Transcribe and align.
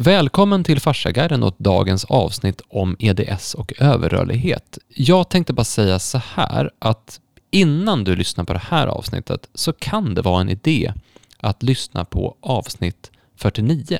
Välkommen 0.00 0.64
till 0.64 0.80
Farsaguiden 0.80 1.42
och 1.42 1.54
dagens 1.58 2.04
avsnitt 2.04 2.60
om 2.68 2.96
EDS 2.98 3.54
och 3.54 3.72
överrörlighet. 3.78 4.78
Jag 4.88 5.28
tänkte 5.28 5.52
bara 5.52 5.64
säga 5.64 5.98
så 5.98 6.20
här 6.34 6.70
att 6.78 7.20
innan 7.50 8.04
du 8.04 8.16
lyssnar 8.16 8.44
på 8.44 8.52
det 8.52 8.62
här 8.68 8.86
avsnittet 8.86 9.48
så 9.54 9.72
kan 9.72 10.14
det 10.14 10.22
vara 10.22 10.40
en 10.40 10.48
idé 10.48 10.92
att 11.38 11.62
lyssna 11.62 12.04
på 12.04 12.36
avsnitt 12.40 13.10
49 13.36 13.98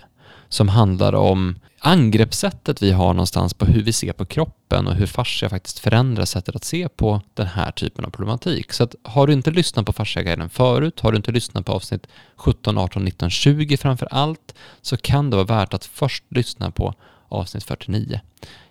som 0.49 0.69
handlar 0.69 1.13
om 1.13 1.59
angreppssättet 1.81 2.83
vi 2.83 2.93
har 2.93 3.15
någonstans 3.15 3.55
på 3.55 3.67
hur 3.67 3.83
vi 3.83 3.93
ser 3.93 4.13
på 4.13 4.25
kroppen 4.25 4.87
och 4.87 4.95
hur 4.95 5.07
fascia 5.07 5.49
faktiskt 5.49 5.79
förändrar 5.79 6.25
sättet 6.25 6.57
att 6.57 6.65
se 6.65 6.89
på 6.89 7.21
den 7.35 7.47
här 7.47 7.71
typen 7.71 8.05
av 8.05 8.11
problematik. 8.11 8.73
Så 8.73 8.85
att 8.85 8.95
har 9.03 9.27
du 9.27 9.33
inte 9.33 9.51
lyssnat 9.51 9.87
på 9.87 9.93
Fasciaguiden 9.93 10.51
förut, 10.51 11.01
har 11.01 11.13
du 11.13 11.17
inte 11.17 11.33
lyssnat 11.33 11.67
på 11.67 11.73
avsnitt 11.73 12.07
17, 12.37 12.79
18, 12.79 13.05
19, 13.05 13.31
20 13.31 13.77
framför 13.77 14.09
allt, 14.11 14.55
så 14.83 14.97
kan 14.97 15.31
det 15.31 15.37
vara 15.37 15.47
värt 15.47 15.75
att 15.75 15.85
först 15.85 16.25
lyssna 16.29 16.71
på 16.71 16.95
avsnitt 17.29 17.65
49 17.65 18.21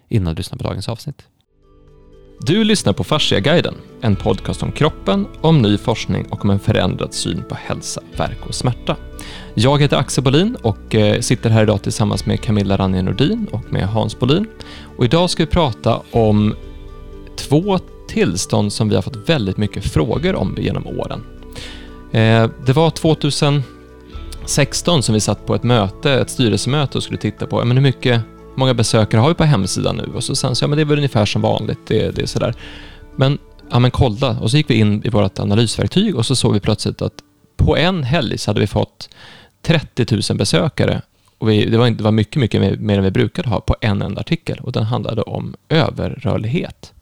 innan 0.09 0.35
du 0.35 0.39
lyssnar 0.39 0.57
på 0.57 0.63
dagens 0.63 0.89
avsnitt. 0.89 1.27
Du 2.39 2.63
lyssnar 2.63 2.94
på 2.94 3.03
Fasciaguiden, 3.03 3.75
en 4.02 4.16
podcast 4.16 4.63
om 4.63 4.71
kroppen, 4.71 5.27
om 5.41 5.62
ny 5.62 5.77
forskning 5.77 6.25
och 6.25 6.44
om 6.44 6.49
en 6.49 6.59
förändrad 6.59 7.13
syn 7.13 7.44
på 7.49 7.55
hälsa, 7.55 8.02
verk 8.17 8.45
och 8.48 8.55
smärta. 8.55 8.95
Jag 9.59 9.81
heter 9.81 9.97
Axel 9.97 10.23
Bolin 10.23 10.57
och 10.61 10.95
eh, 10.95 11.21
sitter 11.21 11.49
här 11.49 11.63
idag 11.63 11.81
tillsammans 11.81 12.25
med 12.25 12.41
Camilla 12.41 12.77
Ranje 12.77 13.02
Nordin 13.02 13.48
och 13.52 13.73
med 13.73 13.88
Hans 13.88 14.20
Bolin. 14.20 14.48
Och 14.98 15.05
idag 15.05 15.29
ska 15.29 15.43
vi 15.43 15.48
prata 15.48 16.02
om 16.11 16.55
två 17.35 17.79
tillstånd 18.07 18.73
som 18.73 18.89
vi 18.89 18.95
har 18.95 19.01
fått 19.01 19.29
väldigt 19.29 19.57
mycket 19.57 19.84
frågor 19.84 20.35
om 20.35 20.57
genom 20.59 20.88
åren. 20.88 21.23
Eh, 22.12 22.49
det 22.65 22.73
var 22.73 22.89
2016 22.89 25.03
som 25.03 25.13
vi 25.13 25.20
satt 25.20 25.45
på 25.45 25.55
ett 25.55 25.63
möte, 25.63 26.13
ett 26.13 26.29
styrelsemöte 26.29 26.98
och 26.98 27.03
skulle 27.03 27.20
titta 27.20 27.48
på 27.48 27.65
men 27.65 27.77
hur 27.77 27.84
mycket 27.84 28.21
många 28.55 28.73
besökare 28.73 29.21
har 29.21 29.27
vi 29.27 29.35
på 29.35 29.43
hemsidan 29.43 29.98
nu? 29.98 30.12
Och 30.15 30.23
så 30.23 30.35
sen 30.35 30.55
så, 30.55 30.63
ja 30.63 30.67
men 30.67 30.77
det 30.77 30.84
är 30.84 30.85
väl 30.85 30.98
ungefär 30.98 31.26
som 31.26 31.41
vanligt, 31.41 31.79
det, 31.87 32.15
det 32.15 32.21
är 32.21 32.26
sådär. 32.26 32.55
Men, 33.15 33.37
ja 33.71 33.79
men 33.79 33.91
kolla, 33.91 34.39
och 34.39 34.51
så 34.51 34.57
gick 34.57 34.70
vi 34.70 34.76
in 34.76 35.01
i 35.05 35.10
vårt 35.10 35.39
analysverktyg 35.39 36.15
och 36.15 36.26
så 36.26 36.35
såg 36.35 36.54
vi 36.54 36.60
plötsligt 36.60 37.01
att 37.01 37.13
på 37.57 37.77
en 37.77 38.04
helg 38.04 38.37
så 38.37 38.49
hade 38.49 38.60
vi 38.60 38.67
fått 38.67 39.10
30 39.68 40.05
000 40.29 40.37
besökare 40.37 41.01
och 41.37 41.49
vi, 41.49 41.65
det, 41.65 41.77
var, 41.77 41.90
det 41.90 42.04
var 42.04 42.12
mycket, 42.12 42.35
mycket 42.35 42.62
mer, 42.62 42.77
mer 42.77 42.98
än 42.98 43.04
vi 43.04 43.12
brukade 43.12 43.49
ha 43.49 43.60
på 43.60 43.76
en 43.82 44.01
enda 44.01 44.21
artikel 44.21 44.60
och 44.60 44.71
den 44.71 44.84
handlade 44.84 45.21
om 45.21 45.55
överrörlighet. 45.70 46.93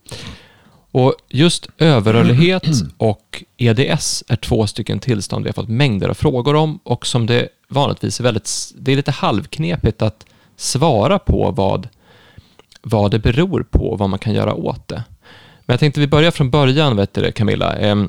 Och 0.91 1.13
just 1.30 1.69
överrörlighet 1.77 2.67
och 2.97 3.43
EDS 3.58 4.23
är 4.27 4.36
två 4.36 4.67
stycken 4.67 4.99
tillstånd 4.99 5.43
vi 5.43 5.49
har 5.49 5.53
fått 5.53 5.69
mängder 5.69 6.09
av 6.09 6.13
frågor 6.13 6.55
om 6.55 6.80
och 6.83 7.08
som 7.08 7.25
det 7.25 7.47
vanligtvis 7.67 8.19
är 8.19 8.23
väldigt, 8.23 8.73
det 8.77 8.91
är 8.91 8.95
lite 8.95 9.11
halvknepigt 9.11 10.02
att 10.02 10.25
svara 10.55 11.19
på 11.19 11.52
vad, 11.52 11.88
vad 12.81 13.11
det 13.11 13.19
beror 13.19 13.63
på 13.63 13.88
och 13.88 13.99
vad 13.99 14.09
man 14.09 14.19
kan 14.19 14.33
göra 14.33 14.53
åt 14.53 14.88
det. 14.88 15.03
Men 15.66 15.73
jag 15.73 15.80
tänkte 15.80 15.99
vi 15.99 16.08
börjar 16.08 16.31
från 16.31 16.49
början, 16.49 16.97
vet 16.97 17.13
du 17.13 17.31
Camilla. 17.31 17.77
Eh, 17.77 18.05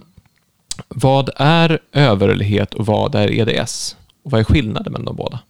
vad 0.88 1.30
är 1.36 1.78
överrörlighet 1.92 2.74
och 2.74 2.86
vad 2.86 3.14
är 3.14 3.30
EDS? 3.30 3.96
Och 4.26 4.32
vad 4.32 4.40
är 4.40 4.44
skillnaden 4.44 4.92
mellan 4.92 5.04
de 5.04 5.16
båda? 5.16 5.40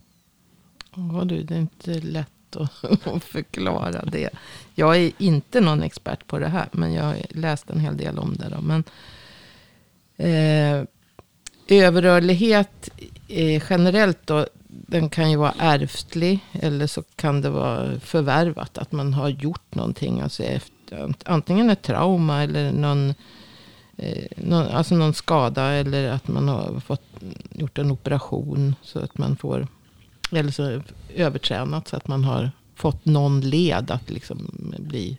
Ja 0.96 1.24
du, 1.24 1.42
det 1.42 1.54
är 1.54 1.58
inte 1.58 2.00
lätt 2.00 2.56
att 3.04 3.24
förklara 3.24 4.04
det. 4.04 4.30
Jag 4.74 4.96
är 4.96 5.12
inte 5.18 5.60
någon 5.60 5.82
expert 5.82 6.26
på 6.26 6.38
det 6.38 6.48
här, 6.48 6.68
men 6.72 6.92
jag 6.92 7.04
har 7.04 7.16
läst 7.30 7.70
en 7.70 7.80
hel 7.80 7.96
del 7.96 8.18
om 8.18 8.36
det. 8.36 8.48
Då. 8.48 8.60
Men, 8.60 8.84
eh, 10.16 10.84
överrörlighet 11.68 12.90
eh, 13.28 13.62
generellt 13.70 14.26
då, 14.26 14.46
den 14.68 15.10
kan 15.10 15.30
ju 15.30 15.36
vara 15.36 15.54
ärftlig 15.58 16.38
eller 16.52 16.86
så 16.86 17.02
kan 17.02 17.40
det 17.40 17.50
vara 17.50 18.00
förvärvat. 18.00 18.78
Att 18.78 18.92
man 18.92 19.14
har 19.14 19.28
gjort 19.28 19.74
någonting. 19.74 20.20
Alltså 20.20 20.42
efter, 20.42 21.14
antingen 21.24 21.70
ett 21.70 21.82
trauma 21.82 22.42
eller 22.42 22.72
någon, 22.72 23.14
eh, 23.96 24.26
någon, 24.36 24.66
alltså 24.66 24.94
någon 24.94 25.14
skada. 25.14 25.62
Eller 25.62 26.10
att 26.10 26.28
man 26.28 26.48
har 26.48 26.80
fått, 26.80 27.04
gjort 27.50 27.78
en 27.78 27.90
operation. 27.90 28.74
Så 28.82 28.98
att 28.98 29.18
man 29.18 29.36
får, 29.36 29.68
eller 30.32 30.50
så 30.50 30.82
övertränat 31.14 31.88
så 31.88 31.96
att 31.96 32.08
man 32.08 32.24
har 32.24 32.50
fått 32.74 33.04
någon 33.04 33.40
led 33.40 33.90
att 33.90 34.10
liksom 34.10 34.50
bli 34.78 35.18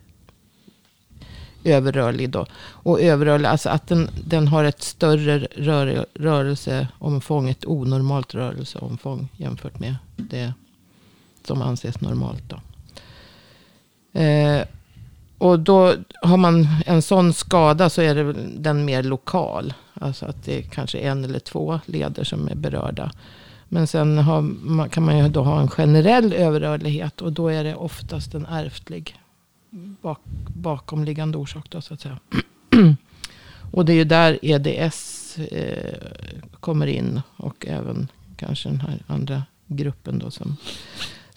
överrörlig 1.64 2.30
då. 2.30 2.46
Och 2.60 3.02
överrörlig, 3.02 3.48
alltså 3.48 3.70
att 3.70 3.88
den, 3.88 4.10
den 4.26 4.48
har 4.48 4.64
ett 4.64 4.82
större 4.82 5.40
rör, 5.40 6.06
rörelseomfång, 6.14 7.50
ett 7.50 7.66
onormalt 7.66 8.34
rörelseomfång 8.34 9.28
jämfört 9.38 9.80
med 9.80 9.96
det 10.16 10.54
som 11.44 11.62
anses 11.62 12.02
normalt. 12.02 12.44
Då. 12.50 12.60
Eh, 14.20 14.64
och 15.38 15.60
då 15.60 15.94
har 16.22 16.38
man 16.38 16.68
en 16.86 17.02
sån 17.02 17.34
skada 17.34 17.90
så 17.90 18.02
är 18.02 18.16
det 18.16 18.34
den 18.58 18.86
mer 18.86 19.04
lokal. 19.04 19.74
Alltså 19.94 20.26
att 20.26 20.46
det 20.46 20.58
är 20.58 20.62
kanske 20.62 20.98
en 20.98 21.24
eller 21.24 21.40
två 21.40 21.80
leder 21.86 22.24
som 22.24 22.48
är 22.48 22.56
berörda. 22.56 23.12
Men 23.70 23.88
sen 23.88 24.18
har, 24.18 24.90
kan 24.90 25.04
man 25.04 25.18
ju 25.18 25.30
då 25.30 25.44
ha 25.44 25.62
en 25.62 25.68
generell 25.68 26.34
överrörlighet 26.34 27.22
och 27.22 27.34
då 27.34 27.48
är 27.48 27.64
det 27.64 27.76
oftast 27.76 28.34
en 28.34 28.46
ärftlig 28.46 29.20
bak, 30.02 30.20
bakomliggande 30.48 31.38
orsak 31.38 31.66
då, 31.70 31.82
så 31.82 31.94
att 31.94 32.02
säga. 32.02 32.20
och 33.72 33.86
det 33.86 33.94
är 33.94 33.96
ju 33.96 34.04
där 34.04 34.40
EDS 34.42 35.38
eh, 35.38 35.96
kommer 36.60 36.88
in. 36.88 37.22
Och 37.38 37.66
även 37.68 38.08
kanske 38.38 38.70
den 38.70 38.80
här 38.80 39.04
andra 39.08 39.44
gruppen 39.68 40.20
då. 40.20 40.32
Som, 40.32 40.58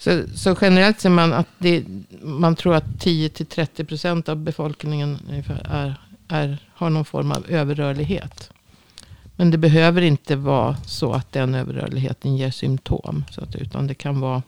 så, 0.01 0.23
så 0.35 0.55
generellt 0.61 0.99
ser 0.99 1.09
man 1.09 1.33
att 1.33 1.47
det, 1.57 1.85
man 2.21 2.55
tror 2.55 2.75
att 2.75 2.85
10-30% 2.85 4.29
av 4.29 4.35
befolkningen 4.35 5.17
är, 5.29 5.95
är, 6.29 6.57
har 6.73 6.89
någon 6.89 7.05
form 7.05 7.31
av 7.31 7.45
överrörlighet. 7.49 8.49
Men 9.35 9.51
det 9.51 9.57
behöver 9.57 10.01
inte 10.01 10.35
vara 10.35 10.75
så 10.85 11.13
att 11.13 11.31
den 11.31 11.55
överrörligheten 11.55 12.37
ger 12.37 12.51
symptom. 12.51 13.25
Så 13.31 13.41
att, 13.41 13.55
utan 13.55 13.87
det 13.87 13.93
kan 13.93 14.19
vara 14.19 14.41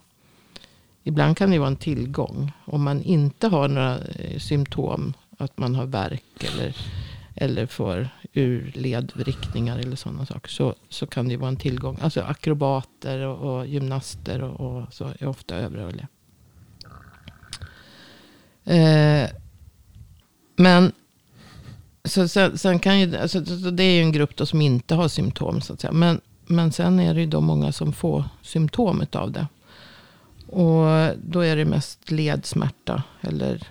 Ibland 1.04 1.36
kan 1.36 1.50
det 1.50 1.58
vara 1.58 1.68
en 1.68 1.76
tillgång. 1.76 2.52
Om 2.64 2.82
man 2.82 3.02
inte 3.02 3.48
har 3.48 3.68
några 3.68 3.98
eh, 3.98 4.38
symptom. 4.38 5.14
Att 5.38 5.58
man 5.58 5.74
har 5.74 5.86
värk 5.86 6.44
eller, 6.52 6.76
eller 7.34 7.66
får 7.66 8.08
ur 8.34 8.72
ledriktningar 8.74 9.78
eller 9.78 9.96
sådana 9.96 10.26
saker. 10.26 10.50
Så, 10.50 10.74
så 10.88 11.06
kan 11.06 11.28
det 11.28 11.36
vara 11.36 11.48
en 11.48 11.56
tillgång. 11.56 11.98
Alltså 12.00 12.20
akrobater 12.20 13.18
och, 13.18 13.56
och 13.56 13.66
gymnaster 13.66 14.42
och, 14.42 14.60
och, 14.60 14.94
så 14.94 15.04
är 15.18 15.26
ofta 15.26 15.56
överrörliga. 15.56 16.08
Eh, 18.64 19.30
men 20.56 20.92
så 22.04 22.28
sen, 22.28 22.58
sen, 22.58 22.78
kan 22.78 23.00
ju, 23.00 23.16
alltså, 23.16 23.44
så 23.44 23.70
det 23.70 23.82
är 23.82 23.92
ju 23.92 24.02
en 24.02 24.12
grupp 24.12 24.36
då 24.36 24.46
som 24.46 24.60
inte 24.60 24.94
har 24.94 25.08
symptom. 25.08 25.60
Så 25.60 25.72
att 25.72 25.80
säga. 25.80 25.92
Men, 25.92 26.20
men 26.46 26.72
sen 26.72 27.00
är 27.00 27.14
det 27.14 27.20
ju 27.20 27.26
då 27.26 27.40
många 27.40 27.72
som 27.72 27.92
får 27.92 28.24
symptom 28.42 29.06
av 29.12 29.32
det. 29.32 29.46
Och 30.46 31.16
då 31.22 31.40
är 31.40 31.56
det 31.56 31.64
mest 31.64 32.10
ledsmärta. 32.10 33.02
Eller 33.20 33.68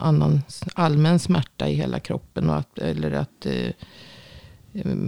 annan 0.00 0.42
allmän 0.74 1.18
smärta 1.18 1.68
i 1.68 1.74
hela 1.74 2.00
kroppen. 2.00 2.50
Och 2.50 2.56
att, 2.56 2.78
eller 2.78 3.10
att 3.10 3.46
eh, 3.46 3.70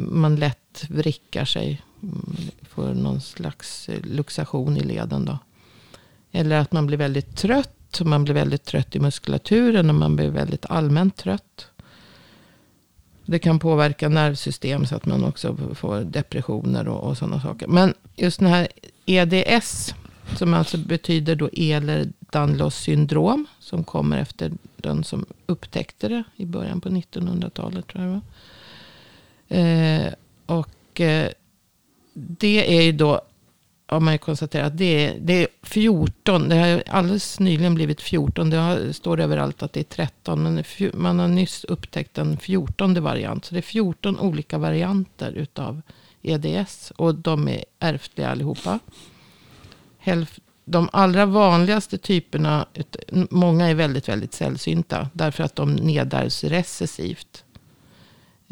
man 0.09 0.37
lätt 0.37 0.85
vrickar 0.89 1.45
sig. 1.45 1.83
Mm, 2.03 2.37
får 2.63 2.95
någon 2.95 3.21
slags 3.21 3.89
eh, 3.89 4.01
luxation 4.03 4.77
i 4.77 4.81
leden 4.81 5.25
då. 5.25 5.39
Eller 6.33 6.61
att 6.61 6.73
man 6.73 6.87
blir 6.87 6.99
väldigt 6.99 7.37
trött. 7.37 8.01
Man 8.01 8.25
blir 8.25 8.35
väldigt 8.35 8.65
trött 8.65 8.97
i 8.97 9.01
muskulaturen. 9.01 9.89
Och 9.89 9.95
man 9.95 10.17
blir 10.17 10.29
väldigt 10.29 10.67
allmänt 10.67 11.17
trött. 11.17 11.67
Det 13.27 13.39
kan 13.39 13.59
påverka 13.59 14.09
nervsystem 14.09 14.87
så 14.87 14.97
att 14.97 15.07
man 15.07 15.25
också 15.25 15.57
får 15.75 16.01
depressioner 16.01 16.89
och, 16.89 17.09
och 17.09 17.19
sådana 17.19 17.41
saker. 17.41 17.67
Men 17.67 17.95
just 18.17 18.39
den 18.39 18.49
här 18.49 18.69
EDS 19.07 19.95
som 20.35 20.55
alltså 20.55 20.79
betyder 20.79 21.37
då 21.37 21.49
Ehlers-Danlos 21.49 22.71
syndrom. 22.71 23.47
Som 23.59 23.85
kommer 23.85 24.19
efter 24.19 24.53
den 24.77 25.05
som 25.05 25.27
upptäckte 25.47 26.09
det 26.09 26.25
i 26.37 26.45
början 26.47 26.81
på 26.81 26.89
1900-talet. 26.89 27.87
tror 27.87 28.05
jag 28.05 28.11
var. 28.11 28.21
Eh, 29.49 30.13
och 30.47 31.01
eh, 31.01 31.31
det 32.15 32.77
är 32.79 32.83
ju 32.83 32.93
då, 32.93 33.21
har 33.87 34.01
man 34.01 34.15
ju 34.15 34.19
konstaterat, 34.19 34.79
det 34.79 35.07
är, 35.07 35.19
det 35.21 35.43
är 35.43 35.49
14. 35.63 36.49
Det 36.49 36.57
har 36.57 36.83
alldeles 36.87 37.41
nyligen 37.41 37.75
blivit 37.75 38.01
14. 38.01 38.51
Det 38.51 38.57
har, 38.57 38.93
står 38.93 39.21
överallt 39.21 39.63
att 39.63 39.73
det 39.73 39.81
är 39.81 39.85
13. 39.85 40.43
Men 40.43 40.65
man 40.95 41.19
har 41.19 41.29
nyss 41.29 41.65
upptäckt 41.65 42.19
en 42.19 42.37
14 42.37 43.03
variant. 43.03 43.45
Så 43.45 43.55
det 43.55 43.61
är 43.61 43.63
14 43.63 44.19
olika 44.19 44.59
varianter 44.59 45.33
utav 45.33 45.83
EDS. 46.23 46.93
Och 46.97 47.15
de 47.15 47.49
är 47.49 47.65
ärftliga 47.79 48.29
allihopa 48.29 48.79
de 50.65 50.89
allra 50.93 51.27
vanligaste 51.27 51.99
typerna, 51.99 52.67
många 53.31 53.67
är 53.67 53.75
väldigt, 53.75 54.09
väldigt 54.09 54.33
sällsynta. 54.33 55.09
Därför 55.13 55.45
att 55.45 55.57
de 55.57 55.75
nedärvs 55.75 56.45
recessivt. 56.45 57.45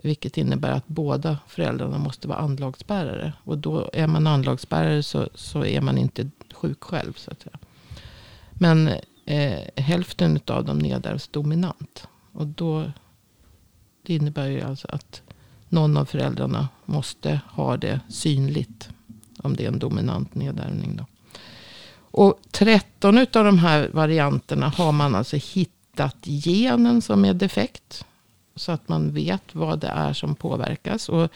Vilket 0.03 0.37
innebär 0.37 0.73
att 0.73 0.87
båda 0.87 1.39
föräldrarna 1.47 1.99
måste 1.99 2.29
vara 2.29 2.39
anlagsbärare. 2.39 3.33
Och 3.45 3.59
då 3.59 3.91
är 3.93 4.06
man 4.06 4.27
anlagsbärare 4.27 5.03
så, 5.03 5.29
så 5.35 5.65
är 5.65 5.81
man 5.81 5.99
inte 5.99 6.31
sjuk 6.55 6.85
själv. 6.85 7.12
Så 7.12 7.31
att 7.31 7.43
säga. 7.43 7.59
Men 8.51 8.91
eh, 9.25 9.61
hälften 9.77 10.41
av 10.47 10.65
dem 10.65 10.79
nedärvs 10.79 11.29
dominant. 11.29 12.09
Och 12.33 12.47
då, 12.47 12.93
det 14.03 14.15
innebär 14.15 14.47
ju 14.47 14.61
alltså 14.61 14.89
att 14.91 15.23
någon 15.69 15.97
av 15.97 16.05
föräldrarna 16.05 16.69
måste 16.85 17.41
ha 17.51 17.77
det 17.77 18.01
synligt. 18.09 18.89
Om 19.39 19.56
det 19.56 19.65
är 19.65 19.69
en 19.69 19.79
dominant 19.79 20.35
nedärvning. 20.35 20.97
Då. 20.97 21.06
Och 22.17 22.41
13 22.51 23.19
av 23.19 23.27
de 23.33 23.59
här 23.59 23.91
varianterna 23.93 24.69
har 24.69 24.93
man 24.93 25.15
alltså 25.15 25.37
hittat 25.37 26.17
genen 26.25 27.03
som 27.03 27.25
är 27.25 27.35
defekt. 27.35 28.05
Så 28.57 28.73
att 28.73 28.89
man 28.89 29.13
vet 29.13 29.55
vad 29.55 29.79
det 29.79 29.87
är 29.87 30.13
som 30.13 30.35
påverkas. 30.35 31.09
Och 31.09 31.31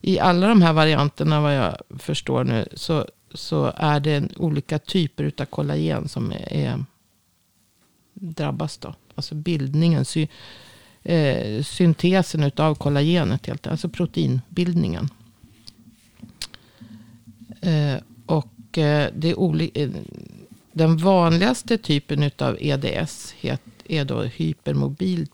i 0.00 0.18
alla 0.18 0.48
de 0.48 0.62
här 0.62 0.72
varianterna 0.72 1.40
vad 1.40 1.56
jag 1.56 1.76
förstår 1.98 2.44
nu. 2.44 2.68
Så, 2.74 3.06
så 3.34 3.72
är 3.76 4.00
det 4.00 4.36
olika 4.36 4.78
typer 4.78 5.32
av 5.38 5.44
kollagen 5.44 6.08
som 6.08 6.32
är, 6.32 6.52
är 6.52 6.84
drabbas. 8.14 8.78
Då. 8.78 8.94
Alltså 9.14 9.34
bildningen. 9.34 10.04
Sy, 10.04 10.28
eh, 11.02 11.62
syntesen 11.62 12.50
av 12.56 12.74
kollagenet. 12.74 13.46
Helt, 13.46 13.66
alltså 13.66 13.88
proteinbildningen. 13.88 15.08
Eh, 17.60 17.96
och 18.26 18.48
eh, 18.78 19.10
det 19.14 19.30
är 19.30 19.38
olika. 19.38 19.80
Eh, 19.80 19.90
den 20.72 20.96
vanligaste 20.96 21.78
typen 21.78 22.30
av 22.38 22.56
EDS 22.60 23.34
är 23.88 24.04
då 24.04 24.22
hypermobil 24.22 25.26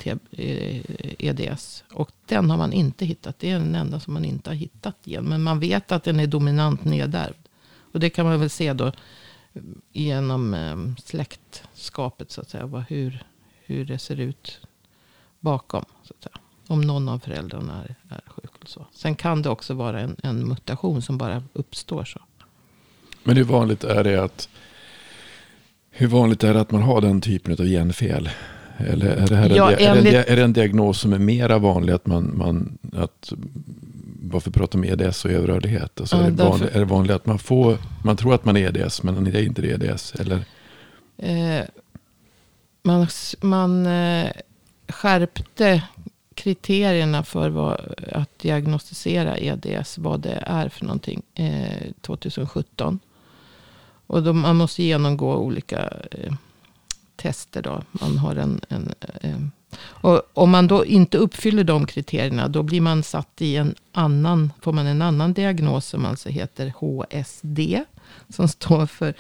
EDS. 1.19 1.85
Eh, 1.91 1.97
Och 1.97 2.11
den 2.27 2.51
har 2.51 2.57
man 2.57 2.73
inte 2.73 3.05
hittat. 3.05 3.39
Det 3.39 3.51
är 3.51 3.59
den 3.59 3.75
enda 3.75 4.01
som 4.01 4.15
man 4.15 4.25
inte 4.25 4.51
har 4.51 4.55
hittat 4.55 5.07
igen. 5.07 5.25
Men 5.25 5.43
man 5.43 5.61
vet 5.61 5.93
att 5.93 6.05
den 6.05 6.21
är 6.21 6.27
dominant 6.27 6.85
nedärvd. 6.85 7.49
Och 7.93 8.01
det 8.01 8.11
kan 8.11 8.27
man 8.27 8.41
väl 8.41 8.51
se 8.51 8.73
då 8.73 8.87
eh, 8.87 8.93
genom 9.93 10.97
släktskapet 11.05 12.31
så 12.31 12.41
att 12.41 12.51
säga. 12.51 12.85
Hur, 12.89 13.25
hur 13.65 13.85
det 13.85 13.99
ser 13.99 14.21
ut 14.21 14.61
bakom. 15.41 15.85
Så 16.03 16.15
att 16.19 16.23
säga. 16.23 16.39
Om 16.67 16.81
någon 16.81 17.09
av 17.09 17.19
föräldrarna 17.19 17.85
är, 17.85 17.95
är 18.15 18.23
sjuk. 18.27 18.51
Så. 18.65 18.87
Sen 18.93 19.15
kan 19.15 19.43
det 19.43 19.51
också 19.51 19.75
vara 19.75 20.01
en, 20.01 20.17
en 20.23 20.49
mutation 20.49 21.03
som 21.03 21.19
bara 21.19 21.43
uppstår 21.53 22.05
så. 22.05 22.21
Men 23.25 23.37
hur 23.37 23.45
vanligt 23.45 23.85
är 23.85 24.05
det 24.05 24.25
att 24.25 24.49
hur 25.91 26.07
vanligt 26.07 26.45
är 26.45 26.55
det 26.55 26.61
att 26.61 26.71
man 26.71 26.83
har 26.83 27.01
den 27.01 27.21
typen 27.21 27.53
av 27.53 27.67
genfel? 27.67 28.31
Eller 28.77 29.07
är 29.07 29.27
det, 29.27 29.37
här 29.37 29.51
ja, 29.51 29.73
en, 29.73 29.99
enligt... 29.99 30.15
är 30.15 30.37
det 30.37 30.43
en 30.43 30.53
diagnos 30.53 31.01
som 31.01 31.13
är 31.13 31.19
mera 31.19 31.59
vanlig? 31.59 31.93
Att 31.93 32.07
man, 32.07 32.37
man, 32.37 32.79
att, 32.93 33.33
varför 34.23 34.51
pratar 34.51 34.79
om 34.79 34.85
EDS 34.85 35.25
och 35.25 35.31
överrörlighet? 35.31 36.01
Alltså 36.01 36.17
ja, 36.17 36.23
är, 36.23 36.31
det 36.31 36.37
därför... 36.37 36.51
vanligt, 36.51 36.75
är 36.75 36.79
det 36.79 36.85
vanligt 36.85 37.17
att 37.17 37.27
man, 37.27 37.39
får, 37.39 37.79
man 38.05 38.17
tror 38.17 38.35
att 38.35 38.45
man 38.45 38.57
är 38.57 38.79
EDS 38.79 39.03
men 39.03 39.25
det 39.25 39.39
är 39.39 39.43
inte 39.43 39.63
EDS? 39.67 40.15
Eller? 40.15 40.45
Eh, 41.17 41.65
man 42.83 43.07
man 43.41 43.87
eh, 43.87 44.31
skärpte 44.89 45.83
kriterierna 46.35 47.25
för 47.25 47.49
vad, 47.49 47.81
att 48.13 48.39
diagnostisera 48.39 49.39
EDS, 49.39 49.99
vad 49.99 50.21
det 50.21 50.43
är 50.47 50.69
för 50.69 50.85
någonting, 50.85 51.23
eh, 51.35 51.93
2017. 52.01 53.01
Och 54.13 54.23
då, 54.23 54.33
man 54.33 54.57
måste 54.57 54.83
genomgå 54.83 55.37
olika 55.37 55.93
eh, 56.11 56.33
tester. 57.17 57.63
Då. 57.63 57.83
Man 57.91 58.19
har 58.19 58.37
en, 58.37 58.61
en 58.69 58.95
eh, 59.21 59.37
och 59.81 60.23
om 60.33 60.51
man 60.51 60.67
då 60.67 60.87
inte 60.87 61.19
uppfyller 61.19 61.65
de 61.65 61.87
kriterierna, 61.87 62.49
då 62.49 62.63
blir 62.63 62.81
man 62.81 63.03
satt 63.03 63.43
i 63.43 63.57
en 63.57 63.75
annan, 63.93 64.53
får 64.61 64.73
man 64.73 64.87
en 64.87 65.03
annan 65.03 65.33
diagnos 65.33 65.87
som 65.87 66.07
alltså 66.07 66.29
heter 66.29 66.73
HSD. 66.77 67.85
Som 68.29 68.49
står 68.49 68.87
för 68.87 69.15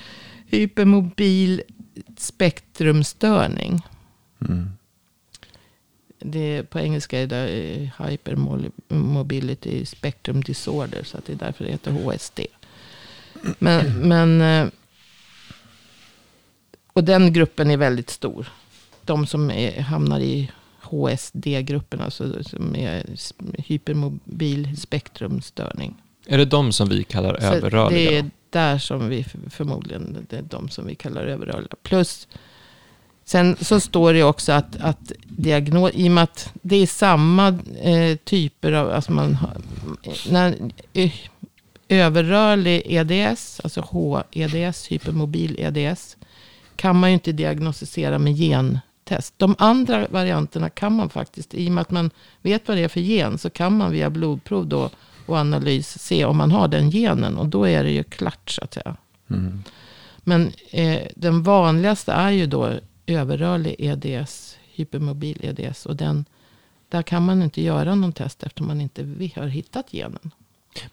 hypermobil 0.47 1.63
spektrumstörning. 2.17 3.87
Mm. 4.49 4.71
Det, 6.19 6.71
på 6.71 6.79
engelska 6.81 7.21
är 7.21 7.27
det 7.27 7.49
eh, 7.49 8.07
hypermobility 8.07 9.87
spectrum 9.87 10.41
disorder. 10.41 11.05
Så 11.05 11.19
att 11.19 11.27
det 11.27 11.33
är 11.33 11.37
därför 11.37 11.65
det 11.65 11.71
heter 11.71 11.93
HSD. 11.93 12.41
Men, 13.59 14.09
men 14.09 14.41
eh, 14.41 14.73
och 16.93 17.05
den 17.05 17.33
gruppen 17.33 17.71
är 17.71 17.77
väldigt 17.77 18.11
stor. 18.11 18.49
De 19.05 19.27
som 19.27 19.51
är, 19.51 19.81
hamnar 19.81 20.21
i 20.21 20.51
HSD-gruppen, 20.81 22.01
alltså 22.01 22.45
som 22.45 22.77
är 22.77 23.05
hypermobil 23.59 24.77
spektrumstörning. 24.77 25.95
Är 26.27 26.39
det 26.39 26.45
de 26.45 26.73
som 26.73 26.89
vi 26.89 27.05
kallar 27.05 27.41
Så 27.41 27.47
överrörliga? 27.47 28.11
Det 28.11 28.19
är 28.19 28.31
där 28.51 28.79
som 28.79 29.09
vi 29.09 29.25
förmodligen, 29.51 30.27
det 30.31 30.37
är 30.37 30.43
de 30.43 30.69
som 30.69 30.87
vi 30.87 30.95
kallar 30.95 31.23
överrörliga. 31.23 31.75
Plus, 31.83 32.29
sen 33.25 33.57
så 33.61 33.81
står 33.81 34.13
det 34.13 34.23
också 34.23 34.53
att, 34.53 34.77
att 34.81 35.13
diagnos, 35.25 35.91
i 35.95 36.09
och 36.09 36.13
med 36.13 36.25
att 36.25 36.53
det 36.63 36.77
är 36.77 36.87
samma 36.87 37.59
eh, 37.83 38.17
typer 38.17 38.73
av, 38.73 38.91
alltså 38.91 39.13
man 39.13 39.35
har, 39.35 39.57
när, 40.31 40.73
eh, 40.93 41.13
överrörlig 41.89 42.83
EDS, 42.87 43.61
alltså 43.65 43.81
HEDS, 44.33 44.87
hypermobil 44.87 45.57
EDS, 45.59 46.17
kan 46.83 46.97
man 47.01 47.11
ju 47.11 47.15
inte 47.15 47.33
diagnostisera 47.33 48.19
med 48.19 48.37
gentest. 48.37 49.35
De 49.37 49.55
andra 49.59 50.07
varianterna 50.11 50.71
kan 50.71 50.93
man 50.93 51.11
faktiskt. 51.11 51.55
I 51.55 51.69
och 51.69 51.73
med 51.73 51.83
att 51.83 51.91
man 51.91 52.11
vet 52.41 52.69
vad 52.69 52.77
det 52.77 52.85
är 52.85 52.89
för 52.89 53.01
gen 53.01 53.39
så 53.39 53.51
kan 53.51 53.77
man 53.77 53.93
via 53.93 54.11
blodprov 54.11 54.67
då 54.67 54.91
och 55.27 55.37
analys 55.37 55.99
se 55.99 56.25
om 56.25 56.37
man 56.37 56.51
har 56.51 56.69
den 56.69 56.91
genen. 56.91 57.39
Och 57.39 57.49
då 57.49 57.69
är 57.69 57.85
det 57.85 57.91
ju 57.91 58.03
klart 58.03 58.51
så 58.51 58.65
att 58.65 58.75
säga. 58.75 58.97
Mm. 59.31 59.63
Men 60.19 60.53
eh, 60.71 61.01
den 61.17 61.43
vanligaste 61.43 62.13
är 62.13 62.31
ju 62.31 62.47
då 62.47 62.73
överrörlig 63.07 63.77
EDS, 63.79 64.57
hypermobil 64.75 65.39
EDS. 65.43 65.87
Och 65.87 65.97
den, 65.97 66.25
där 66.89 67.03
kan 67.03 67.25
man 67.25 67.43
inte 67.43 67.63
göra 67.63 67.95
någon 67.95 68.13
test 68.13 68.43
eftersom 68.43 68.67
man 68.67 68.81
inte 68.81 69.03
har 69.37 69.47
hittat 69.47 69.91
genen. 69.93 70.31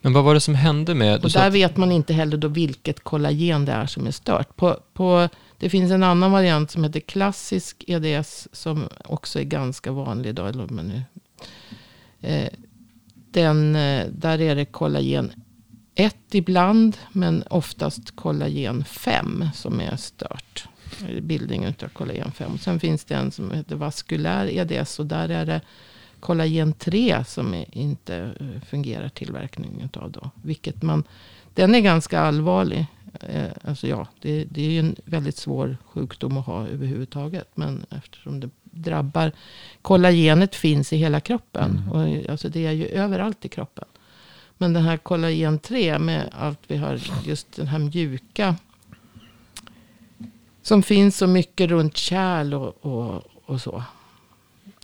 Men 0.01 0.13
vad 0.13 0.23
var 0.23 0.33
det 0.33 0.39
som 0.39 0.55
hände 0.55 0.95
med... 0.95 1.23
Och 1.23 1.31
där 1.31 1.47
att... 1.47 1.53
vet 1.53 1.77
man 1.77 1.91
inte 1.91 2.13
heller 2.13 2.37
då 2.37 2.47
vilket 2.47 3.03
kollagen 3.03 3.65
det 3.65 3.71
är 3.71 3.85
som 3.85 4.07
är 4.07 4.11
stört. 4.11 4.55
På, 4.55 4.77
på 4.93 5.29
det 5.59 5.69
finns 5.69 5.91
en 5.91 6.03
annan 6.03 6.31
variant 6.31 6.71
som 6.71 6.83
heter 6.83 6.99
klassisk 6.99 7.83
EDS. 7.87 8.47
Som 8.51 8.87
också 9.05 9.39
är 9.39 9.43
ganska 9.43 9.91
vanlig 9.91 10.29
idag. 10.29 10.49
Eller, 10.49 11.03
eh, 12.21 12.49
den, 13.31 13.75
eh, 13.75 14.07
där 14.11 14.41
är 14.41 14.55
det 14.55 14.65
kollagen 14.65 15.31
1 15.95 16.15
ibland. 16.31 16.97
Men 17.11 17.43
oftast 17.49 18.15
kollagen 18.15 18.83
5 18.83 19.49
som 19.53 19.79
är 19.79 19.95
stört. 19.95 20.67
Bildningen 21.21 21.73
av 21.83 21.87
kollagen 21.87 22.31
5. 22.31 22.57
Sen 22.57 22.79
finns 22.79 23.05
det 23.05 23.15
en 23.15 23.31
som 23.31 23.51
heter 23.51 23.75
vaskulär 23.75 24.45
EDS. 24.47 24.99
Och 24.99 25.05
där 25.05 25.29
är 25.29 25.45
det 25.45 25.61
kollagen 26.19 26.73
3 26.73 27.23
som 27.27 27.63
inte 27.71 28.15
eh, 28.39 28.61
fungerar 28.69 29.09
tillverkningen 29.09 29.89
av. 29.93 30.11
Då. 30.11 30.29
Vilket 30.43 30.81
man, 30.81 31.03
den 31.53 31.75
är 31.75 31.79
ganska 31.79 32.19
allvarlig. 32.19 32.85
Eh, 33.21 33.51
alltså 33.63 33.87
ja, 33.87 34.07
det, 34.21 34.43
det 34.43 34.61
är 34.61 34.79
en 34.79 34.95
väldigt 35.05 35.37
svår 35.37 35.77
sjukdom 35.85 36.37
att 36.37 36.45
ha 36.45 36.67
överhuvudtaget. 36.67 37.47
Men 37.55 37.85
eftersom 37.89 38.39
det 38.39 38.49
drabbar, 38.63 39.31
kollagenet 39.81 40.55
finns 40.55 40.93
i 40.93 40.97
hela 40.97 41.19
kroppen. 41.19 41.71
Mm. 41.71 41.89
Och, 41.89 42.29
alltså 42.29 42.49
det 42.49 42.65
är 42.65 42.71
ju 42.71 42.85
överallt 42.87 43.45
i 43.45 43.49
kroppen. 43.49 43.85
Men 44.57 44.73
den 44.73 44.83
här 44.83 44.97
kollagen 44.97 45.59
3 45.59 45.99
med 45.99 46.29
allt 46.31 46.59
vi 46.67 46.77
har, 46.77 46.99
just 47.25 47.55
den 47.55 47.67
här 47.67 47.79
mjuka. 47.79 48.55
Som 50.61 50.83
finns 50.83 51.17
så 51.17 51.27
mycket 51.27 51.69
runt 51.69 51.97
kärl 51.97 52.53
och, 52.53 52.85
och, 52.85 53.23
och 53.45 53.61
så. 53.61 53.83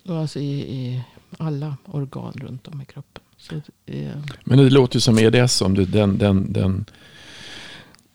Och 0.06 0.18
alltså 0.18 0.40
i, 0.40 0.60
i 0.60 1.04
alla 1.38 1.78
organ 1.86 2.34
runt 2.36 2.68
om 2.68 2.82
i 2.82 2.86
kroppen. 2.86 3.24
Så, 3.38 3.56
eh. 3.86 4.12
Men 4.44 4.58
det 4.58 4.70
låter 4.70 4.96
ju 4.96 5.02
som 5.02 5.20
EDS, 5.20 5.62
om 5.62 5.74
du, 5.74 5.86
den, 5.86 6.18
den, 6.18 6.54
den 6.54 6.86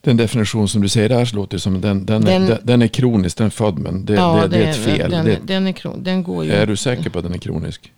den 0.00 0.16
definition 0.16 0.68
som 0.68 0.82
du 0.82 0.88
säger 0.88 1.08
där 1.08 1.34
låter 1.34 1.56
det 1.56 1.60
som 1.60 1.80
den, 1.80 2.06
den, 2.06 2.24
den, 2.24 2.42
är, 2.42 2.58
den 2.62 2.82
är 2.82 2.88
kronisk, 2.88 3.36
den 3.36 3.46
är 3.46 3.50
född 3.50 3.78
men 3.78 4.04
det, 4.04 4.14
ja, 4.14 4.42
det, 4.42 4.48
det, 4.48 4.64
är 4.64 4.70
ett 4.70 4.76
fel. 4.76 5.10
Den, 5.10 5.24
det, 5.24 5.38
den, 5.44 5.66
är, 5.66 5.72
kron, 5.72 6.02
den 6.02 6.22
går 6.22 6.44
ju 6.44 6.50
Är 6.50 6.66
du 6.66 6.76
säker 6.76 7.10
på 7.10 7.18
att 7.18 7.24
den 7.24 7.34
är 7.34 7.38
kronisk? 7.38 7.92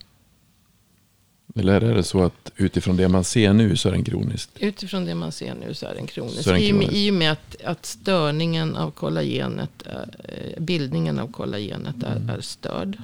Eller 1.55 1.81
är 1.81 1.95
det 1.95 2.03
så 2.03 2.23
att 2.23 2.51
utifrån 2.55 2.97
det 2.97 3.07
man 3.07 3.23
ser 3.23 3.53
nu 3.53 3.75
så 3.77 3.89
är 3.89 3.93
den 3.93 4.03
kronisk? 4.03 4.49
Utifrån 4.59 5.05
det 5.05 5.15
man 5.15 5.31
ser 5.31 5.55
nu 5.55 5.73
så 5.73 5.85
är 5.85 5.95
den 5.95 6.07
kronisk. 6.07 6.47
Är 6.47 6.53
den 6.53 6.61
kronisk. 6.61 6.93
I, 6.93 7.07
I 7.07 7.09
och 7.09 7.13
med 7.13 7.31
att, 7.31 7.61
att 7.63 7.85
störningen 7.85 8.75
av 8.75 8.91
kollagenet, 8.91 9.83
eh, 9.85 10.63
bildningen 10.63 11.19
av 11.19 11.31
kollagenet 11.31 12.03
är, 12.03 12.15
mm. 12.15 12.29
är 12.29 12.41
störd 12.41 12.97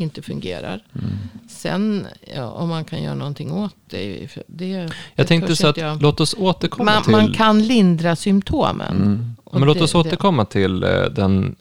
inte 0.00 0.22
fungerar. 0.22 0.84
Mm. 0.94 1.10
Sen 1.48 2.06
ja, 2.36 2.50
om 2.50 2.68
man 2.68 2.84
kan 2.84 3.02
göra 3.02 3.14
någonting 3.14 3.52
åt 3.52 3.74
det. 3.86 4.28
det 4.46 4.68
jag 4.68 4.90
det 5.16 5.24
tänkte 5.24 5.56
så 5.56 5.68
att 5.68 5.76
jag, 5.76 6.02
låt 6.02 6.20
oss 6.20 6.34
återkomma 6.38 6.92
man, 6.92 7.02
till... 7.02 7.12
Man 7.12 7.32
kan 7.32 7.66
lindra 7.66 8.16
symptomen. 8.16 8.96
Mm. 8.96 9.36
Men 9.52 9.62
låt 9.62 9.80
oss 9.80 9.94
återkomma 9.94 10.44
till 10.44 10.82
eh, 10.82 11.04
den 11.04 11.56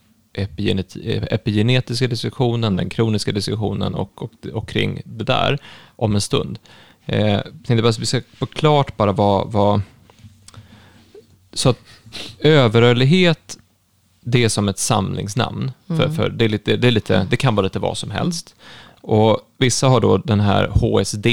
epigenetiska 1.29 2.08
diskussionen, 2.08 2.75
den 2.75 2.89
kroniska 2.89 3.31
diskussionen 3.31 3.96
och, 3.96 4.24
och, 4.24 4.31
och 4.53 4.69
kring 4.69 5.01
det 5.05 5.24
där 5.24 5.58
om 5.96 6.15
en 6.15 6.22
stund. 6.22 6.60
Eh, 7.05 7.39
tänkte 7.41 7.81
bara, 7.81 7.93
vi 8.00 8.05
ska 8.05 8.22
få 8.34 8.46
klart 8.46 8.98
bara 8.98 9.12
vad, 9.12 9.51
vad... 9.51 9.81
Så 11.53 11.69
att 11.69 11.79
överrörlighet, 12.39 13.58
det 14.30 14.44
är 14.44 14.50
som 14.50 14.70
ett 14.70 14.80
samlingsnamn. 14.80 15.72
Mm. 15.90 16.02
För, 16.02 16.10
för 16.10 16.30
det, 16.30 16.46
är 16.46 16.50
lite, 16.50 16.78
det, 16.78 16.88
är 16.88 16.92
lite, 16.92 17.28
det 17.30 17.38
kan 17.38 17.56
vara 17.56 17.64
lite 17.64 17.80
vad 17.80 17.98
som 17.98 18.12
helst. 18.12 18.56
Och 19.02 19.40
vissa 19.58 19.88
har 19.88 20.02
då 20.02 20.18
den 20.18 20.40
här 20.40 20.68
HSD, 20.68 21.28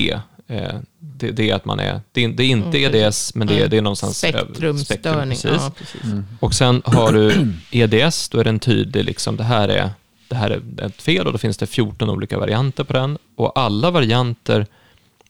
eh, 0.47 0.75
det, 0.99 1.31
det, 1.31 1.51
är 1.51 1.55
att 1.55 1.65
man 1.65 1.81
är, 1.81 2.01
det, 2.13 2.27
det 2.27 2.43
är 2.43 2.49
inte 2.49 2.79
mm, 2.79 2.95
EDS, 2.95 3.35
men 3.35 3.47
det 3.47 3.61
är, 3.61 3.69
det 3.69 3.77
är 3.77 3.83
någonstans... 3.83 4.19
Spektrumstörning. 4.19 5.39
Spektrum, 5.39 5.63
ja, 5.65 5.73
precis. 5.79 6.05
Mm. 6.05 6.25
Och 6.41 6.55
sen 6.55 6.83
har 6.85 7.13
du 7.13 7.53
EDS, 7.71 8.29
då 8.29 8.39
är 8.39 8.45
den 8.45 8.59
tydlig, 8.59 9.05
liksom, 9.05 9.37
det 9.37 9.45
här 9.45 9.69
är, 9.69 9.91
det 10.29 10.37
här 10.37 10.51
är 10.51 10.87
ett 10.87 11.03
fel 11.03 11.27
och 11.27 11.33
då 11.33 11.39
finns 11.39 11.57
det 11.57 11.67
14 11.67 12.11
olika 12.11 12.39
varianter 12.39 12.85
på 12.85 12.93
den. 12.93 13.19
Och 13.37 13.59
alla 13.59 13.91
varianter 13.91 14.67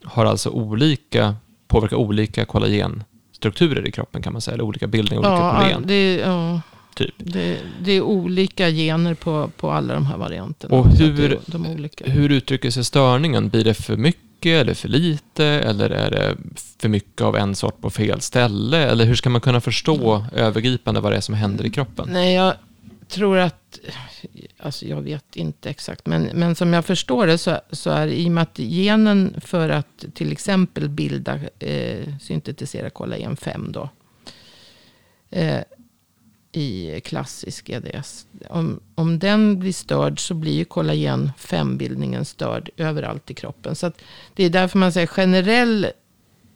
har 0.05 0.25
alltså 0.25 0.51
olika, 0.51 1.37
påverkar 1.69 1.97
olika 1.97 2.45
kollagenstrukturer 2.45 3.89
i 3.89 3.91
kroppen 3.93 4.23
kan 4.23 4.33
man 4.33 4.43
säga, 4.43 4.55
eller 4.55 4.65
olika 4.65 4.87
bildningar, 4.87 5.21
olika 5.21 5.45
ja, 5.45 5.53
kollagen. 5.53 5.85
Det, 5.87 6.17
ja. 6.17 6.61
Typ. 6.97 7.15
Det, 7.19 7.59
det, 7.81 7.93
är 7.93 8.01
olika 8.01 8.71
gener 8.71 9.15
på, 9.15 9.51
på 9.57 9.71
alla 9.71 9.95
de 9.95 10.07
här 10.07 10.17
varianterna. 10.17 10.77
Och 10.77 10.87
hur, 10.87 11.41
de 11.47 11.89
hur 12.05 12.33
uttrycker 12.33 12.71
sig 12.71 12.85
störningen? 12.85 13.49
Blir 13.49 13.65
det 13.65 13.75
för 13.75 13.97
mycket 13.97 14.61
eller 14.61 14.75
för 14.75 14.89
lite? 14.89 15.45
Eller 15.45 15.91
är 15.91 16.11
det 16.11 16.37
för 16.79 16.89
mycket 16.89 17.21
av 17.21 17.37
en 17.37 17.55
sort 17.55 17.81
på 17.81 17.91
fel 17.91 18.21
ställe? 18.21 18.79
Eller 18.79 19.05
hur 19.05 19.15
ska 19.15 19.31
man 19.31 19.41
kunna 19.41 19.61
förstå 19.61 20.15
mm. 20.15 20.27
övergripande 20.33 21.01
vad 21.01 21.13
det 21.13 21.17
är 21.17 21.21
som 21.21 21.35
händer 21.35 21.67
i 21.67 21.71
kroppen? 21.71 22.09
Nej, 22.13 22.35
jag 22.35 22.55
tror 23.09 23.39
att, 23.39 23.79
alltså 24.59 24.87
jag 24.87 25.01
vet 25.01 25.37
inte 25.37 25.71
exakt, 25.71 26.07
men, 26.07 26.23
men 26.23 26.55
som 26.55 26.73
jag 26.73 26.85
förstår 26.85 27.27
det 27.27 27.39
så, 27.39 27.61
så 27.71 27.91
är 27.91 28.07
i 28.07 28.29
och 28.29 28.33
med 28.33 28.43
att 28.43 28.59
genen 28.59 29.41
för 29.41 29.69
att 29.69 30.05
till 30.15 30.33
exempel 30.33 30.89
bilda, 30.89 31.41
eh, 31.59 32.19
syntetisera 32.21 32.91
kollagen 32.91 33.37
5 33.37 33.73
då, 33.73 33.89
eh, 35.31 35.61
i 36.57 37.01
klassisk 37.05 37.69
EDS. 37.69 38.27
Om, 38.49 38.81
om 38.95 39.19
den 39.19 39.59
blir 39.59 39.73
störd 39.73 40.21
så 40.21 40.35
blir 40.35 40.53
ju 40.53 40.65
kollagen 40.65 41.33
5-bildningen 41.39 42.25
störd 42.25 42.71
överallt 42.77 43.31
i 43.31 43.35
kroppen. 43.35 43.75
Så 43.75 43.93
det 44.35 44.45
är 44.45 44.51
därför 44.51 44.79
man 44.79 44.93
säger 44.93 45.07
generell 45.07 45.87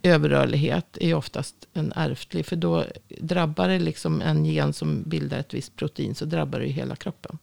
överrörlighet 0.03 0.99
är 1.01 1.15
oftast 1.15 1.55
en 1.73 1.93
ärftlig. 1.97 2.47
För 2.47 2.57
då 2.57 2.85
drabbar 3.21 3.69
det 3.69 3.79
liksom 3.79 4.23
en 4.23 4.47
gen 4.47 4.73
som 4.73 5.03
bildar 5.03 5.39
ett 5.39 5.55
visst 5.55 5.77
protein 5.77 6.15
så 6.15 6.25
drabbar 6.25 6.61
det 6.61 6.67
hela 6.67 6.97
kroppen. 6.97 7.39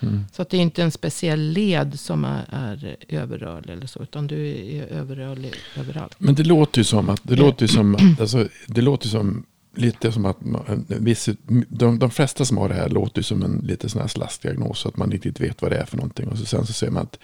Mm. 0.00 0.24
Så 0.32 0.42
att 0.42 0.50
det 0.50 0.56
är 0.56 0.60
inte 0.60 0.82
en 0.82 0.90
speciell 0.90 1.40
led 1.40 2.00
som 2.00 2.24
är, 2.24 2.44
är 2.50 2.96
överrörlig 3.08 3.72
eller 3.72 3.86
så. 3.86 4.02
Utan 4.02 4.26
du 4.26 4.48
är 4.48 4.86
överrörlig 4.86 5.54
överallt. 5.76 6.14
Men 6.18 6.34
det 6.34 6.44
låter 6.44 6.78
ju 6.78 6.84
som 6.84 7.10
att, 7.10 7.20
det 7.22 7.36
låter 7.36 7.66
som, 7.66 8.16
alltså, 8.20 8.48
det 8.66 8.80
låter 8.80 9.08
som 9.08 9.44
lite 9.74 10.12
som 10.12 10.26
att 10.26 10.44
man, 10.44 10.84
viss, 10.88 11.28
de, 11.68 11.98
de 11.98 12.10
flesta 12.10 12.44
som 12.44 12.58
har 12.58 12.68
det 12.68 12.74
här 12.74 12.88
låter 12.88 13.22
som 13.22 13.42
en 13.42 13.60
lite 13.64 13.88
sån 13.88 14.00
här 14.00 14.08
slastdiagnos. 14.08 14.78
Så 14.78 14.88
att 14.88 14.96
man 14.96 15.12
inte 15.12 15.28
riktigt 15.28 15.48
vet 15.48 15.62
vad 15.62 15.70
det 15.70 15.76
är 15.76 15.84
för 15.84 15.96
någonting. 15.96 16.28
Och 16.28 16.38
så 16.38 16.44
sen 16.44 16.66
så 16.66 16.72
ser 16.72 16.90
man 16.90 17.02
att 17.02 17.18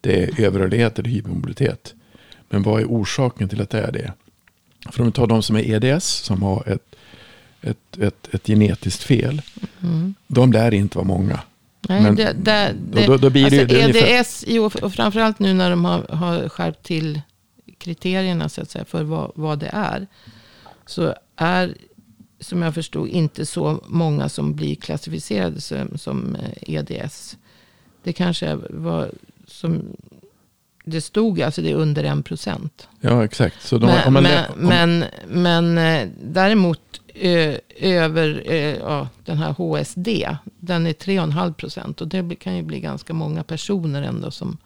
det 0.00 0.22
är 0.22 0.40
överrörlighet 0.40 0.98
eller 0.98 1.10
hypermobilitet. 1.10 1.94
Men 2.48 2.62
vad 2.62 2.80
är 2.80 2.86
orsaken 2.86 3.48
till 3.48 3.60
att 3.60 3.70
det 3.70 3.80
är 3.80 3.92
det? 3.92 4.12
För 4.90 5.00
om 5.00 5.06
vi 5.06 5.12
tar 5.12 5.26
de 5.26 5.42
som 5.42 5.56
är 5.56 5.84
EDS, 5.84 6.04
som 6.04 6.42
har 6.42 6.68
ett, 6.68 6.96
ett, 7.60 7.98
ett, 7.98 8.34
ett 8.34 8.46
genetiskt 8.46 9.02
fel. 9.02 9.42
Mm. 9.82 10.14
De 10.26 10.52
lär 10.52 10.74
inte 10.74 10.98
vara 10.98 11.08
många. 11.08 11.40
Nej, 11.88 12.02
Men 12.02 12.14
det, 12.14 12.32
det, 12.32 12.74
det, 12.92 13.06
då, 13.06 13.16
då 13.16 13.30
blir 13.30 13.44
alltså 13.44 13.64
det, 13.64 13.92
det 13.92 14.18
EDS, 14.18 14.44
och 14.82 14.94
framförallt 14.94 15.38
nu 15.38 15.54
när 15.54 15.70
de 15.70 15.84
har, 15.84 16.02
har 16.08 16.48
skärpt 16.48 16.82
till 16.82 17.20
kriterierna 17.78 18.48
så 18.48 18.62
att 18.62 18.70
säga, 18.70 18.84
för 18.84 19.02
vad, 19.02 19.32
vad 19.34 19.58
det 19.58 19.70
är. 19.72 20.06
Så 20.86 21.14
är 21.36 21.74
som 22.40 22.62
jag 22.62 22.74
förstod, 22.74 23.08
inte 23.08 23.46
så 23.46 23.84
många 23.86 24.28
som 24.28 24.54
blir 24.54 24.74
klassificerade 24.74 25.60
som, 25.60 25.98
som 25.98 26.36
EDS. 26.60 27.36
Det 28.02 28.12
kanske 28.12 28.58
var 28.70 29.10
som 29.46 29.82
det 30.84 31.00
stod, 31.00 31.42
alltså 31.42 31.62
det 31.62 31.70
är 31.70 31.74
under 31.74 32.04
en 32.04 32.22
procent. 32.22 32.88
Ja, 33.00 33.24
exakt. 33.24 33.62
Så 33.62 33.78
de, 33.78 33.86
men, 33.86 34.12
men, 34.12 34.44
om... 34.52 34.68
men, 34.68 35.04
men 35.28 35.78
eh, 35.78 36.08
däremot 36.22 37.00
ö, 37.14 37.58
över 37.80 38.42
ö, 38.46 38.76
ja, 38.80 39.08
den 39.24 39.38
här 39.38 39.52
HSD, 39.52 40.08
den 40.44 40.86
är 40.86 40.92
3,5 40.92 41.52
procent. 41.52 42.00
Och 42.00 42.08
det 42.08 42.34
kan 42.34 42.56
ju 42.56 42.62
bli 42.62 42.80
ganska 42.80 43.12
många 43.12 43.42
personer 43.42 44.02
ändå 44.02 44.30
som 44.30 44.58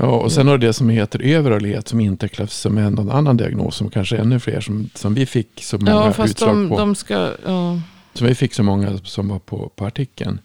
Ja, 0.00 0.06
och 0.06 0.32
sen 0.32 0.48
har 0.48 0.58
det 0.58 0.72
som 0.72 0.88
heter 0.88 1.22
överrörlighet 1.22 1.88
som 1.88 2.00
inte 2.00 2.28
klassas 2.28 2.58
som 2.58 2.74
någon 2.74 3.10
annan 3.10 3.36
diagnos 3.36 3.76
som 3.76 3.90
kanske 3.90 4.16
ännu 4.16 4.40
fler 4.40 4.60
som, 4.60 4.90
som 4.94 5.14
vi 5.14 5.26
fick 5.26 5.62
så 5.62 5.78
många 5.78 5.90
ja, 5.90 6.12
fast 6.12 6.30
utslag 6.32 6.56
de, 6.56 6.68
på. 6.68 6.78
De 6.78 6.94
ska, 6.94 7.14
ja. 7.46 7.80
Som 8.14 8.26
vi 8.26 8.34
fick 8.34 8.54
så 8.54 8.62
många 8.62 8.98
som 8.98 9.28
var 9.28 9.38
på, 9.38 9.70
på 9.76 9.86
artikeln. 9.86 10.38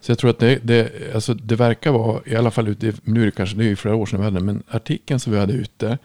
Så 0.00 0.10
jag 0.10 0.18
tror 0.18 0.30
att 0.30 0.38
det, 0.38 0.58
det, 0.62 0.92
alltså 1.14 1.34
det 1.34 1.56
verkar 1.56 1.92
vara, 1.92 2.20
i 2.26 2.36
alla 2.36 2.50
fall 2.50 2.68
ute, 2.68 2.92
nu 3.02 3.22
är 3.22 3.24
det 3.24 3.30
kanske, 3.30 3.56
det 3.56 3.70
är 3.70 3.76
flera 3.76 3.96
år 3.96 4.06
sedan 4.06 4.20
vi 4.20 4.24
hade 4.24 4.40
men 4.40 4.62
artikeln 4.70 5.20
som 5.20 5.32
vi 5.32 5.38
hade 5.38 5.52
ute, 5.52 5.98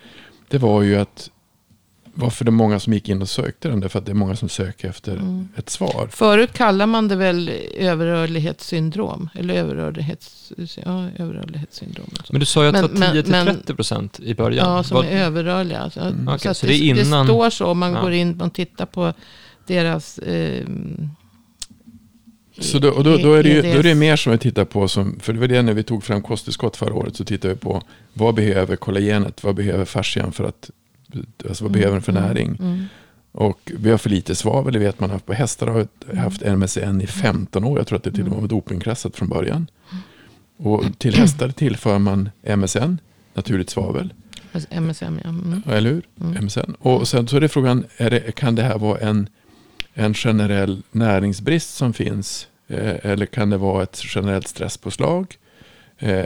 det 0.47 0.57
var 0.57 0.81
ju 0.81 0.95
att 0.95 1.29
varför 2.13 2.46
det 2.46 2.50
är 2.50 2.51
många 2.51 2.80
som 2.80 2.94
gick 2.94 3.10
in 3.10 3.22
och 3.22 3.30
sökte 3.30 3.68
den. 3.68 3.80
Därför 3.80 4.00
att 4.00 4.06
det 4.06 4.12
är 4.12 4.16
många 4.16 4.36
som 4.36 4.50
söker 4.50 4.89
efter 4.89 5.12
mm. 5.12 5.48
ett 5.56 5.70
svar. 5.70 6.08
Förut 6.12 6.54
kallar 6.54 6.86
man 6.86 7.08
det 7.08 7.16
väl 7.16 7.51
överrörlighetssyndrom. 7.78 9.30
Eller 9.36 9.54
överrörlighets, 9.54 10.54
ja, 10.86 11.10
överrörlighetssyndrom. 11.18 12.10
Men 12.30 12.39
du 12.39 12.46
sa 12.46 12.63
ju 12.63 12.70
att 12.70 12.75
det 12.75 12.82
var 12.82 13.08
10-30 13.08 13.75
procent 13.75 14.20
i 14.20 14.36
början. 14.36 14.72
Ja, 14.72 14.84
som 14.84 14.96
Vad? 14.96 15.06
är 15.06 15.12
överrörliga. 15.12 15.80
Alltså, 15.80 16.00
mm. 16.00 16.28
okay, 16.28 16.38
så, 16.38 16.54
så 16.54 16.66
det, 16.66 16.78
innan... 16.78 17.25
det, 17.25 17.34
står 17.34 17.50
så 17.50 17.66
om 17.66 17.80
man 17.80 17.94
ja. 17.94 18.01
går 18.01 18.12
in 18.12 18.42
och 18.42 18.54
tittar 18.54 18.86
på 18.86 19.13
deras... 19.68 20.18
Eh, 20.18 20.66
så 22.60 22.80
då, 22.80 22.89
och 22.89 23.04
då, 23.04 23.18
då, 23.18 23.34
är 23.34 23.44
det 23.44 23.50
ju, 23.50 23.62
då 23.62 23.80
är 23.80 23.84
det 23.84 23.96
mer 23.96 24.16
som 24.16 24.32
vi 24.32 24.38
tittar 24.38 24.66
på, 24.66 24.88
som, 24.88 25.20
för 25.20 25.34
det 25.34 25.39
var 25.39 25.48
det 25.48 25.62
när 25.62 25.74
vi 25.74 25.84
tog 25.84 26.04
fram 26.04 26.22
kosttillskott 26.22 26.78
förra 26.78 26.94
året, 26.94 27.16
så 27.16 27.25
tittade 27.25 27.54
vi 27.54 27.60
på 27.60 27.82
vad 28.13 28.36
behöver 28.36 28.75
kollagenet, 28.75 29.44
vad 29.44 29.56
behöver 29.56 29.86
fascian 29.86 30.32
för 30.32 30.44
att 30.44 30.70
Alltså 31.48 31.63
vad 31.63 31.74
behöver 31.74 31.94
den 31.94 32.01
för 32.01 32.12
mm. 32.12 32.24
näring? 32.24 32.58
Mm. 32.60 32.86
Och 33.32 33.72
vi 33.78 33.92
har 33.92 33.98
för 33.98 34.10
lite 34.10 34.36
svavel, 34.36 34.74
det 34.74 34.80
vet 34.80 35.00
man 35.00 35.10
haft 35.10 35.25
på 35.25 35.34
hästar. 35.34 35.68
har 35.68 35.88
haft 36.16 36.42
MSN 36.42 37.01
i 37.01 37.08
15 37.08 37.63
år. 37.63 37.78
Jag 37.78 37.88
tror 37.88 37.98
att 37.98 38.04
det 38.04 38.12
till 38.12 38.24
och 38.24 38.30
med 38.30 38.39
var 38.39 38.48
dopingklassat 38.48 39.16
från 39.16 39.30
början. 39.30 39.68
Och 40.58 40.84
till 40.98 41.16
hästar 41.16 41.50
tillför 41.50 42.00
man 42.00 42.30
MSN, 42.58 42.98
naturligt 43.34 43.70
svavel. 43.70 44.13
Alltså 44.51 44.70
MSM, 44.72 45.20
ja. 45.24 45.30
Mm. 45.30 45.62
Eller 45.66 45.89
hur? 45.89 46.04
Mm. 46.22 46.46
MSN. 46.46 46.75
Och 46.80 47.08
sen 47.08 47.28
så 47.28 47.36
är 47.36 47.42
det 47.42 47.50
frågan, 47.50 47.86
är 47.98 48.10
det, 48.10 48.36
kan 48.36 48.56
det 48.56 48.63
här 48.63 48.78
vara 48.78 49.00
en, 49.00 49.30
en 49.94 50.13
generell 50.13 50.84
näringsbrist 50.92 51.75
som 51.75 51.94
finns? 51.94 52.48
Eh, 52.68 52.96
eller 53.12 53.25
kan 53.25 53.50
det 53.50 53.58
vara 53.58 53.84
ett 53.84 54.01
generellt 54.16 54.48
stresspåslag? 54.48 55.36
Eh, 55.98 56.24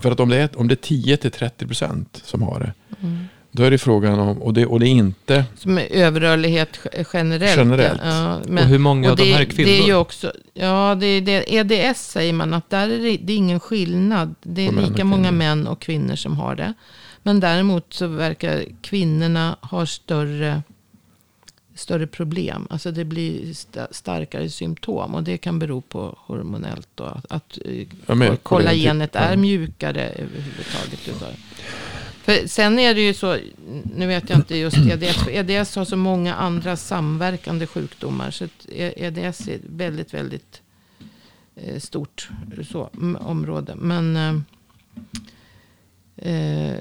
för 0.00 0.10
att 0.10 0.20
om 0.20 0.28
det 0.28 0.36
är, 0.36 0.58
om 0.58 0.68
det 0.68 0.90
är 0.90 0.94
10-30% 0.94 2.06
som 2.12 2.42
har 2.42 2.60
det. 2.60 2.96
Mm 3.00 3.26
då 3.50 3.62
är 3.62 3.70
det 3.70 3.78
frågan 3.78 4.18
om, 4.18 4.42
och 4.42 4.54
det, 4.54 4.66
och 4.66 4.80
det 4.80 4.86
är 4.86 4.90
inte... 4.90 5.44
Som 5.56 5.78
är 5.78 5.86
överrörlighet 5.92 6.78
generellt. 7.12 7.56
generellt. 7.56 8.00
Ja, 8.04 8.40
men, 8.48 8.64
och 8.64 8.70
hur 8.70 8.78
många 8.78 9.08
och 9.08 9.12
av 9.12 9.16
det, 9.16 9.24
de 9.24 9.32
här 9.32 9.40
är 9.40 9.44
kvinnor? 9.44 9.68
Det 9.68 9.78
är 9.78 9.86
ju 9.86 9.94
också, 9.94 10.32
ja, 10.54 10.96
det 11.00 11.06
är 11.06 11.20
det, 11.20 11.54
EDS 11.54 12.10
säger 12.10 12.32
man 12.32 12.54
att 12.54 12.70
där 12.70 12.88
är 12.88 12.98
det, 12.98 13.16
det 13.16 13.32
är 13.32 13.36
ingen 13.36 13.60
skillnad. 13.60 14.34
Det 14.42 14.66
är 14.66 14.72
lika 14.72 15.04
många 15.04 15.30
män 15.30 15.66
och 15.66 15.80
kvinnor 15.80 16.16
som 16.16 16.36
har 16.36 16.54
det. 16.54 16.74
Men 17.22 17.40
däremot 17.40 17.92
så 17.92 18.06
verkar 18.06 18.64
kvinnorna 18.82 19.56
ha 19.60 19.86
större, 19.86 20.62
större 21.74 22.06
problem. 22.06 22.66
Alltså 22.70 22.90
det 22.90 23.04
blir 23.04 23.50
st 23.50 23.80
starkare 23.90 24.50
symptom. 24.50 25.14
Och 25.14 25.22
det 25.22 25.38
kan 25.38 25.58
bero 25.58 25.80
på 25.80 26.18
hormonellt. 26.18 26.88
Då, 26.94 27.04
att, 27.04 27.32
att 27.32 27.58
ja, 28.06 28.36
kollagenet 28.42 29.16
är 29.16 29.36
mjukare 29.36 30.08
överhuvudtaget. 30.08 31.08
För 32.28 32.46
sen 32.46 32.78
är 32.78 32.94
det 32.94 33.00
ju 33.00 33.14
så, 33.14 33.38
nu 33.96 34.06
vet 34.06 34.30
jag 34.30 34.38
inte 34.38 34.56
just 34.56 34.76
EDS, 34.76 35.16
för 35.16 35.30
EDS 35.30 35.76
har 35.76 35.84
så 35.84 35.96
många 35.96 36.34
andra 36.34 36.76
samverkande 36.76 37.66
sjukdomar. 37.66 38.30
Så 38.30 38.48
EDS 38.68 39.48
är 39.48 39.58
väldigt, 39.62 40.14
väldigt 40.14 40.62
eh, 41.56 41.78
stort 41.78 42.28
så, 42.70 42.90
område. 43.20 43.74
Men... 43.76 44.16
Eh, 44.16 44.34
eh, 46.32 46.76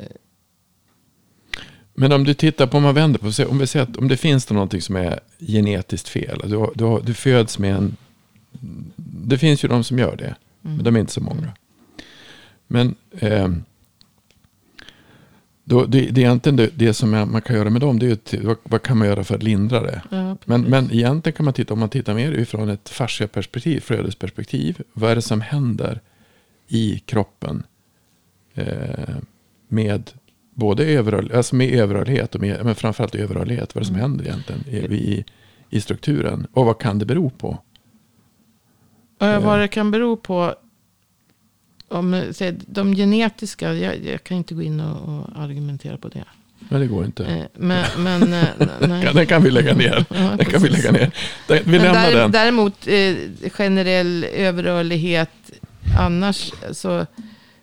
men 1.94 2.12
om 2.12 2.24
du 2.24 2.34
tittar 2.34 2.68
på, 2.68 2.78
om 2.78 2.84
man 2.84 2.96
vänder 2.96 3.20
på 3.20 3.32
sig, 3.32 3.46
om 3.46 3.58
vi 3.58 3.68
säger 3.68 4.00
om 4.00 4.08
det 4.08 4.18
finns 4.18 4.46
det 4.46 4.54
någonting 4.54 4.82
som 4.82 4.96
är 4.96 5.20
genetiskt 5.40 6.10
fel. 6.10 6.42
Du, 6.44 6.70
du, 6.76 7.02
du 7.04 7.14
föds 7.14 7.60
med 7.60 7.76
en, 7.76 7.96
det 9.28 9.38
finns 9.38 9.64
ju 9.64 9.68
de 9.68 9.84
som 9.84 10.00
gör 10.00 10.16
det, 10.16 10.36
mm. 10.64 10.76
men 10.76 10.84
de 10.84 10.96
är 10.96 11.00
inte 11.00 11.14
så 11.14 11.22
många. 11.22 11.52
Men 12.68 12.96
eh, 13.12 13.50
Då, 15.70 15.86
det, 15.86 16.02
det 16.02 16.22
är 16.22 16.26
egentligen 16.26 16.56
det, 16.56 16.70
det 16.76 16.94
som 16.94 17.10
man 17.10 17.42
kan 17.42 17.56
göra 17.56 17.70
med 17.70 17.82
dem. 17.82 18.00
Det 18.00 18.06
är 18.06 18.36
ju, 18.36 18.46
vad, 18.46 18.58
vad, 18.64 18.82
kan 18.82 18.98
man 18.98 19.08
göra 19.08 19.24
för 19.24 19.36
att 19.36 19.44
lindra 19.44 19.82
det? 19.82 20.02
Ja, 20.10 20.38
men, 20.46 20.62
men 20.62 20.92
egentligen 20.92 21.36
kan 21.36 21.44
man 21.46 21.54
titta, 21.54 21.74
om 21.74 21.80
man 21.80 21.90
tittar 21.90 22.14
mer 22.14 22.32
utifrån 22.32 22.70
ett 22.70 22.90
fasciaperspektiv, 22.90 23.80
flödesperspektiv. 23.80 24.82
Vad 24.94 25.12
är 25.12 25.16
det 25.16 25.22
som 25.22 25.42
händer 25.42 26.02
i 26.68 27.00
kroppen 27.00 27.64
eh, 28.54 29.16
med 29.68 30.12
både 30.54 30.86
överrörlighet, 30.86 31.38
alltså 31.38 31.56
med 31.56 31.74
överrörlighet 31.74 32.36
och 32.36 32.42
med, 32.42 32.66
men 32.66 32.76
framförallt 32.76 33.16
överrörlighet. 33.16 33.76
Vad 33.76 33.82
är 33.82 33.86
det 33.86 33.88
som 33.88 33.96
mm. 33.96 34.12
händer 34.12 34.26
egentligen 34.26 34.64
i, 34.68 34.96
i, 34.96 35.26
i 35.70 35.82
strukturen? 35.82 36.48
Och 36.54 36.66
vad 36.66 36.80
kan 36.80 37.00
det 37.00 37.06
bero 37.06 37.30
på? 37.30 37.58
Äh, 39.22 39.40
vad 39.40 39.60
det 39.60 39.68
kan 39.68 39.92
bero 39.92 40.18
på. 40.18 40.56
Om, 41.90 42.34
de 42.68 42.96
genetiska, 42.96 43.74
jag, 43.74 44.06
jag 44.06 44.24
kan 44.24 44.38
inte 44.38 44.54
gå 44.54 44.62
in 44.62 44.80
och, 44.80 45.20
och, 45.20 45.26
argumentera 45.36 45.98
på 45.98 46.08
det. 46.08 46.24
Men 46.70 46.82
det 46.82 46.88
går 46.88 47.06
inte. 47.06 47.26
Eh, 47.26 47.46
men, 47.54 47.86
men, 47.98 48.20
nej. 48.80 49.10
Den 49.14 49.26
kan 49.26 49.44
vi 49.44 49.52
lägga 49.52 49.74
ner. 49.74 50.06
Ja, 50.10 50.36
den 50.38 50.46
kan 50.46 50.62
vi 50.62 50.70
lägga 50.70 50.92
ner. 50.92 51.12
Vi 51.48 51.80
lämnar 51.80 52.12
den. 52.12 52.32
Däremot 52.32 52.88
eh, 52.88 53.16
generell 53.52 54.24
överrörlighet 54.24 55.52
annars. 56.00 56.54
Så, 56.72 57.06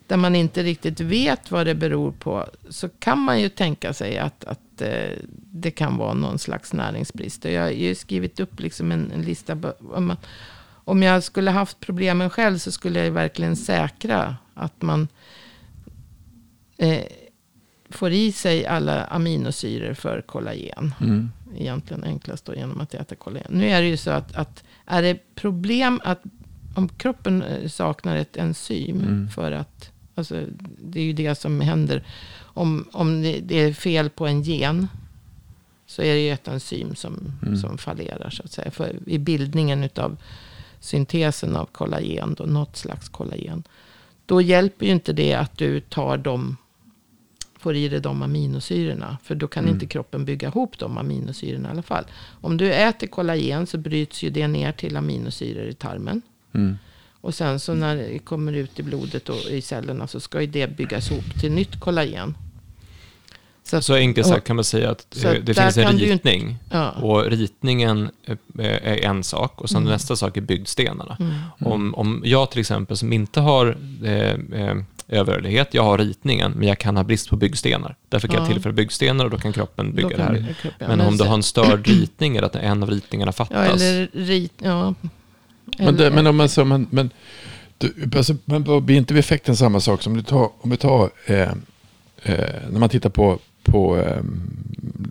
där 0.07 0.17
man 0.17 0.37
inte 0.37 0.63
riktigt 0.63 1.01
vet 1.01 1.51
vad 1.51 1.67
det 1.67 1.75
beror 1.75 2.13
på. 2.13 2.47
Så 2.69 2.89
kan 2.89 3.19
man 3.19 3.41
ju 3.41 3.49
tänka 3.49 3.93
sig 3.93 4.19
att, 4.19 4.45
att 4.45 4.83
eh, 4.83 5.11
det 5.51 5.71
kan 5.71 5.97
vara 5.97 6.15
någon 6.15 6.39
slags 6.39 6.73
näringsbrist. 6.73 7.45
Och 7.45 7.51
jag 7.51 7.63
har 7.63 7.71
ju 7.71 7.95
skrivit 7.95 8.41
upp 8.41 8.61
liksom 8.61 8.93
en, 8.93 9.13
en 9.15 9.23
lista. 9.23 9.59
Om, 9.95 10.17
om 10.85 11.03
jag 11.03 11.23
skulle 11.23 11.51
haft 11.51 11.81
problemen 11.81 12.31
själv 12.31 12.59
så 12.59 12.73
skulle 12.73 13.05
jag 13.05 13.11
verkligen 13.11 13.57
säkra 13.57 14.37
att 14.55 14.83
man 14.83 15.09
eh, 16.77 17.03
får 17.91 18.11
i 18.11 18.33
sig 18.33 18.67
alla 18.67 19.05
aminosyror 19.05 19.95
för 19.95 20.21
kollagen. 20.21 20.95
Mm. 21.01 21.31
Egentligen 21.57 22.05
enklast 22.05 22.45
då 22.45 22.55
genom 22.55 22.81
att 22.81 22.95
äta 22.95 23.15
kollagen. 23.15 23.51
Nu 23.51 23.69
är 23.69 23.83
det 23.83 23.89
ju 23.89 23.97
så 23.97 24.11
att, 24.11 24.37
att 24.37 24.65
är 24.87 25.03
det 25.03 25.35
problem 25.35 26.01
att 26.05 26.23
om 26.75 26.89
kroppen 26.89 27.43
eh, 27.43 27.69
saknar 27.69 28.17
ett 28.17 28.37
enzym 28.37 29.01
mm. 29.01 29.29
för 29.29 29.53
att 29.53 29.91
Alltså, 30.15 30.45
det 30.79 31.01
är 31.01 31.05
ju 31.05 31.13
det 31.13 31.35
som 31.35 31.61
händer. 31.61 32.05
Om, 32.41 32.89
om 32.93 33.23
det 33.23 33.55
är 33.55 33.73
fel 33.73 34.11
på 34.11 34.27
en 34.27 34.43
gen. 34.43 34.89
Så 35.87 36.03
är 36.03 36.15
det 36.15 36.21
ju 36.21 36.31
ett 36.31 36.49
enzym 36.49 36.95
som, 36.95 37.33
mm. 37.43 37.57
som 37.57 37.79
fallerar. 37.79 38.31
Så 38.31 38.43
att 38.43 38.53
säga. 38.53 38.71
För 38.71 38.97
I 39.07 39.19
bildningen 39.19 39.89
av 39.97 40.17
syntesen 40.85 41.57
av 41.57 41.67
kollagen. 41.67 42.35
Då, 42.35 42.45
något 42.45 42.77
slags 42.77 43.09
kollagen. 43.09 43.63
Då 44.27 44.41
hjälper 44.41 44.87
ju 44.87 44.93
inte 44.93 45.13
det 45.13 45.35
att 45.35 45.59
du 45.59 45.81
tar 45.81 46.17
dem. 46.17 46.57
Får 47.59 47.77
i 47.77 47.89
dig 47.89 48.01
de 48.01 48.23
aminosyrorna. 48.23 49.19
För 49.23 49.35
då 49.35 49.49
kan 49.49 49.65
mm. 49.65 49.75
inte 49.75 49.87
kroppen 49.87 50.25
bygga 50.25 50.49
ihop 50.49 50.79
de 50.79 50.99
aminosyrorna 50.99 51.69
i 51.69 51.71
alla 51.71 51.83
fall. 51.83 52.05
Om 52.41 52.57
du 52.57 52.73
äter 52.73 53.07
kollagen 53.07 53.67
så 53.67 53.79
bryts 53.79 54.23
ju 54.23 54.31
det 54.31 54.49
ner 54.49 54.73
till 54.73 54.97
aminosyror 54.97 55.65
i 55.65 55.75
tarmen. 55.75 56.23
Mm. 56.55 56.79
Och 57.21 57.35
sen 57.35 57.61
så 57.61 57.75
när 57.75 57.97
det 57.97 58.19
kommer 58.19 58.53
ut 58.53 58.81
i 58.81 58.83
blodet 58.83 59.29
och 59.29 59.37
i 59.51 59.63
cellerna 59.63 60.07
så 60.07 60.21
ska 60.21 60.41
ju 60.41 60.47
det 60.47 60.77
byggas 60.77 61.11
ihop 61.11 61.41
till 61.41 61.53
nytt 61.53 61.81
kollagen. 61.81 62.35
Så, 63.67 63.77
att, 63.77 63.85
så 63.85 63.95
enkelt 63.95 64.27
sagt 64.27 64.47
kan 64.47 64.57
man 64.57 64.65
säga 64.65 64.91
att 64.91 65.07
det, 65.23 65.39
det 65.39 65.55
finns 65.55 65.77
en 65.77 65.99
ritning. 65.99 66.41
Inte, 66.43 66.59
ja. 66.71 66.91
Och 66.91 67.25
ritningen 67.25 68.11
är 68.59 69.05
en 69.05 69.25
sak 69.25 69.61
och 69.61 69.69
sen 69.69 69.83
mm. 69.83 69.93
nästa 69.93 70.17
sak 70.17 70.37
är 70.37 70.41
byggstenarna. 70.41 71.17
Mm. 71.21 71.35
Om, 71.61 71.95
om 71.95 72.23
jag 72.25 72.51
till 72.51 72.61
exempel 72.61 72.97
som 72.97 73.13
inte 73.13 73.41
har 73.41 73.79
eh, 74.05 74.61
eh, 74.61 74.77
överrörlighet, 75.09 75.75
jag 75.75 75.83
har 75.83 75.99
ritningen, 75.99 76.53
men 76.53 76.69
jag 76.69 76.79
kan 76.79 76.97
ha 76.97 77.05
brist 77.05 77.31
på 77.31 77.37
byggstenar. 77.37 77.97
Därför 78.09 78.29
kan 78.29 78.37
ja. 78.37 78.43
jag 78.43 78.53
tillföra 78.53 78.73
byggstenar 78.73 79.25
och 79.25 79.31
då 79.31 79.39
kan 79.39 79.53
kroppen 79.53 79.95
bygga 79.95 80.09
kan 80.11 80.19
det 80.19 80.25
här. 80.25 80.55
Kroppen, 80.63 80.89
men, 80.89 80.99
men 80.99 81.07
om 81.07 81.17
du 81.17 81.25
har 81.25 81.35
en 81.35 81.43
störd 81.43 81.87
ritning 81.87 82.37
eller 82.37 82.47
att 82.47 82.57
en 82.57 82.83
av 82.83 82.91
ritningarna 82.91 83.33
fattas. 83.33 83.57
Ja, 83.57 83.65
eller 83.65 84.09
rit, 84.13 84.53
ja, 84.59 84.95
men, 85.79 85.97
det, 85.97 86.11
men 86.11 86.27
om 86.27 86.37
man 86.37 86.49
så, 86.49 86.65
men, 86.65 86.87
men, 86.91 87.11
du, 87.79 87.95
alltså, 88.17 88.37
men 88.45 88.87
blir 88.87 88.97
inte 88.97 89.19
effekten 89.19 89.57
samma 89.57 89.81
sak 89.81 90.03
som 90.03 90.17
du 90.17 90.23
tar, 90.23 90.51
om 90.61 90.71
vi 90.71 90.77
tar, 90.77 91.11
eh, 91.27 91.41
eh, 92.23 92.55
när 92.71 92.79
man 92.79 92.89
tittar 92.89 93.11
på, 93.11 93.39
på 93.65 93.97
eh, 93.99 94.23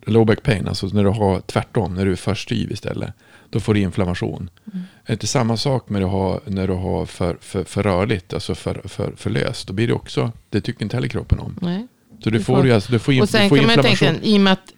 low 0.05 0.25
back 0.25 0.43
pain, 0.43 0.67
alltså 0.67 0.87
när 0.87 1.03
du 1.03 1.09
har 1.09 1.39
tvärtom, 1.39 1.93
när 1.93 2.05
du 2.05 2.11
är 2.11 2.15
för 2.15 2.35
styv 2.35 2.71
istället, 2.71 3.13
då 3.49 3.59
får 3.59 3.73
du 3.73 3.79
inflammation. 3.79 4.49
Mm. 4.73 4.79
Är 5.03 5.07
det 5.07 5.13
inte 5.13 5.27
samma 5.27 5.57
sak 5.57 5.89
med 5.89 6.03
att 6.03 6.11
ha, 6.11 6.39
när 6.45 6.67
du 6.67 6.73
har 6.73 7.05
för, 7.05 7.37
för, 7.41 7.63
för 7.63 7.83
rörligt, 7.83 8.33
alltså 8.33 8.55
för, 8.55 8.81
för, 8.85 9.13
för 9.17 9.29
löst, 9.29 9.67
då 9.67 9.73
blir 9.73 9.87
det 9.87 9.93
också, 9.93 10.31
det 10.49 10.61
tycker 10.61 10.83
inte 10.83 10.97
heller 10.97 11.07
kroppen 11.07 11.39
om. 11.39 11.59
Nej. 11.61 11.87
Så 12.23 12.29
du, 12.29 12.37
du 12.37 12.43
får, 12.43 12.65
ju 12.65 12.71
alltså, 12.71 12.91
du 12.91 12.99
får, 12.99 13.13
in, 13.13 13.21
och 13.21 13.29
sen 13.29 13.43
du 13.43 13.49
får 13.49 13.57
kan 13.57 13.67
man 13.67 13.85
tänka, 13.85 14.15
i 14.21 14.37
och 14.37 14.41
med 14.41 14.53
att 14.53 14.73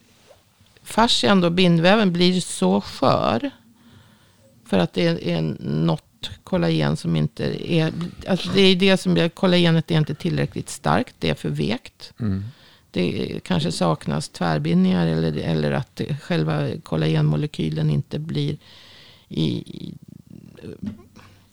fascian 0.84 1.42
då, 1.42 1.50
bindväven, 1.50 2.14
blir 2.14 2.42
så 2.42 2.82
skör, 2.82 3.52
för 4.66 4.80
att 4.80 4.94
det 4.94 5.08
är, 5.08 5.24
är 5.28 5.42
något 5.60 6.02
kollagen 6.44 6.98
som 6.98 7.16
inte 7.16 7.72
är... 7.74 7.94
Alltså 8.28 8.50
det 8.54 8.62
är 8.62 8.76
det 8.76 8.98
som 8.98 9.30
kollagenet 9.34 9.92
är 9.92 9.98
inte 9.98 10.16
tillräckligt 10.16 10.70
starkt. 10.70 11.16
Det 11.20 11.30
är 11.30 11.34
för 11.34 11.50
vekt. 11.50 12.14
Mm. 12.20 12.44
Det 12.96 13.40
kanske 13.44 13.72
saknas 13.72 14.30
tvärbindningar. 14.30 15.08
Eller, 15.08 15.38
eller 15.38 15.72
att 15.72 16.02
själva 16.22 16.68
kollagenmolekylen 16.84 17.90
inte 17.90 18.20
blir 18.20 18.58
i, 19.30 19.64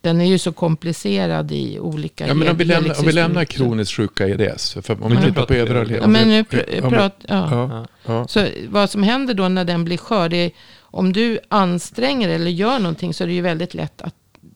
den 0.01 0.21
är 0.21 0.25
ju 0.25 0.39
så 0.39 0.53
komplicerad 0.53 1.53
i 1.53 1.79
olika... 1.79 2.27
Ja, 2.27 2.35
men 2.35 2.49
om 2.49 2.57
vi 2.57 2.65
lämnar, 2.65 2.99
om 2.99 3.07
vi 3.07 3.13
lämnar 3.13 3.45
kroniskt 3.45 3.93
sjuka 3.93 4.29
EDS. 4.29 4.77
För 4.83 5.03
om 5.03 5.11
vi 5.11 5.23
tittar 5.23 5.47
på 5.47 5.55
överrörlighet. 5.55 6.03
Ja, 6.03 6.09
men 6.09 6.29
nu 6.29 6.45
pr 6.45 6.89
prat, 6.89 7.25
ja. 7.29 7.49
Ja, 7.51 7.87
ja. 8.07 8.29
Så 8.29 8.47
vad 8.69 8.91
som 8.91 9.03
händer 9.03 9.35
då 9.35 9.49
när 9.49 9.65
den 9.65 9.85
blir 9.85 9.97
skör. 9.97 10.29
Det 10.29 10.37
är, 10.37 10.51
om 10.81 11.13
du 11.13 11.39
anstränger 11.49 12.29
eller 12.29 12.51
gör 12.51 12.79
någonting 12.79 13.15
så 13.15 13.25
är 13.25 13.29
det 13.29 13.35
ju 13.35 13.41
väldigt 13.43 13.75
lätt 13.75 14.03
att 14.03 14.15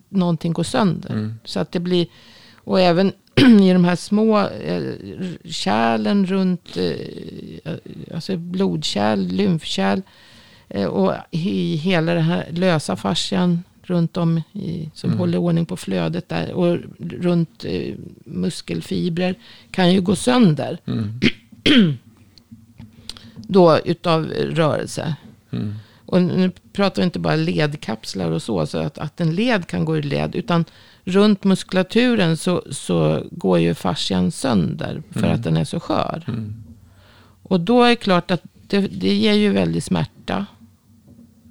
någonting 0.09 0.53
går 0.53 0.65
sönder. 0.65 1.11
Mm. 1.11 1.35
Så 1.45 1.61
att 1.61 1.73
det 1.73 1.81
blir, 1.81 2.07
och 2.57 2.81
även 2.81 3.13
i 3.63 3.73
de 3.73 3.85
här 3.85 3.97
små 3.97 4.39
eh, 4.39 4.83
kärlen 5.45 6.27
runt, 6.27 6.77
eh, 6.77 7.75
alltså 8.15 8.37
blodkärl, 8.37 9.19
lymfkärl. 9.19 10.01
Eh, 10.69 10.87
och 10.87 11.15
i 11.31 11.77
hela 11.77 12.15
den 12.15 12.23
här 12.23 12.47
lösa 12.51 12.97
fascian 12.97 13.63
runt 13.83 14.17
om 14.17 14.43
i, 14.53 14.91
som 14.95 15.11
mm. 15.11 15.19
håller 15.19 15.39
ordning 15.39 15.67
på 15.67 15.77
flödet 15.77 16.29
där. 16.29 16.53
Och 16.53 16.79
runt 16.99 17.65
eh, 17.65 17.95
muskelfibrer 18.25 19.35
kan 19.71 19.93
ju 19.93 20.01
gå 20.01 20.17
sönder. 20.17 20.79
Mm. 20.87 21.21
Då 23.37 23.79
utav 23.85 24.27
rörelse. 24.35 25.15
Mm. 25.51 25.75
Och 26.07 26.23
nu 26.23 26.51
pratar 26.73 27.03
vi 27.03 27.05
inte 27.05 27.19
bara 27.19 27.37
ledkapslar 27.37 28.31
och 28.31 28.43
så, 28.43 28.67
så 28.67 28.79
att, 28.79 28.99
att 28.99 29.21
en 29.21 29.35
led 29.35 29.67
kan 29.67 29.85
gå 29.85 29.99
i 29.99 30.03
led. 30.03 30.35
Utan 30.35 30.65
runt 31.07 31.45
muskulaturen 31.45 32.37
så, 32.37 32.63
så 32.71 33.23
går 33.31 33.59
ju 33.59 33.75
fascian 33.75 34.31
sönder 34.31 35.03
för 35.11 35.21
mm. 35.21 35.33
att 35.33 35.43
den 35.43 35.57
är 35.57 35.65
så 35.65 35.81
skör. 35.81 36.25
Mm. 36.29 36.65
Och 37.43 37.61
då 37.61 37.83
är 37.83 37.89
det 37.89 37.97
klart 37.97 38.31
att 38.31 38.43
det, 38.67 38.81
det 38.81 39.15
ger 39.15 39.33
ju 39.33 39.53
väldigt 39.53 39.85
smärta. 39.85 40.47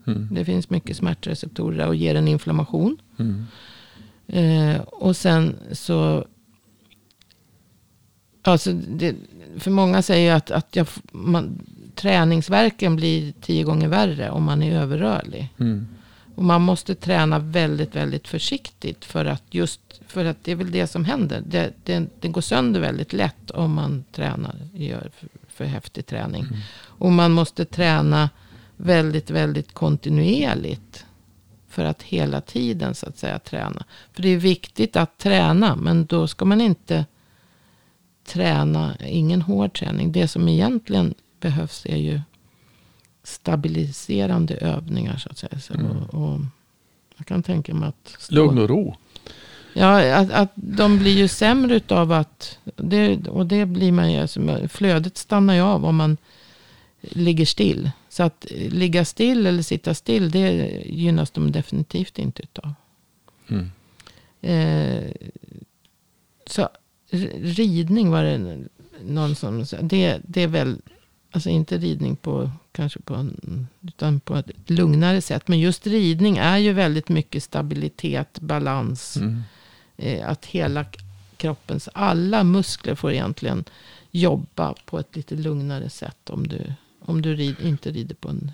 Mm. 0.07 0.27
Det 0.31 0.45
finns 0.45 0.69
mycket 0.69 0.97
smärtreceptorer 0.97 1.87
och 1.87 1.95
ger 1.95 2.15
en 2.15 2.27
inflammation. 2.27 2.97
Mm. 3.19 3.45
Eh, 4.27 4.81
och 4.81 5.15
sen 5.15 5.55
så... 5.71 6.25
Alltså 8.41 8.73
det, 8.73 9.15
för 9.57 9.71
många 9.71 10.01
säger 10.01 10.35
att, 10.35 10.51
att 10.51 10.75
jag, 10.75 10.87
man, 11.11 11.61
träningsverken 11.95 12.95
blir 12.95 13.33
tio 13.41 13.63
gånger 13.63 13.87
värre 13.87 14.29
om 14.29 14.43
man 14.43 14.63
är 14.63 14.79
överrörlig. 14.79 15.53
Mm. 15.59 15.87
Och 16.35 16.43
man 16.43 16.61
måste 16.61 16.95
träna 16.95 17.39
väldigt, 17.39 17.95
väldigt 17.95 18.27
försiktigt. 18.27 19.05
För 19.05 19.25
att 19.25 19.43
just 19.51 19.81
för 20.07 20.25
att 20.25 20.43
det 20.43 20.51
är 20.51 20.55
väl 20.55 20.71
det 20.71 20.87
som 20.87 21.05
händer. 21.05 21.43
Det, 21.47 21.73
det, 21.83 22.07
det 22.19 22.27
går 22.27 22.41
sönder 22.41 22.79
väldigt 22.79 23.13
lätt 23.13 23.51
om 23.51 23.73
man 23.73 24.03
tränar, 24.11 24.55
gör 24.73 25.11
för, 25.19 25.29
för 25.47 25.65
häftig 25.65 26.05
träning. 26.05 26.43
Mm. 26.43 26.59
Och 26.77 27.11
man 27.11 27.31
måste 27.31 27.65
träna 27.65 28.29
väldigt, 28.77 29.29
väldigt 29.29 29.73
kontinuerligt. 29.73 31.05
För 31.69 31.85
att 31.85 32.03
hela 32.03 32.41
tiden 32.41 32.95
så 32.95 33.07
att 33.07 33.17
säga 33.17 33.39
träna. 33.39 33.85
För 34.13 34.21
det 34.21 34.29
är 34.29 34.37
viktigt 34.37 34.95
att 34.95 35.17
träna. 35.17 35.75
Men 35.75 36.05
då 36.05 36.27
ska 36.27 36.45
man 36.45 36.61
inte 36.61 37.05
träna, 38.27 38.95
ingen 38.99 39.41
hård 39.41 39.73
träning. 39.73 40.11
Det 40.11 40.27
som 40.27 40.47
egentligen 40.47 41.13
behövs 41.39 41.85
är 41.85 41.97
ju 41.97 42.21
stabiliserande 43.27 44.55
övningar 44.55 45.17
så 45.17 45.29
att 45.29 45.37
säga. 45.37 45.59
Så, 45.59 45.73
mm. 45.73 45.91
och, 45.91 46.13
och, 46.13 46.39
jag 47.17 47.27
kan 47.27 47.43
tänka 47.43 47.73
mig 47.73 47.89
att... 47.89 48.15
Stå, 48.19 48.35
Lugn 48.35 48.57
och 48.57 48.69
ro. 48.69 48.95
Ja, 49.73 50.15
att, 50.15 50.31
att 50.31 50.51
de 50.55 50.99
blir 50.99 51.17
ju 51.17 51.27
sämre 51.27 51.75
utav 51.75 52.11
att... 52.11 52.59
Det, 52.75 53.27
och 53.27 53.45
det 53.45 53.65
blir 53.65 53.91
man 53.91 54.11
ju... 54.11 54.19
Alltså, 54.19 54.67
flödet 54.67 55.17
stannar 55.17 55.53
ju 55.53 55.61
av 55.61 55.85
om 55.85 55.95
man 55.95 56.17
ligger 57.01 57.45
still. 57.45 57.91
Så 58.09 58.23
att 58.23 58.45
ligga 58.51 59.05
still 59.05 59.47
eller 59.47 59.61
sitta 59.61 59.93
still, 59.93 60.31
det 60.31 60.83
gynnas 60.85 61.31
de 61.31 61.51
definitivt 61.51 62.19
inte 62.19 62.43
utav. 62.43 62.73
Mm. 63.47 63.71
Eh, 64.41 65.11
så 66.47 66.69
ridning 67.41 68.09
var 68.09 68.23
det 68.23 68.59
någon 69.05 69.35
som, 69.35 69.65
det, 69.81 70.21
det 70.27 70.41
är 70.41 70.47
väl, 70.47 70.81
alltså 71.31 71.49
inte 71.49 71.77
ridning 71.77 72.15
på, 72.15 72.51
kanske 72.75 72.99
på, 72.99 73.15
en, 73.15 73.67
utan 73.81 74.19
på 74.19 74.35
ett 74.35 74.51
lugnare 74.65 75.21
sätt. 75.21 75.47
Men 75.47 75.59
just 75.59 75.87
ridning 75.87 76.37
är 76.37 76.57
ju 76.57 76.73
väldigt 76.73 77.09
mycket 77.09 77.43
stabilitet, 77.43 78.39
balans. 78.39 79.17
Mm. 79.17 79.41
Eh, 79.97 80.29
att 80.29 80.45
hela 80.45 80.85
kroppens 81.37 81.89
alla 81.93 82.43
muskler 82.43 82.95
får 82.95 83.11
egentligen 83.11 83.63
jobba 84.11 84.73
på 84.85 84.99
ett 84.99 85.15
lite 85.15 85.35
lugnare 85.35 85.89
sätt. 85.89 86.29
Om 86.29 86.47
du, 86.47 86.73
om 86.99 87.21
du 87.21 87.35
rid, 87.35 87.55
inte 87.61 87.91
rider 87.91 88.15
på 88.15 88.29
en 88.29 88.51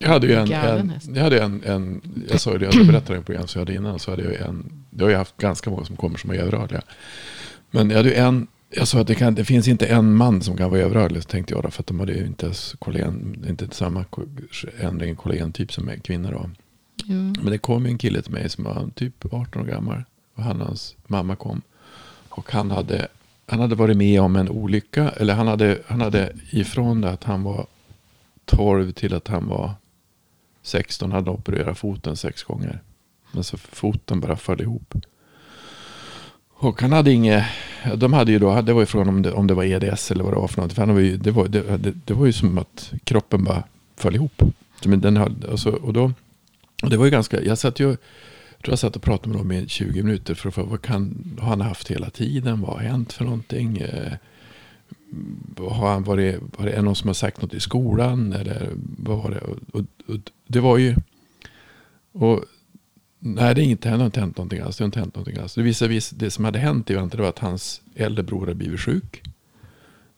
jag 0.00 0.08
hade 0.08 0.26
ju 0.26 0.34
en, 0.34 0.52
en, 0.52 0.92
jag 1.14 1.22
hade 1.22 1.42
en, 1.42 1.62
en, 1.64 2.02
jag 2.30 2.40
sa 2.40 2.52
ju 2.52 2.58
det, 2.58 2.76
jag 2.76 2.86
berättade 2.86 3.18
i 3.18 3.22
program 3.22 3.46
så 3.46 3.58
jag 3.58 3.60
hade 3.60 3.74
innan, 3.74 3.98
så 3.98 4.10
hade 4.10 4.22
jag 4.22 4.34
en, 4.48 4.84
det 4.90 5.04
har 5.04 5.10
jag 5.10 5.18
haft 5.18 5.36
ganska 5.36 5.70
många 5.70 5.84
som 5.84 5.96
kommer 5.96 6.18
som 6.18 6.30
är 6.30 6.34
överrörliga. 6.34 6.82
Men 7.70 7.90
jag 7.90 7.96
hade 7.96 8.08
ju 8.08 8.14
en, 8.14 8.46
jag 8.70 8.88
sa 8.88 9.00
att 9.00 9.06
det, 9.06 9.14
kan, 9.14 9.34
det 9.34 9.44
finns 9.44 9.68
inte 9.68 9.86
en 9.86 10.14
man 10.14 10.42
som 10.42 10.56
kan 10.56 10.70
vara 10.70 10.80
överrörlig, 10.80 11.28
tänkte 11.28 11.54
jag 11.54 11.62
då, 11.62 11.70
för 11.70 11.82
att 11.82 11.86
de 11.86 12.00
hade 12.00 12.12
ju 12.12 12.26
inte 12.26 12.52
kollagen, 12.78 13.44
inte 13.48 13.68
samma 13.70 14.04
ändring 14.80 15.16
kollagentyp 15.16 15.72
som 15.72 15.90
kvinnor 16.04 16.32
då. 16.32 16.50
Mm. 17.08 17.34
Men 17.42 17.52
det 17.52 17.58
kom 17.58 17.86
en 17.86 17.98
kille 17.98 18.22
till 18.22 18.32
mig 18.32 18.48
som 18.48 18.64
var 18.64 18.90
typ 18.94 19.24
18 19.32 19.62
år 19.62 19.66
gammal. 19.66 20.02
Och 20.34 20.42
han 20.42 20.60
och 20.60 20.66
hans 20.66 20.96
mamma 21.06 21.36
kom. 21.36 21.62
Och 22.28 22.52
han 22.52 22.70
hade, 22.70 23.08
han 23.46 23.60
hade 23.60 23.74
varit 23.74 23.96
med 23.96 24.20
om 24.20 24.36
en 24.36 24.48
olycka. 24.48 25.08
Eller 25.08 25.34
han 25.34 25.46
hade, 25.46 25.78
han 25.86 26.00
hade 26.00 26.32
ifrån 26.50 27.00
det 27.00 27.10
att 27.10 27.24
han 27.24 27.42
var 27.42 27.66
12 28.44 28.92
till 28.92 29.14
att 29.14 29.28
han 29.28 29.48
var 29.48 29.72
16 30.62 31.12
hade 31.12 31.30
opererat 31.30 31.78
foten 31.78 32.16
sex 32.16 32.42
gånger. 32.42 32.82
Men 33.32 33.44
så 33.44 33.56
foten 33.56 34.20
bara 34.20 34.36
föll 34.36 34.60
ihop. 34.60 34.94
Och 36.60 36.82
han 36.82 36.92
hade 36.92 37.12
inget, 37.12 37.44
de 37.96 38.12
hade 38.12 38.32
ju 38.32 38.38
då, 38.38 38.60
det 38.60 38.72
var 38.72 38.80
ju 38.80 38.86
frågan 38.86 39.08
om 39.08 39.22
det, 39.22 39.32
om 39.32 39.46
det 39.46 39.54
var 39.54 39.64
EDS 39.64 40.10
eller 40.10 40.24
vad 40.24 40.32
det 40.32 40.38
var 40.38 40.48
för 40.48 40.62
något. 40.62 40.72
För 40.72 40.82
han 40.82 40.94
var 40.94 41.00
ju, 41.00 41.16
det, 41.16 41.30
var, 41.30 41.48
det, 41.48 41.76
det, 41.76 41.94
det 42.04 42.14
var 42.14 42.26
ju 42.26 42.32
som 42.32 42.58
att 42.58 42.92
kroppen 43.04 43.44
bara 43.44 43.64
föll 43.96 44.14
ihop. 44.14 44.42
Den 44.82 45.16
hade, 45.16 45.50
alltså, 45.50 45.70
och 45.70 45.92
då, 45.92 46.12
och 46.82 46.90
det 46.90 46.96
var 46.96 47.04
ju 47.04 47.10
ganska, 47.10 47.42
jag 47.42 47.58
satt 47.58 47.80
ju, 47.80 47.88
jag 47.88 47.98
tror 48.62 48.72
jag 48.72 48.78
satt 48.78 48.96
och 48.96 49.02
pratade 49.02 49.28
med 49.28 49.38
dem 49.38 49.52
i 49.52 49.68
20 49.68 50.02
minuter 50.02 50.34
för 50.34 50.48
att 50.48 50.54
få, 50.54 50.62
vad 50.62 50.82
kan, 50.82 51.36
har 51.40 51.48
han 51.48 51.60
haft 51.60 51.90
hela 51.90 52.10
tiden? 52.10 52.60
Vad 52.60 52.70
har 52.70 52.80
hänt 52.80 53.12
för 53.12 53.24
någonting? 53.24 53.78
Eh, 53.78 54.12
har 55.58 55.90
han 55.92 56.04
varit, 56.04 56.40
var 56.58 56.66
det 56.66 56.82
någon 56.82 56.96
som 56.96 57.08
har 57.08 57.14
sagt 57.14 57.42
något 57.42 57.54
i 57.54 57.60
skolan? 57.60 58.32
Eller 58.32 58.68
vad 58.98 59.18
var 59.18 59.30
det? 59.30 59.38
Och, 59.38 59.56
och, 59.72 59.84
och 60.06 60.20
det 60.46 60.60
var 60.60 60.78
ju... 60.78 60.96
Och, 62.12 62.44
nej, 63.18 63.54
det, 63.54 63.60
är 63.60 63.64
inte, 63.64 63.90
det 63.90 63.96
har 63.96 64.06
inte 64.06 64.20
hänt 64.20 64.36
någonting 64.36 64.60
alls. 64.60 64.76
Det 64.76 64.84
har 64.84 64.86
inte 64.86 65.00
hänt 65.00 65.14
någonting 65.14 65.42
alls. 65.42 65.54
Det 65.54 65.62
visade 65.62 66.00
det 66.16 66.30
som 66.30 66.44
hade 66.44 66.58
hänt 66.58 66.90
i 66.90 66.94
väntan 66.94 67.20
var 67.20 67.28
att 67.28 67.38
hans 67.38 67.80
äldre 67.94 68.22
bror 68.22 68.40
hade 68.40 68.54
blivit 68.54 68.80
sjuk. 68.80 69.22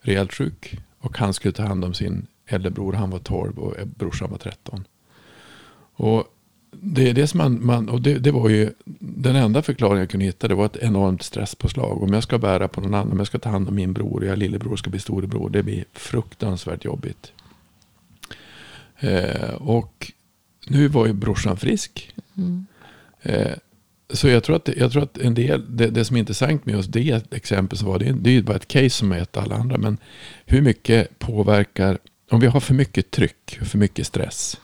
Rejält 0.00 0.34
sjuk. 0.34 0.78
Och 0.98 1.18
han 1.18 1.34
skulle 1.34 1.52
ta 1.52 1.62
hand 1.62 1.84
om 1.84 1.94
sin 1.94 2.26
äldre 2.46 2.70
bror. 2.70 2.92
Han 2.92 3.10
var 3.10 3.18
12 3.18 3.58
och 3.58 3.74
brorsan 3.86 4.30
var 4.30 4.38
13. 4.38 4.84
Och 5.92 6.24
det 6.70 7.10
är 7.10 7.14
det 7.14 7.26
som 7.26 7.38
man, 7.38 7.66
man 7.66 7.88
och 7.88 8.02
det, 8.02 8.18
det, 8.18 8.30
var 8.30 8.48
ju 8.48 8.70
den 8.98 9.36
enda 9.36 9.62
förklaringen 9.62 10.00
jag 10.00 10.10
kunde 10.10 10.26
hitta. 10.26 10.48
Det 10.48 10.54
var 10.54 10.66
ett 10.66 10.76
enormt 10.76 11.22
stresspåslag. 11.22 12.02
Om 12.02 12.12
jag 12.12 12.22
ska 12.22 12.38
bära 12.38 12.68
på 12.68 12.80
någon 12.80 12.94
annan, 12.94 13.12
om 13.12 13.18
jag 13.18 13.26
ska 13.26 13.38
ta 13.38 13.48
hand 13.48 13.68
om 13.68 13.74
min 13.74 13.92
bror, 13.92 14.24
jag 14.24 14.38
lillebror 14.38 14.76
ska 14.76 14.90
bli 14.90 15.00
storebror. 15.00 15.50
Det 15.50 15.62
blir 15.62 15.84
fruktansvärt 15.92 16.84
jobbigt. 16.84 17.32
Eh, 18.98 19.54
och 19.54 20.12
nu 20.66 20.88
var 20.88 21.06
ju 21.06 21.12
brorsan 21.12 21.56
frisk. 21.56 22.12
Mm. 22.36 22.66
Eh, 23.22 23.52
så 24.12 24.28
jag 24.28 24.44
tror, 24.44 24.56
att, 24.56 24.68
jag 24.76 24.92
tror 24.92 25.02
att 25.02 25.18
en 25.18 25.34
del, 25.34 25.76
det, 25.76 25.86
det, 25.86 26.04
som 26.04 26.16
är 26.16 26.20
intressant 26.20 26.66
med 26.66 26.74
just 26.74 26.92
det 26.92 27.32
exempel 27.32 27.78
så 27.78 27.86
var 27.86 27.98
det, 27.98 28.12
det 28.12 28.30
är 28.30 28.34
ju 28.34 28.42
bara 28.42 28.56
ett 28.56 28.68
case 28.68 28.90
som 28.90 29.12
är 29.12 29.18
ett 29.18 29.36
alla 29.36 29.54
andra. 29.54 29.78
Men 29.78 29.98
hur 30.46 30.60
mycket 30.62 31.18
påverkar, 31.18 31.98
om 32.30 32.40
vi 32.40 32.46
har 32.46 32.60
för 32.60 32.74
mycket 32.74 33.10
tryck, 33.10 33.58
för 33.62 33.78
mycket 33.78 34.06
stress 34.06 34.56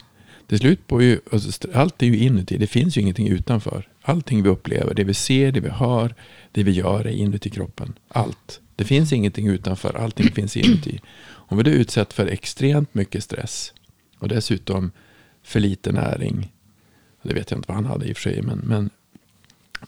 till 0.47 0.59
slut 0.59 0.87
på 0.87 1.03
ju, 1.03 1.21
alltså, 1.33 1.69
allt 1.75 2.03
är 2.03 2.07
ju 2.07 2.19
inuti. 2.19 2.59
Det 2.59 2.66
finns 2.66 2.97
ju 2.97 3.01
ingenting 3.01 3.29
utanför. 3.29 3.88
Allting 4.03 4.42
vi 4.42 4.49
upplever, 4.49 4.95
det 4.95 5.05
vi 5.05 5.14
ser, 5.14 5.53
det 5.53 5.61
vi 5.61 5.69
hör, 5.69 6.14
det 6.53 6.62
vi 6.62 6.71
gör 6.71 7.07
är 7.07 7.11
inuti 7.11 7.51
kroppen. 7.51 7.95
Allt. 8.09 8.61
Det 8.77 8.85
finns 8.85 9.12
ingenting 9.12 9.49
utanför, 9.49 9.95
allting 9.95 10.33
finns 10.33 10.57
inuti. 10.57 11.01
Om 11.27 11.57
vi 11.57 11.62
då 11.62 11.71
utsätts 11.71 12.14
för 12.14 12.27
extremt 12.27 12.95
mycket 12.95 13.25
stress 13.25 13.73
och 14.19 14.29
dessutom 14.29 14.90
för 15.42 15.61
lite 15.61 15.92
näring. 15.92 16.53
Det 17.27 17.35
vet 17.35 17.51
jag 17.51 17.59
inte 17.59 17.69
vad 17.69 17.77
han 17.77 17.87
hade 17.87 18.07
i 18.07 18.12
och 18.12 18.17
för 18.17 18.23
sig. 18.23 18.43
Men, 18.43 18.59
men 18.59 18.91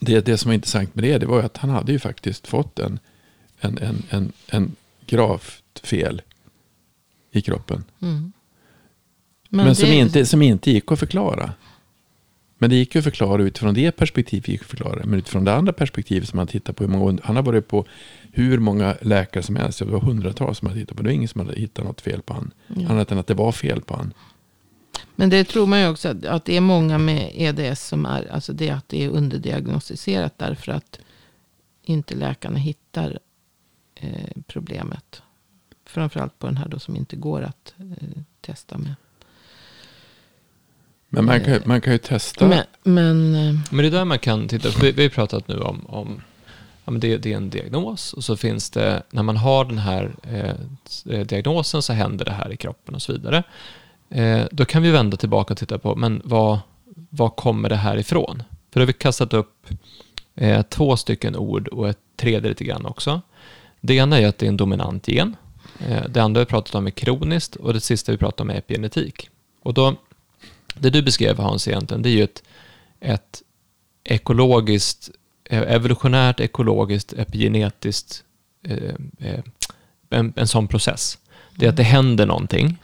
det, 0.00 0.26
det 0.26 0.38
som 0.38 0.48
var 0.48 0.54
intressant 0.54 0.94
med 0.94 1.04
det, 1.04 1.18
det 1.18 1.26
var 1.26 1.42
att 1.42 1.56
han 1.56 1.70
hade 1.70 1.92
ju 1.92 1.98
faktiskt 1.98 2.46
fått 2.46 2.78
en, 2.78 2.98
en, 3.60 3.78
en, 3.78 4.02
en, 4.10 4.32
en 4.48 4.76
gravt 5.06 5.80
fel 5.82 6.22
i 7.30 7.42
kroppen. 7.42 7.84
Mm. 8.02 8.32
Men, 9.48 9.66
men 9.66 9.74
som, 9.74 9.88
inte, 9.88 10.26
som 10.26 10.42
inte 10.42 10.70
gick 10.70 10.92
att 10.92 10.98
förklara. 10.98 11.52
Men 12.58 12.70
det 12.70 12.76
gick 12.76 12.94
ju 12.94 12.98
att 12.98 13.04
förklara 13.04 13.42
utifrån 13.42 13.74
det 13.74 13.92
perspektivet. 13.92 14.48
Gick 14.48 14.60
att 14.60 14.66
förklara. 14.66 15.00
Men 15.04 15.18
utifrån 15.18 15.44
det 15.44 15.54
andra 15.54 15.72
perspektivet 15.72 16.28
som 16.28 16.36
man 16.36 16.46
tittar 16.46 16.72
på. 16.72 16.84
Hur 16.84 16.90
många, 16.90 17.18
han 17.22 17.36
har 17.36 17.42
varit 17.42 17.68
på 17.68 17.86
hur 18.32 18.58
många 18.58 18.96
läkare 19.02 19.42
som 19.42 19.56
helst. 19.56 19.78
Det 19.78 19.84
var 19.84 20.00
hundratals 20.00 20.58
som 20.58 20.68
har 20.68 20.74
tittat 20.74 20.96
på. 20.96 21.02
Det 21.02 21.08
var 21.08 21.14
ingen 21.14 21.28
som 21.28 21.40
hade 21.40 21.60
hittat 21.60 21.84
något 21.84 22.00
fel 22.00 22.22
på 22.22 22.34
honom. 22.34 22.50
Ja. 22.66 22.88
Annat 22.88 23.12
än 23.12 23.18
att 23.18 23.26
det 23.26 23.34
var 23.34 23.52
fel 23.52 23.80
på 23.80 23.94
honom. 23.94 24.12
Men 25.20 25.30
det 25.30 25.44
tror 25.44 25.66
man 25.66 25.80
ju 25.80 25.88
också 25.88 26.08
att, 26.08 26.24
att 26.24 26.44
det 26.44 26.56
är 26.56 26.60
många 26.60 26.98
med 26.98 27.30
EDS 27.34 27.88
som 27.88 28.06
är. 28.06 28.32
Alltså 28.32 28.52
det 28.52 28.70
att 28.70 28.88
det 28.88 29.04
är 29.04 29.08
underdiagnostiserat. 29.08 30.38
Därför 30.38 30.72
att 30.72 30.98
inte 31.82 32.14
läkarna 32.14 32.58
hittar 32.58 33.18
eh, 33.94 34.42
problemet. 34.46 35.22
Framförallt 35.86 36.38
på 36.38 36.46
den 36.46 36.56
här 36.56 36.68
då 36.68 36.78
som 36.78 36.96
inte 36.96 37.16
går 37.16 37.42
att 37.42 37.74
eh, 37.78 38.08
testa 38.40 38.78
med. 38.78 38.94
Men 41.08 41.24
man 41.24 41.44
kan, 41.44 41.60
man 41.64 41.80
kan 41.80 41.92
ju 41.92 41.98
testa. 41.98 42.48
Men, 42.48 42.64
men, 42.82 43.34
eh, 43.34 43.60
men 43.70 43.78
det 43.78 43.86
är 43.86 43.90
där 43.90 44.04
man 44.04 44.18
kan 44.18 44.48
titta. 44.48 44.68
Vi, 44.80 44.92
vi 44.92 45.02
har 45.02 45.10
pratat 45.10 45.48
nu 45.48 45.60
om, 45.60 45.86
om 45.86 46.22
ja, 46.84 46.90
men 46.90 47.00
det, 47.00 47.16
det, 47.16 47.32
är 47.32 47.36
en 47.36 47.50
diagnos 47.50 48.12
och 48.12 48.24
så 48.24 48.36
finns 48.36 48.70
det, 48.70 49.02
när 49.10 49.22
man 49.22 49.36
har 49.36 49.64
den 49.64 49.78
här 49.78 50.14
eh, 50.22 51.26
diagnosen 51.26 51.82
så 51.82 51.92
händer 51.92 52.24
det 52.24 52.32
här 52.32 52.52
i 52.52 52.56
kroppen 52.56 52.94
och 52.94 53.02
så 53.02 53.12
vidare. 53.12 53.44
Eh, 54.10 54.46
då 54.50 54.64
kan 54.64 54.82
vi 54.82 54.90
vända 54.90 55.16
tillbaka 55.16 55.54
och 55.54 55.58
titta 55.58 55.78
på, 55.78 55.96
men 55.96 56.22
vad, 56.24 56.58
vad 57.10 57.36
kommer 57.36 57.68
det 57.68 57.76
här 57.76 57.96
ifrån? 57.96 58.42
För 58.72 58.80
då 58.80 58.82
har 58.82 58.86
vi 58.86 58.92
kastat 58.92 59.34
upp 59.34 59.66
eh, 60.34 60.62
två 60.62 60.96
stycken 60.96 61.36
ord 61.36 61.68
och 61.68 61.88
ett 61.88 61.98
tredje 62.16 62.48
lite 62.48 62.64
grann 62.64 62.86
också. 62.86 63.20
Det 63.80 63.94
ena 63.94 64.20
är 64.20 64.28
att 64.28 64.38
det 64.38 64.46
är 64.46 64.48
en 64.48 64.56
dominant 64.56 65.08
gen. 65.08 65.36
Eh, 65.88 66.02
det 66.08 66.20
andra 66.20 66.40
vi 66.40 66.46
pratat 66.46 66.74
om 66.74 66.86
är 66.86 66.90
kroniskt 66.90 67.56
och 67.56 67.74
det 67.74 67.80
sista 67.80 68.12
vi 68.12 68.18
pratat 68.18 68.40
om 68.40 68.50
är 68.50 68.54
epigenetik. 68.54 69.30
Och 69.62 69.74
då 69.74 69.96
det 70.74 70.90
du 70.90 71.02
beskrev 71.02 71.38
Hans 71.38 71.68
egentligen, 71.68 72.02
det 72.02 72.08
är 72.08 72.16
ju 72.16 72.24
ett, 72.24 72.42
ett 73.00 73.42
ekologiskt, 74.04 75.10
evolutionärt, 75.50 76.40
ekologiskt, 76.40 77.12
epigenetiskt, 77.12 78.24
eh, 78.62 78.94
eh, 79.18 79.40
en, 80.10 80.32
en 80.36 80.48
sån 80.48 80.68
process. 80.68 81.18
Det 81.54 81.66
är 81.66 81.70
att 81.70 81.76
det 81.76 81.82
händer 81.82 82.26
någonting. 82.26 82.78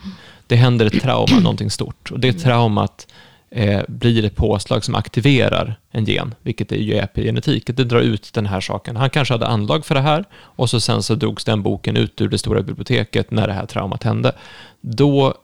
Det 0.46 0.56
händer 0.56 0.86
ett 0.86 1.02
trauma, 1.02 1.38
någonting 1.42 1.70
stort. 1.70 2.10
Och 2.10 2.20
det 2.20 2.32
traumat 2.32 3.06
eh, 3.50 3.82
blir 3.88 4.24
ett 4.24 4.36
påslag 4.36 4.84
som 4.84 4.94
aktiverar 4.94 5.78
en 5.90 6.04
gen, 6.04 6.34
vilket 6.42 6.72
är 6.72 6.76
ju 6.76 6.94
epigenetik. 6.94 7.66
Det 7.66 7.84
drar 7.84 8.00
ut 8.00 8.32
den 8.32 8.46
här 8.46 8.60
saken. 8.60 8.96
Han 8.96 9.10
kanske 9.10 9.34
hade 9.34 9.46
anlag 9.46 9.86
för 9.86 9.94
det 9.94 10.00
här 10.00 10.24
och 10.34 10.70
så 10.70 10.80
sen 10.80 11.02
så 11.02 11.14
drogs 11.14 11.44
den 11.44 11.62
boken 11.62 11.96
ut 11.96 12.20
ur 12.20 12.28
det 12.28 12.38
stora 12.38 12.62
biblioteket 12.62 13.30
när 13.30 13.46
det 13.46 13.52
här 13.52 13.66
traumat 13.66 14.02
hände. 14.02 14.32
Då 14.80 15.34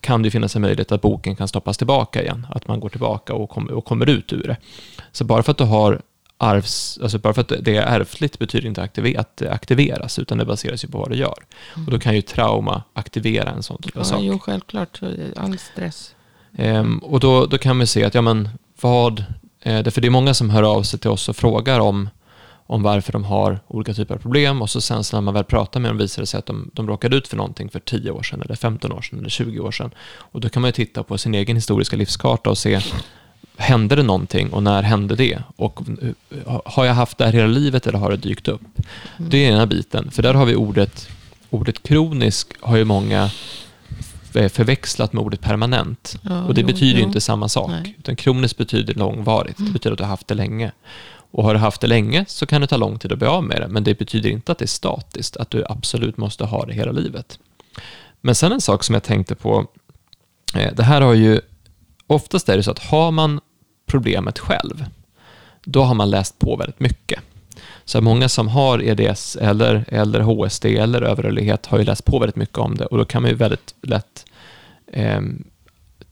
kan 0.00 0.22
det 0.22 0.30
finnas 0.30 0.56
en 0.56 0.62
möjlighet 0.62 0.92
att 0.92 1.02
boken 1.02 1.36
kan 1.36 1.48
stoppas 1.48 1.78
tillbaka 1.78 2.22
igen. 2.22 2.46
Att 2.50 2.68
man 2.68 2.80
går 2.80 2.88
tillbaka 2.88 3.34
och, 3.34 3.50
kom, 3.50 3.66
och 3.66 3.84
kommer 3.84 4.08
ut 4.08 4.32
ur 4.32 4.42
det. 4.42 4.56
Så 5.12 5.24
bara 5.24 5.42
för 5.42 5.50
att 5.50 5.58
du 5.58 5.64
har 5.64 6.00
arvs, 6.38 6.98
alltså 7.02 7.18
bara 7.18 7.34
för 7.34 7.40
att 7.40 7.52
det 7.60 7.76
är 7.76 8.00
ärftligt 8.00 8.38
betyder 8.38 8.68
inte 8.68 8.82
att 8.82 8.94
det 8.94 9.50
aktiveras, 9.50 10.18
utan 10.18 10.38
det 10.38 10.44
baseras 10.44 10.84
ju 10.84 10.88
på 10.88 10.98
vad 10.98 11.10
du 11.10 11.16
gör. 11.16 11.38
Mm. 11.74 11.86
Och 11.86 11.92
då 11.92 11.98
kan 11.98 12.14
ju 12.14 12.22
trauma 12.22 12.82
aktivera 12.92 13.50
en 13.50 13.62
sån 13.62 13.82
typ 13.82 13.96
av 13.96 14.00
ja, 14.00 14.04
sak. 14.04 14.20
Jo, 14.22 14.38
självklart. 14.38 15.00
All 15.36 15.58
stress. 15.58 16.14
Um, 16.58 16.98
och 16.98 17.20
då, 17.20 17.46
då 17.46 17.58
kan 17.58 17.78
vi 17.78 17.86
se 17.86 18.04
att, 18.04 18.14
ja 18.14 18.22
men 18.22 18.48
vad, 18.80 19.24
eh, 19.60 19.90
för 19.90 20.00
det 20.00 20.08
är 20.08 20.10
många 20.10 20.34
som 20.34 20.50
hör 20.50 20.62
av 20.62 20.82
sig 20.82 21.00
till 21.00 21.10
oss 21.10 21.28
och 21.28 21.36
frågar 21.36 21.80
om 21.80 22.08
om 22.66 22.82
varför 22.82 23.12
de 23.12 23.24
har 23.24 23.60
olika 23.66 23.94
typer 23.94 24.14
av 24.14 24.18
problem 24.18 24.62
och 24.62 24.70
så 24.70 24.80
sen 24.80 25.04
så 25.04 25.16
när 25.16 25.20
man 25.20 25.34
väl 25.34 25.44
pratar 25.44 25.80
med 25.80 25.90
dem 25.90 25.98
visar 25.98 26.22
det 26.22 26.26
sig 26.26 26.38
att 26.38 26.46
de, 26.46 26.70
de 26.72 26.88
råkade 26.88 27.16
ut 27.16 27.28
för 27.28 27.36
någonting 27.36 27.68
för 27.68 27.80
10 27.80 28.10
år 28.10 28.22
sedan 28.22 28.42
eller 28.42 28.54
15 28.54 28.92
år 28.92 29.02
sedan 29.02 29.18
eller 29.18 29.28
20 29.28 29.60
år 29.60 29.70
sedan. 29.70 29.90
Och 30.16 30.40
då 30.40 30.48
kan 30.48 30.62
man 30.62 30.68
ju 30.68 30.72
titta 30.72 31.02
på 31.02 31.18
sin 31.18 31.34
egen 31.34 31.56
historiska 31.56 31.96
livskarta 31.96 32.50
och 32.50 32.58
se 32.58 32.80
Hände 33.56 33.96
det 33.96 34.02
någonting 34.02 34.52
och 34.52 34.62
när 34.62 34.82
hände 34.82 35.16
det? 35.16 35.38
Och 35.56 35.80
eh, 36.02 36.60
har 36.64 36.84
jag 36.84 36.94
haft 36.94 37.18
det 37.18 37.24
här 37.24 37.32
hela 37.32 37.46
livet 37.46 37.86
eller 37.86 37.98
har 37.98 38.10
det 38.10 38.16
dykt 38.16 38.48
upp? 38.48 38.60
Mm. 39.16 39.30
Det 39.30 39.38
är 39.38 39.52
ena 39.52 39.66
biten, 39.66 40.10
för 40.10 40.22
där 40.22 40.34
har 40.34 40.46
vi 40.46 40.54
ordet, 40.54 41.08
ordet 41.50 41.82
kronisk 41.82 42.48
har 42.60 42.76
ju 42.76 42.84
många 42.84 43.30
förväxlat 44.32 45.12
med 45.12 45.24
ordet 45.24 45.40
permanent. 45.40 46.18
Ja, 46.22 46.42
och 46.42 46.54
det 46.54 46.60
jo, 46.60 46.66
betyder 46.66 47.00
jo. 47.00 47.06
inte 47.06 47.20
samma 47.20 47.48
sak. 47.48 47.70
Nej. 47.70 47.94
Utan 47.98 48.16
kroniskt 48.16 48.58
betyder 48.58 48.94
långvarigt, 48.94 49.56
det 49.56 49.72
betyder 49.72 49.92
att 49.92 49.98
du 49.98 50.04
har 50.04 50.08
haft 50.08 50.28
det 50.28 50.34
länge. 50.34 50.72
Och 51.30 51.44
har 51.44 51.54
du 51.54 51.60
haft 51.60 51.80
det 51.80 51.86
länge 51.86 52.24
så 52.28 52.46
kan 52.46 52.60
det 52.60 52.66
ta 52.66 52.76
lång 52.76 52.98
tid 52.98 53.12
att 53.12 53.18
bli 53.18 53.28
av 53.28 53.44
med 53.44 53.60
det, 53.60 53.68
men 53.68 53.84
det 53.84 53.98
betyder 53.98 54.30
inte 54.30 54.52
att 54.52 54.58
det 54.58 54.64
är 54.64 54.66
statiskt, 54.66 55.36
att 55.36 55.50
du 55.50 55.64
absolut 55.68 56.16
måste 56.16 56.44
ha 56.44 56.66
det 56.66 56.74
hela 56.74 56.92
livet. 56.92 57.38
Men 58.20 58.34
sen 58.34 58.52
en 58.52 58.60
sak 58.60 58.84
som 58.84 58.94
jag 58.94 59.02
tänkte 59.02 59.34
på, 59.34 59.66
eh, 60.54 60.74
det 60.74 60.82
här 60.82 61.00
har 61.00 61.14
ju, 61.14 61.40
oftast 62.06 62.48
är 62.48 62.56
det 62.56 62.62
så 62.62 62.70
att 62.70 62.78
har 62.78 63.10
man 63.10 63.40
problemet 63.86 64.38
själv, 64.38 64.84
då 65.64 65.82
har 65.82 65.94
man 65.94 66.10
läst 66.10 66.38
på 66.38 66.56
väldigt 66.56 66.80
mycket. 66.80 67.20
Så 67.84 68.00
många 68.00 68.28
som 68.28 68.48
har 68.48 68.82
EDS 68.82 69.36
eller, 69.36 69.84
eller 69.88 70.20
HSD 70.20 70.64
eller 70.64 71.02
överrörlighet 71.02 71.66
har 71.66 71.78
ju 71.78 71.84
läst 71.84 72.04
på 72.04 72.18
väldigt 72.18 72.36
mycket 72.36 72.58
om 72.58 72.74
det 72.74 72.86
och 72.86 72.98
då 72.98 73.04
kan 73.04 73.22
man 73.22 73.30
ju 73.30 73.36
väldigt 73.36 73.74
lätt 73.82 74.26
eh, 74.92 75.20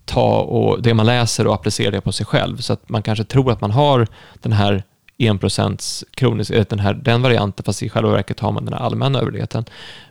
ta 0.04 0.38
och 0.40 0.82
det 0.82 0.94
man 0.94 1.06
läser 1.06 1.46
och 1.46 1.54
applicera 1.54 1.90
det 1.90 2.00
på 2.00 2.12
sig 2.12 2.26
själv. 2.26 2.56
Så 2.56 2.72
att 2.72 2.88
man 2.88 3.02
kanske 3.02 3.24
tror 3.24 3.52
att 3.52 3.60
man 3.60 3.70
har 3.70 4.06
den 4.34 4.52
här 4.52 4.82
1% 5.18 6.04
kronisk, 6.14 6.52
den, 6.68 6.78
här, 6.78 6.94
den 6.94 7.22
varianten, 7.22 7.64
fast 7.64 7.82
i 7.82 7.88
själva 7.88 8.10
verket 8.10 8.40
har 8.40 8.52
man 8.52 8.64
den 8.64 8.74
här 8.74 8.80
allmänna 8.80 9.20
överligheten. 9.20 9.64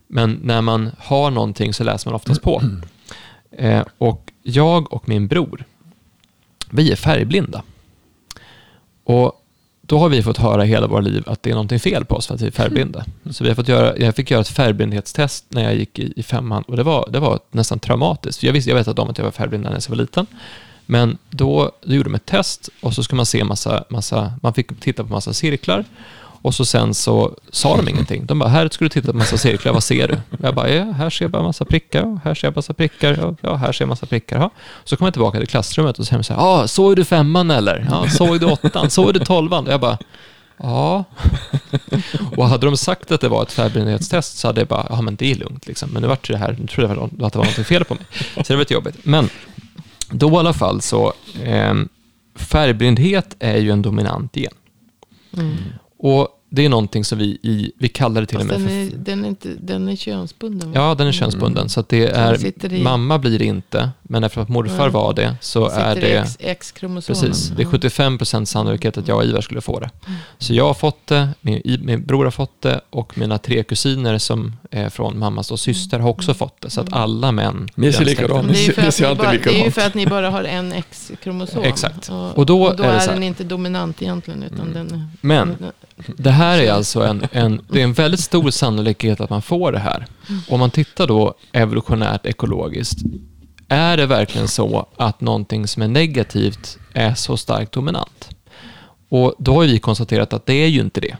Men 0.08 0.40
när 0.44 0.62
man 0.62 0.92
har 0.98 1.32
någonting 1.32 1.74
så 1.74 1.84
läser 1.84 2.10
man 2.10 2.16
oftast 2.16 2.42
på. 2.42 2.62
Eh, 3.52 3.84
och 3.98 4.32
jag 4.44 4.94
och 4.94 5.10
min 5.10 5.28
bror, 5.28 5.66
vi 6.72 6.92
är 6.92 6.96
färgblinda. 6.96 7.64
Och 9.04 9.42
då 9.82 9.98
har 9.98 10.10
vi 10.10 10.24
fått 10.24 10.38
höra 10.38 10.64
hela 10.64 10.88
våra 10.88 11.02
liv 11.02 11.24
att 11.28 11.44
det 11.44 11.50
är 11.50 11.54
någonting 11.54 11.80
fel 11.80 12.06
på 12.06 12.16
oss 12.16 12.28
för 12.28 12.36
att 12.36 12.42
vi 12.42 12.48
är 12.48 12.52
färgblinda. 12.52 13.06
Så 13.32 13.44
vi 13.44 13.50
har 13.50 13.56
fått 13.56 13.68
göra, 13.68 13.98
jag 13.98 14.16
fick 14.16 14.32
göra 14.32 14.42
ett 14.42 14.48
färgblindhetstest 14.48 15.46
när 15.50 15.64
jag 15.64 15.76
gick 15.76 16.00
i, 16.00 16.14
i 16.16 16.24
femman 16.24 16.64
och 16.64 16.78
det 16.78 16.84
var, 16.84 17.10
det 17.12 17.20
var 17.20 17.40
nästan 17.52 17.80
traumatiskt. 17.80 18.44
Jag, 18.44 18.54
visste, 18.54 18.70
jag 18.70 18.78
vet 18.78 19.00
om 19.00 19.10
att 19.10 19.18
jag 19.18 19.26
var 19.26 19.32
färgblind 19.32 19.64
när 19.64 19.72
jag 19.72 19.90
var 19.90 19.96
liten. 19.96 20.26
Men 20.86 21.18
då, 21.30 21.72
då 21.82 21.94
gjorde 21.96 22.10
de 22.10 22.16
ett 22.16 22.26
test 22.26 22.70
och 22.82 22.94
så 22.94 23.04
skulle 23.04 23.18
man 23.18 23.26
se 23.26 23.44
massa, 23.44 23.84
massa, 23.90 24.34
man 24.42 24.54
fick 24.54 24.80
titta 24.80 25.04
på 25.04 25.10
massa 25.10 25.34
cirklar 25.34 25.86
och 26.42 26.56
så 26.56 26.66
sen 26.66 26.94
så 26.94 27.36
sa 27.52 27.78
de 27.78 27.90
ingenting. 27.90 28.26
De 28.26 28.40
bara, 28.40 28.50
här 28.50 28.70
ska 28.72 28.86
du 28.86 28.90
titta 28.90 29.12
på 29.12 29.18
massa 29.18 29.38
cirklar, 29.38 29.74
vad 29.74 29.84
ser 29.84 30.08
du? 30.08 30.18
Jag 30.44 30.56
bara, 30.56 30.70
ja, 30.70 30.84
här 30.84 31.10
ser 31.10 31.26
jag 31.26 31.32
bara 31.32 31.44
massa 31.44 31.66
prickar, 31.66 32.20
här 32.24 32.36
ser 32.36 32.48
jag 32.48 32.56
massa 32.56 32.74
prickar, 32.74 33.36
ja, 33.42 33.56
här 33.56 33.72
ser 33.72 33.84
jag 33.84 33.90
massa 33.90 34.06
prickar. 34.06 34.40
Ja. 34.40 34.50
Så 34.84 34.98
kom 34.98 35.06
jag 35.06 35.14
tillbaka 35.14 35.38
till 35.38 35.48
klassrummet 35.48 36.00
och 36.00 36.06
så 36.06 36.10
säger 36.10 36.20
de 36.20 36.24
så 36.24 36.34
här, 36.34 36.42
ah, 36.42 36.68
såg 36.68 36.96
du 36.96 37.06
femman 37.06 37.52
eller? 37.52 37.88
Ja, 37.90 38.10
såg 38.10 38.40
du 38.40 38.46
åttan? 38.46 38.90
Såg 38.90 39.14
du 39.14 39.20
tolvan? 39.20 39.68
Och 39.68 39.74
jag 39.74 39.80
bara, 39.80 39.98
ja. 40.58 41.04
Och 42.38 42.48
hade 42.48 42.66
de 42.66 42.78
sagt 42.78 43.12
att 43.12 43.22
det 43.22 43.30
var 43.30 43.44
ett 43.44 43.52
färgblindhetstest 43.52 44.38
så 44.38 44.48
hade 44.48 44.62
jag 44.62 44.68
bara, 44.68 44.88
ja 44.90 45.02
men 45.02 45.16
det 45.16 45.32
är 45.32 45.36
lugnt 45.36 45.68
liksom. 45.68 45.90
Men 45.90 46.02
nu 46.02 46.08
vart 46.08 46.28
det 46.28 46.38
här, 46.38 46.56
nu 46.60 46.68
trodde 46.68 46.94
jag 46.94 47.26
att 47.26 47.34
det 47.34 47.40
var 47.40 47.46
något 47.46 47.68
fel 47.68 47.86
på 47.86 47.94
mig. 47.94 48.04
Så 48.36 48.44
det 48.48 48.54
var 48.54 48.60
lite 48.60 48.74
jobbigt. 48.74 48.96
Men 49.04 49.30
då 50.10 50.32
i 50.32 50.36
alla 50.36 50.54
fall 50.54 50.82
så, 50.82 51.14
eh, 51.44 51.74
färgblindhet 52.36 53.36
är 53.40 53.58
ju 53.58 53.72
en 53.72 53.82
dominant 53.82 54.36
gen. 54.38 54.54
Mm. 55.38 55.58
Och 56.04 56.28
det 56.50 56.66
är 56.66 56.70
någonting 56.70 57.06
som 57.06 57.18
vi, 57.18 57.26
i, 57.26 57.72
vi 57.78 57.88
kallar 57.88 58.22
det 58.22 58.28
till 58.28 58.38
Fast 58.38 58.52
och 58.52 58.60
med 58.60 58.70
den 58.70 58.88
är, 58.88 58.98
den 58.98 59.26
är, 59.26 59.30
inte, 59.30 59.50
den 59.60 59.90
är 59.90 59.96
könsbunden. 59.96 60.72
Ja, 60.74 60.96
den 60.96 61.08
är 61.08 61.12
könsbunden. 61.12 61.58
Mm. 61.58 61.70
Så 61.70 61.80
att 61.80 61.90
det 61.90 62.06
är, 62.06 62.84
mamma 62.84 63.20
blir 63.20 63.40
det 63.40 63.46
inte, 63.46 63.90
men 64.12 64.24
eftersom 64.24 64.44
att 64.44 64.50
morfar 64.50 64.82
mm. 64.82 64.92
var 64.92 65.14
det 65.14 65.36
så 65.42 65.70
är 65.70 65.96
det... 65.96 66.36
X-kromosomen. 66.40 67.22
Precis, 67.22 67.50
det 67.50 67.62
är 67.62 67.66
75 67.66 68.18
procent 68.18 68.50
sannolikhet 68.50 68.98
att 68.98 69.08
jag 69.08 69.18
och 69.18 69.24
Ivar 69.24 69.42
skulle 69.42 69.62
få 69.62 69.80
det. 69.80 69.90
Mm. 70.08 70.20
Så 70.38 70.54
jag 70.54 70.68
har 70.68 70.74
fått 70.74 71.08
det, 71.08 71.30
min, 71.42 71.62
min 71.82 72.06
bror 72.06 72.24
har 72.24 72.32
fått 72.32 72.62
det 72.62 72.82
och 72.90 73.18
mina 73.18 73.38
tre 73.38 73.64
kusiner 73.64 74.18
som 74.18 74.56
är 74.72 74.90
från 74.90 75.20
mammas 75.20 75.52
och 75.52 75.60
syster 75.60 76.00
har 76.00 76.10
också 76.10 76.30
mm. 76.30 76.36
fått 76.36 76.62
det. 76.62 76.70
Så 76.70 76.82
att 76.82 76.88
mm. 76.88 77.00
alla 77.00 77.32
män... 77.32 77.70
Ni 77.76 77.94
ser 77.94 78.00
ni 78.00 78.12
alltid 78.12 78.18
likadant 78.18 78.48
Det 79.44 79.62
är 79.62 79.66
ju 79.66 79.72
för 79.72 79.82
att 79.82 79.94
ni 79.94 80.08
bara 80.08 80.30
har 80.30 80.44
en 80.44 80.72
X-kromosom. 80.72 81.64
Exakt. 81.64 82.10
Och, 82.10 82.38
och 82.38 82.46
då, 82.46 82.64
och 82.64 82.76
då 82.76 82.84
är, 82.84 83.10
är 83.10 83.14
den 83.14 83.24
inte 83.24 83.44
dominant 83.44 84.02
egentligen, 84.02 84.44
utan 84.44 84.60
mm. 84.60 84.74
den... 84.74 85.08
Men 85.22 85.58
det 86.18 86.32
här 86.32 86.60
är 86.60 86.72
alltså 86.72 87.04
en, 87.04 87.28
en, 87.32 87.62
det 87.70 87.80
är 87.80 87.84
en 87.84 87.94
väldigt 87.94 88.20
stor 88.20 88.50
sannolikhet 88.50 89.22
att 89.22 89.30
man 89.30 89.42
får 89.42 89.72
det 89.72 89.80
här. 89.80 90.06
Om 90.50 90.60
man 90.60 90.72
tittar 90.72 91.08
då 91.08 91.34
evolutionärt 91.52 92.26
ekologiskt, 92.26 92.98
är 93.72 93.98
det 93.98 94.06
verkligen 94.06 94.48
så 94.48 94.86
att 94.98 95.22
någonting 95.22 95.68
som 95.68 95.82
är 95.84 95.88
negativt 95.88 96.78
är 96.94 97.14
så 97.14 97.38
starkt 97.38 97.72
dominant? 97.72 98.30
Och 99.10 99.36
då 99.38 99.54
har 99.54 99.62
vi 99.62 99.80
konstaterat 99.80 100.34
att 100.34 100.46
det 100.46 100.54
är 100.54 100.68
ju 100.68 100.80
inte 100.80 101.02
det. 101.02 101.18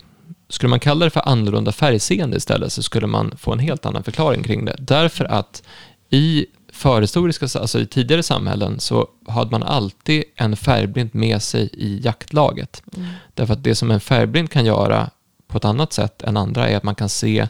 Skulle 0.50 0.70
man 0.70 0.80
kalla 0.80 1.06
det 1.06 1.12
för 1.12 1.30
annorlunda 1.30 1.72
färgseende 1.72 2.38
istället 2.38 2.74
så 2.74 2.84
skulle 2.84 3.08
man 3.08 3.34
få 3.38 3.54
en 3.54 3.60
helt 3.60 3.86
annan 3.86 4.04
förklaring 4.04 4.44
kring 4.44 4.66
det. 4.66 4.76
Därför 4.80 5.26
att 5.26 5.64
i 6.10 6.46
förhistoriska, 6.72 7.60
alltså 7.60 7.80
i 7.80 7.86
tidigare 7.86 8.24
samhällen 8.24 8.80
så 8.80 9.08
hade 9.28 9.52
man 9.52 9.64
alltid 9.64 10.24
en 10.36 10.56
färgblind 10.56 11.10
med 11.16 11.42
sig 11.42 11.70
i 11.74 12.02
jaktlaget. 12.04 12.84
Mm. 12.98 13.10
Därför 13.34 13.54
att 13.54 13.64
det 13.64 13.76
som 13.76 13.92
en 13.92 14.00
färgblind 14.00 14.52
kan 14.52 14.66
göra 14.66 15.10
på 15.48 15.58
ett 15.58 15.66
annat 15.66 15.94
sätt 15.94 16.22
än 16.22 16.38
andra 16.38 16.70
är 16.70 16.78
att 16.78 16.84
man 16.84 16.96
kan 16.96 17.10
se 17.10 17.48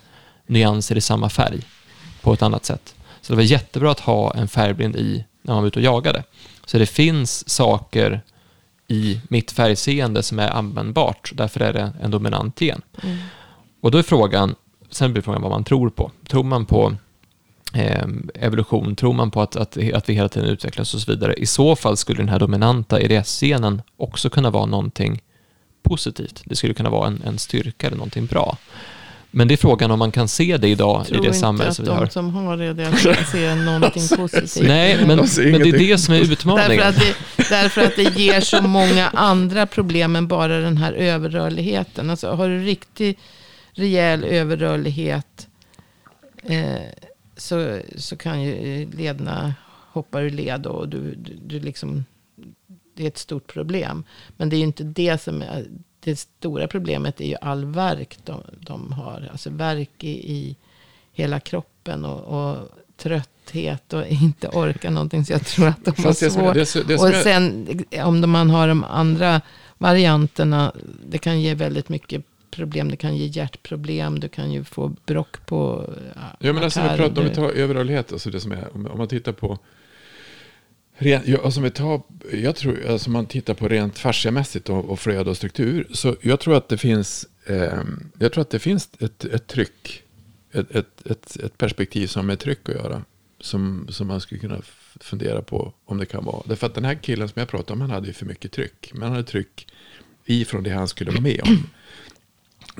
nyanser 0.47 0.97
i 0.97 1.01
samma 1.01 1.29
färg 1.29 1.61
på 2.21 2.33
ett 2.33 2.41
annat 2.41 2.65
sätt. 2.65 2.95
Så 3.31 3.35
det 3.35 3.41
var 3.41 3.43
jättebra 3.43 3.91
att 3.91 3.99
ha 3.99 4.33
en 4.33 4.47
färgblind 4.47 4.95
i 4.95 5.25
när 5.41 5.53
man 5.53 5.63
var 5.63 5.67
ute 5.67 5.79
och 5.79 5.85
jagade. 5.85 6.23
Så 6.65 6.77
det 6.77 6.85
finns 6.85 7.49
saker 7.49 8.21
i 8.87 9.21
mitt 9.27 9.51
färgseende 9.51 10.23
som 10.23 10.39
är 10.39 10.49
användbart, 10.49 11.31
därför 11.33 11.59
är 11.59 11.73
det 11.73 11.93
en 12.01 12.11
dominant 12.11 12.61
gen. 12.61 12.81
Mm. 13.03 13.17
Och 13.81 13.91
då 13.91 13.97
är 13.97 14.03
frågan, 14.03 14.55
sen 14.89 15.13
blir 15.13 15.23
frågan 15.23 15.41
vad 15.41 15.51
man 15.51 15.63
tror 15.63 15.89
på. 15.89 16.11
Tror 16.27 16.43
man 16.43 16.65
på 16.65 16.95
eh, 17.73 18.07
evolution, 18.35 18.95
tror 18.95 19.13
man 19.13 19.31
på 19.31 19.41
att, 19.41 19.55
att, 19.55 19.77
att 19.93 20.09
vi 20.09 20.13
hela 20.13 20.29
tiden 20.29 20.49
utvecklas 20.49 20.93
och 20.93 21.01
så 21.01 21.11
vidare. 21.11 21.33
I 21.33 21.45
så 21.45 21.75
fall 21.75 21.97
skulle 21.97 22.19
den 22.19 22.29
här 22.29 22.39
dominanta 22.39 23.01
EDS-genen 23.01 23.81
också 23.97 24.29
kunna 24.29 24.49
vara 24.49 24.65
någonting 24.65 25.21
positivt. 25.83 26.41
Det 26.45 26.55
skulle 26.55 26.73
kunna 26.73 26.89
vara 26.89 27.07
en, 27.07 27.21
en 27.25 27.37
styrka 27.37 27.87
eller 27.87 27.97
någonting 27.97 28.25
bra. 28.25 28.57
Men 29.31 29.47
det 29.47 29.53
är 29.53 29.57
frågan 29.57 29.91
om 29.91 29.99
man 29.99 30.11
kan 30.11 30.27
se 30.27 30.57
det 30.57 30.67
idag 30.67 31.05
i 31.09 31.17
det 31.17 31.33
samhälle 31.33 31.73
som 31.73 31.85
vi 31.85 31.91
har. 31.91 32.01
Jag 32.01 32.11
tror 32.11 32.23
inte 32.25 32.33
att 32.33 32.33
de 32.33 32.33
som 32.33 32.45
har 32.47 32.57
det, 32.57 32.73
det 32.73 33.15
kan 33.15 33.25
se 33.25 33.55
någonting 33.55 34.17
positivt. 34.17 34.67
Nej, 34.67 34.97
men, 34.97 35.07
men 35.07 35.61
det 35.61 35.69
är 35.69 35.77
det 35.77 35.97
som 35.97 36.13
är 36.13 36.19
utmaningen. 36.19 36.77
Därför 36.77 36.89
att, 36.89 36.95
det, 37.37 37.49
därför 37.49 37.81
att 37.81 37.95
det 37.95 38.17
ger 38.17 38.41
så 38.41 38.61
många 38.61 39.07
andra 39.07 39.65
problem 39.65 40.15
än 40.15 40.27
bara 40.27 40.59
den 40.59 40.77
här 40.77 40.93
överrörligheten. 40.93 42.09
Alltså 42.09 42.31
har 42.31 42.49
du 42.49 42.59
riktigt 42.59 43.19
rejäl 43.73 44.23
överrörlighet 44.23 45.47
eh, 46.43 46.81
så, 47.37 47.79
så 47.97 48.15
kan 48.17 48.41
ju 48.41 48.89
lederna 48.91 49.53
hoppa 49.91 50.21
ur 50.21 50.29
led 50.29 50.65
och 50.65 50.89
du, 50.89 51.15
du, 51.15 51.33
du 51.45 51.59
liksom, 51.59 52.05
det 52.97 53.03
är 53.03 53.07
ett 53.07 53.17
stort 53.17 53.53
problem. 53.53 54.03
Men 54.37 54.49
det 54.49 54.55
är 54.55 54.57
ju 54.57 54.63
inte 54.63 54.83
det 54.83 55.21
som 55.21 55.41
är, 55.41 55.65
det 56.03 56.15
stora 56.15 56.67
problemet 56.67 57.21
är 57.21 57.27
ju 57.27 57.35
all 57.41 57.65
verk 57.65 58.17
de, 58.23 58.43
de 58.59 58.91
har. 58.91 59.29
Alltså 59.31 59.49
verk 59.49 60.03
i, 60.03 60.33
i 60.33 60.55
hela 61.13 61.39
kroppen 61.39 62.05
och, 62.05 62.51
och 62.51 62.57
trötthet 62.97 63.93
och 63.93 64.07
inte 64.07 64.47
orka 64.47 64.89
någonting. 64.89 65.25
Så 65.25 65.33
jag 65.33 65.45
tror 65.45 65.67
att 65.67 65.85
de 65.85 66.03
har 66.03 66.29
svårt. 66.29 66.53
Det, 66.53 66.87
det, 66.87 66.95
och 66.95 67.13
sen 67.23 67.67
om 68.03 68.31
man 68.31 68.49
har 68.49 68.67
de 68.67 68.83
andra 68.83 69.41
varianterna, 69.77 70.71
det 71.05 71.17
kan 71.17 71.41
ge 71.41 71.55
väldigt 71.55 71.89
mycket 71.89 72.25
problem. 72.51 72.89
Det 72.89 72.95
kan 72.95 73.17
ge 73.17 73.25
hjärtproblem. 73.25 74.19
Du 74.19 74.27
kan 74.27 74.51
ju 74.51 74.63
få 74.63 74.95
brock 75.05 75.45
på 75.45 75.89
Ja, 76.39 76.53
men 76.53 76.63
alltså, 76.63 76.81
vi 76.81 76.97
pratar, 76.97 77.21
om 77.21 77.27
vi 77.27 77.35
tar 77.35 77.49
överrörlighet, 77.49 78.11
alltså 78.11 78.29
det 78.29 78.39
som 78.39 78.51
är, 78.51 78.75
om, 78.75 78.85
om 78.85 78.97
man 78.97 79.07
tittar 79.07 79.31
på 79.31 79.59
Ren, 81.01 81.21
ja, 81.25 81.39
alltså 81.43 81.61
vi 81.61 81.71
tar, 81.71 82.01
jag 82.31 82.55
tror, 82.55 82.85
alltså 82.85 83.09
man 83.09 83.25
tittar 83.25 83.53
på 83.53 83.67
rent 83.67 83.99
fasciamässigt 83.99 84.69
och, 84.69 84.89
och 84.89 84.99
flöde 84.99 85.29
och 85.29 85.37
struktur. 85.37 85.87
Så 85.91 86.15
jag 86.21 86.39
tror 86.39 86.55
att 86.55 86.69
det 86.69 86.77
finns, 86.77 87.27
eh, 87.45 87.83
jag 88.19 88.31
tror 88.33 88.41
att 88.41 88.49
det 88.49 88.59
finns 88.59 88.89
ett, 88.99 89.25
ett 89.25 89.47
tryck. 89.47 90.03
Ett, 90.51 90.75
ett, 90.75 91.07
ett, 91.07 91.35
ett 91.35 91.57
perspektiv 91.57 92.07
som 92.07 92.29
är 92.29 92.35
tryck 92.35 92.69
att 92.69 92.75
göra. 92.75 93.03
Som, 93.39 93.87
som 93.89 94.07
man 94.07 94.21
skulle 94.21 94.41
kunna 94.41 94.61
fundera 94.99 95.41
på 95.41 95.73
om 95.85 95.97
det 95.97 96.05
kan 96.05 96.25
vara. 96.25 96.43
Därför 96.45 96.67
att 96.67 96.75
den 96.75 96.85
här 96.85 96.95
killen 96.95 97.29
som 97.29 97.39
jag 97.39 97.49
pratade 97.49 97.73
om, 97.73 97.81
han 97.81 97.89
hade 97.89 98.07
ju 98.07 98.13
för 98.13 98.25
mycket 98.25 98.51
tryck. 98.51 98.91
Men 98.93 99.01
han 99.01 99.11
hade 99.11 99.23
tryck 99.23 99.67
ifrån 100.25 100.63
det 100.63 100.69
han 100.69 100.87
skulle 100.87 101.11
vara 101.11 101.21
med 101.21 101.41
om. 101.43 101.69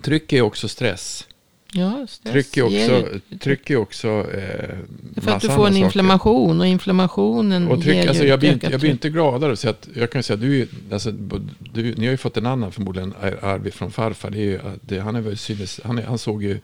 Tryck 0.02 0.34
är 0.34 0.42
också 0.42 0.68
stress. 0.68 1.28
Ja, 1.74 2.08
stress 2.08 2.34
tryck 2.34 2.58
är 2.58 2.64
också, 2.64 3.08
tryck 3.40 3.70
är 3.70 3.76
också 3.76 4.08
eh, 4.08 4.76
För 5.22 5.32
att 5.32 5.42
du 5.42 5.50
får 5.50 5.68
en 5.68 5.78
inflammation 5.78 6.60
och 6.60 6.68
inflammationen 6.68 7.68
och 7.68 7.82
tryck, 7.82 7.96
ger 7.96 8.10
alltså, 8.10 8.24
jag, 8.26 8.40
blir 8.40 8.52
inte, 8.54 8.68
jag 8.68 8.80
blir 8.80 8.90
inte 8.90 9.10
gladare. 9.10 9.58
Så 9.58 9.70
att, 9.70 9.90
jag 9.96 10.12
kan 10.12 10.24
säga 10.24 10.38
du, 10.38 10.68
alltså, 10.92 11.12
du, 11.60 11.96
ni 11.96 12.06
har 12.06 12.12
ju 12.12 12.18
fått 12.18 12.38
en 12.38 12.46
annan 12.46 12.72
förmodligen 12.72 13.14
arv 13.42 13.72
från 13.72 13.92
farfar. 13.92 14.30
Det 14.30 14.38
är 14.38 14.42
ju, 14.42 14.60
det, 14.82 15.00
han, 15.00 15.16
är 15.16 15.36
synes, 15.36 15.80
han, 15.84 15.98
han 15.98 16.18
såg 16.18 16.44
ju, 16.44 16.60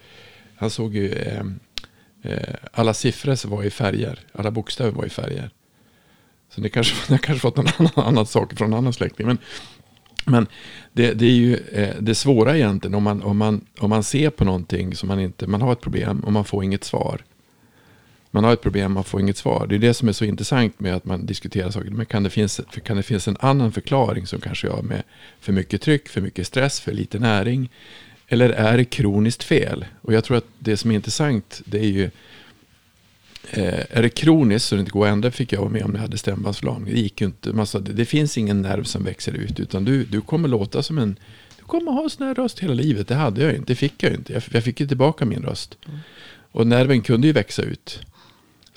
han 0.56 0.70
såg 0.70 0.96
ju 0.96 1.14
eh, 1.14 1.44
eh, 2.22 2.56
alla 2.74 2.94
siffror 2.94 3.48
var 3.48 3.64
i 3.64 3.70
färger. 3.70 4.20
Alla 4.32 4.52
bokstäver 4.52 4.92
var 4.92 5.06
i 5.06 5.10
färger. 5.10 5.50
Så 6.56 6.62
ni 6.62 6.70
kanske, 6.70 6.96
ni 7.14 7.20
kanske 7.20 7.42
fått 7.42 7.58
någon 7.58 7.68
annan, 7.78 8.08
annan 8.08 8.26
sak 8.26 8.58
från 8.58 8.74
en 8.74 8.78
annan 8.78 8.94
släkting. 8.94 9.28
Men, 9.28 9.38
men 10.28 10.48
det, 10.94 11.14
det, 11.14 11.26
är 11.26 11.32
ju 11.32 11.56
eh, 11.56 11.96
det 12.00 12.16
svåra 12.16 12.56
egentligen 12.58 12.96
om 12.96 13.04
man, 13.04 13.24
om, 13.24 13.38
man, 13.38 13.66
om 13.80 13.90
man 13.90 14.04
ser 14.04 14.30
på 14.30 14.46
någonting 14.46 14.96
som 14.96 15.08
man 15.08 15.20
inte, 15.20 15.48
man 15.48 15.62
har 15.62 15.74
ett 15.74 15.82
problem 15.82 16.20
och 16.20 16.34
man 16.34 16.46
får 16.46 16.64
inget 16.64 16.84
svar. 16.84 17.22
man 18.32 18.44
har 18.44 18.54
ett 18.54 18.62
problem, 18.62 18.92
man 18.92 19.04
får 19.04 19.22
inget 19.22 19.38
svar. 19.38 19.68
Det 19.68 19.76
är 19.76 19.80
det 19.80 19.94
som 19.94 20.08
är 20.08 20.14
så 20.14 20.26
intressant 20.26 20.80
med 20.80 20.96
att 20.96 21.06
man 21.06 21.26
diskuterar 21.26 21.72
saker. 21.72 21.90
Men 21.90 22.06
kan 22.06 22.24
det 22.24 22.30
finnas, 22.30 22.62
kan 22.84 22.98
det 22.98 23.04
finnas 23.04 23.28
en 23.28 23.38
annan 23.40 23.72
förklaring 23.72 24.28
som 24.28 24.42
kanske 24.42 24.68
jag 24.68 24.84
med 24.84 25.04
för 25.40 25.54
mycket 25.54 25.82
tryck, 25.82 26.10
för 26.10 26.22
mycket 26.22 26.48
stress, 26.48 26.80
för 26.80 26.92
lite 26.92 27.20
näring? 27.20 27.70
Eller 28.28 28.50
är 28.50 28.78
det 28.78 28.86
kroniskt 28.86 29.44
fel? 29.44 29.86
Och 30.02 30.14
jag 30.14 30.24
tror 30.24 30.38
att 30.38 30.48
det 30.60 30.78
som 30.78 30.92
är 30.92 30.96
intressant, 30.96 31.62
det 31.66 31.80
är 31.80 31.90
ju 31.90 32.10
eh, 33.52 33.98
är 33.98 34.02
det 34.02 34.10
kroniskt 34.10 34.68
så 34.68 34.76
det 34.76 34.80
inte 34.80 34.92
går 34.92 35.06
att 35.06 35.12
ändra 35.12 35.32
fick 35.32 35.54
jag 35.54 35.60
vara 35.60 35.70
med 35.70 35.84
om 35.84 35.94
jag 35.94 36.02
hade 36.02 36.18
stämbandförlamning. 36.18 36.94
Det 36.94 37.00
gick 37.00 37.22
inte. 37.22 37.54
Massa, 37.54 37.80
det, 37.80 37.94
det 37.94 38.06
finns 38.06 38.38
ingen 38.38 38.62
nerv 38.62 38.84
som 38.84 39.04
växer 39.04 39.34
ut 39.34 39.60
utan 39.60 39.86
du, 39.86 40.04
du 40.04 40.22
kommer 40.22 40.48
låta 40.48 40.84
som 40.84 40.98
en 40.98 41.20
du 41.58 41.64
kommer 41.64 41.92
ha 41.92 42.10
sån 42.10 42.28
här 42.28 42.36
röst 42.36 42.60
hela 42.60 42.74
livet. 42.74 43.08
Det 43.08 43.16
hade 43.16 43.44
jag 43.44 43.56
inte. 43.56 43.72
Det 43.72 43.76
fick 43.76 44.04
jag 44.04 44.14
inte. 44.14 44.34
Jag, 44.34 44.44
jag 44.52 44.64
fick 44.64 44.80
ju 44.80 44.88
tillbaka 44.88 45.26
min 45.26 45.44
röst. 45.44 45.78
Mm. 45.88 46.00
Och 46.52 46.68
nerven 46.68 47.02
kunde 47.02 47.28
ju 47.28 47.34
växa 47.34 47.62
ut. 47.62 48.00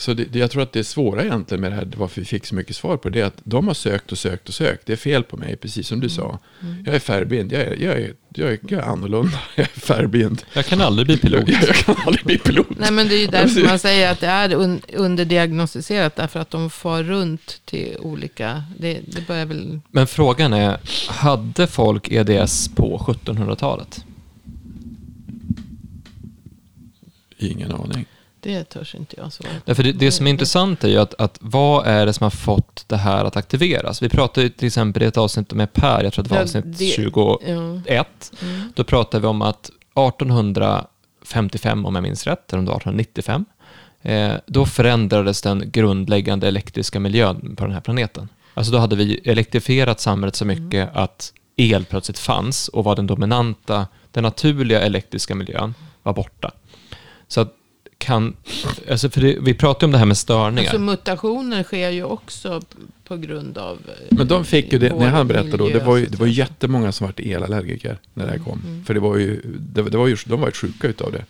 Så 0.01 0.15
det, 0.15 0.35
jag 0.35 0.51
tror 0.51 0.63
att 0.63 0.73
det 0.73 0.79
är 0.79 0.83
svåra 0.83 1.25
egentligen 1.25 1.61
med 1.61 1.73
det 1.73 1.77
här, 1.77 1.89
varför 1.97 2.21
vi 2.21 2.27
fick 2.27 2.47
så 2.47 2.55
mycket 2.55 2.77
svar 2.77 2.97
på 2.97 3.09
det, 3.09 3.21
är 3.21 3.25
att 3.25 3.41
de 3.45 3.67
har 3.67 3.75
sökt 3.75 4.13
och 4.13 4.19
sökt 4.19 4.49
och 4.49 4.55
sökt. 4.55 4.87
Det 4.87 4.93
är 4.93 4.97
fel 4.97 5.23
på 5.23 5.37
mig, 5.37 5.57
precis 5.57 5.89
som 5.89 6.01
du 6.01 6.07
mm. 6.07 6.17
sa. 6.17 6.39
Mm. 6.63 6.83
Jag 6.87 6.95
är 6.95 6.99
färgblind, 6.99 7.53
jag 7.53 7.61
är, 7.61 7.77
jag, 7.81 7.99
är, 7.99 8.15
jag, 8.35 8.53
är, 8.53 8.59
jag 8.69 8.81
är 8.81 8.83
annorlunda, 8.83 9.39
jag 9.57 9.67
är 9.75 9.81
färgblind. 9.81 10.43
Jag 10.53 10.67
kan 10.67 10.81
aldrig 10.81 11.07
bli 11.07 11.17
pilot. 11.17 11.49
Jag, 11.49 11.63
jag 11.69 11.77
kan 11.77 11.97
aldrig 12.07 12.25
bli 12.25 12.39
pilot. 12.39 12.67
Nej, 12.79 12.93
men 12.93 13.09
det 13.09 13.15
är 13.15 13.21
ju 13.21 13.27
därför 13.27 13.65
man 13.65 13.79
säger 13.79 14.13
att 14.13 14.21
det 14.21 14.27
är 14.27 14.55
un, 14.55 14.81
underdiagnostiserat, 14.93 16.17
därför 16.17 16.41
att 16.41 16.51
de 16.51 16.71
far 16.71 17.03
runt 17.03 17.61
till 17.65 17.97
olika, 18.01 18.65
det, 18.79 19.01
det 19.07 19.27
börjar 19.27 19.47
väl... 19.47 19.81
Men 19.91 20.07
frågan 20.07 20.53
är, 20.53 20.79
hade 21.09 21.67
folk 21.67 22.11
EDS 22.11 22.69
på 22.69 22.99
1700-talet? 22.99 24.05
Ingen 27.39 27.73
aning. 27.73 28.07
Det 28.43 28.65
törs 28.65 28.95
inte 28.95 29.17
jag 29.19 29.33
svara 29.33 29.51
Därför 29.65 29.83
det, 29.83 29.93
det 29.93 30.13
som 30.13 30.27
är 30.27 30.31
intressant 30.31 30.85
är 30.85 30.89
ju 30.89 30.99
att, 30.99 31.15
att 31.15 31.39
vad 31.41 31.87
är 31.87 32.07
det 32.07 32.13
som 32.13 32.25
har 32.25 32.31
fått 32.31 32.85
det 32.87 32.97
här 32.97 33.25
att 33.25 33.37
aktiveras? 33.37 34.03
Vi 34.03 34.09
pratade 34.09 34.51
till 34.51 34.67
exempel 34.67 35.03
i 35.03 35.07
ett 35.07 35.17
avsnitt 35.17 35.53
med 35.53 35.73
Per, 35.73 36.05
jag 36.05 36.13
tror 36.13 36.25
det 36.25 36.31
var 36.31 36.43
avsnitt 36.43 36.65
det, 36.79 36.85
21. 36.85 37.41
Ja. 37.87 38.05
Mm. 38.43 38.73
Då 38.75 38.85
pratade 38.85 39.21
vi 39.21 39.27
om 39.27 39.43
att 39.43 39.71
1855, 39.95 41.87
om 41.87 41.95
jag 41.95 42.03
minns 42.03 42.27
rätt, 42.27 42.53
eller 42.53 42.59
om 42.59 42.65
det 42.65 42.71
var 42.71 42.77
1895, 42.77 43.45
eh, 44.03 44.33
då 44.47 44.67
förändrades 44.67 45.43
den 45.43 45.71
grundläggande 45.71 46.49
elektriska 46.49 47.01
miljön 47.01 47.57
på 47.57 47.65
den 47.65 47.73
här 47.73 47.81
planeten. 47.81 48.29
Alltså 48.55 48.73
då 48.73 48.79
hade 48.79 48.97
vi 48.97 49.21
elektrifierat 49.25 50.01
samhället 50.01 50.37
så 50.37 50.45
mycket 50.45 50.89
mm. 50.89 51.05
att 51.05 51.33
el 51.57 51.85
plötsligt 51.85 52.19
fanns 52.19 52.69
och 52.69 52.85
var 52.85 52.97
den 52.97 53.07
dominanta, 53.07 53.87
den 54.11 54.23
naturliga 54.23 54.81
elektriska 54.81 55.35
miljön 55.35 55.75
var 56.03 56.13
borta. 56.13 56.51
Så 57.29 57.41
att 57.41 57.55
kan, 58.01 58.37
alltså 58.91 59.11
för 59.11 59.21
det, 59.21 59.37
vi 59.41 59.55
pratar 59.55 59.87
om 59.87 59.91
det 59.91 59.99
här 59.99 60.07
med 60.07 60.17
störningar. 60.17 60.63
Alltså 60.63 60.79
mutationer 60.79 61.63
sker 61.63 61.91
ju 61.91 62.05
också 62.05 62.61
på 63.05 63.17
grund 63.17 63.59
av 63.59 63.79
eh, 63.89 64.17
Men 64.17 64.29
de 64.29 64.45
fick 64.45 64.73
ju 64.73 64.79
det, 64.79 64.95
när 64.95 65.09
han 65.09 65.29
berättade 65.29 65.57
då, 65.57 65.69
det 65.69 65.81
var 65.81 65.97
ju, 65.97 66.07
det 66.07 66.19
var 66.19 66.27
jättemånga 66.27 66.93
som 66.93 67.07
var 67.07 67.27
elallergiker 67.27 67.99
när 68.15 68.25
det 68.27 68.31
här 68.31 68.39
kom. 68.39 68.63
Mm. 68.67 68.85
För 68.85 68.95
det 68.95 69.01
var 69.01 69.17
ju, 69.17 69.41
det, 69.59 69.83
det 69.83 69.99
var 69.99 70.07
ju, 70.07 70.17
de 70.27 70.41
var 70.41 70.49
ju 70.49 70.53
sjuka 70.53 70.89
utav 70.89 71.13
det. 71.13 71.25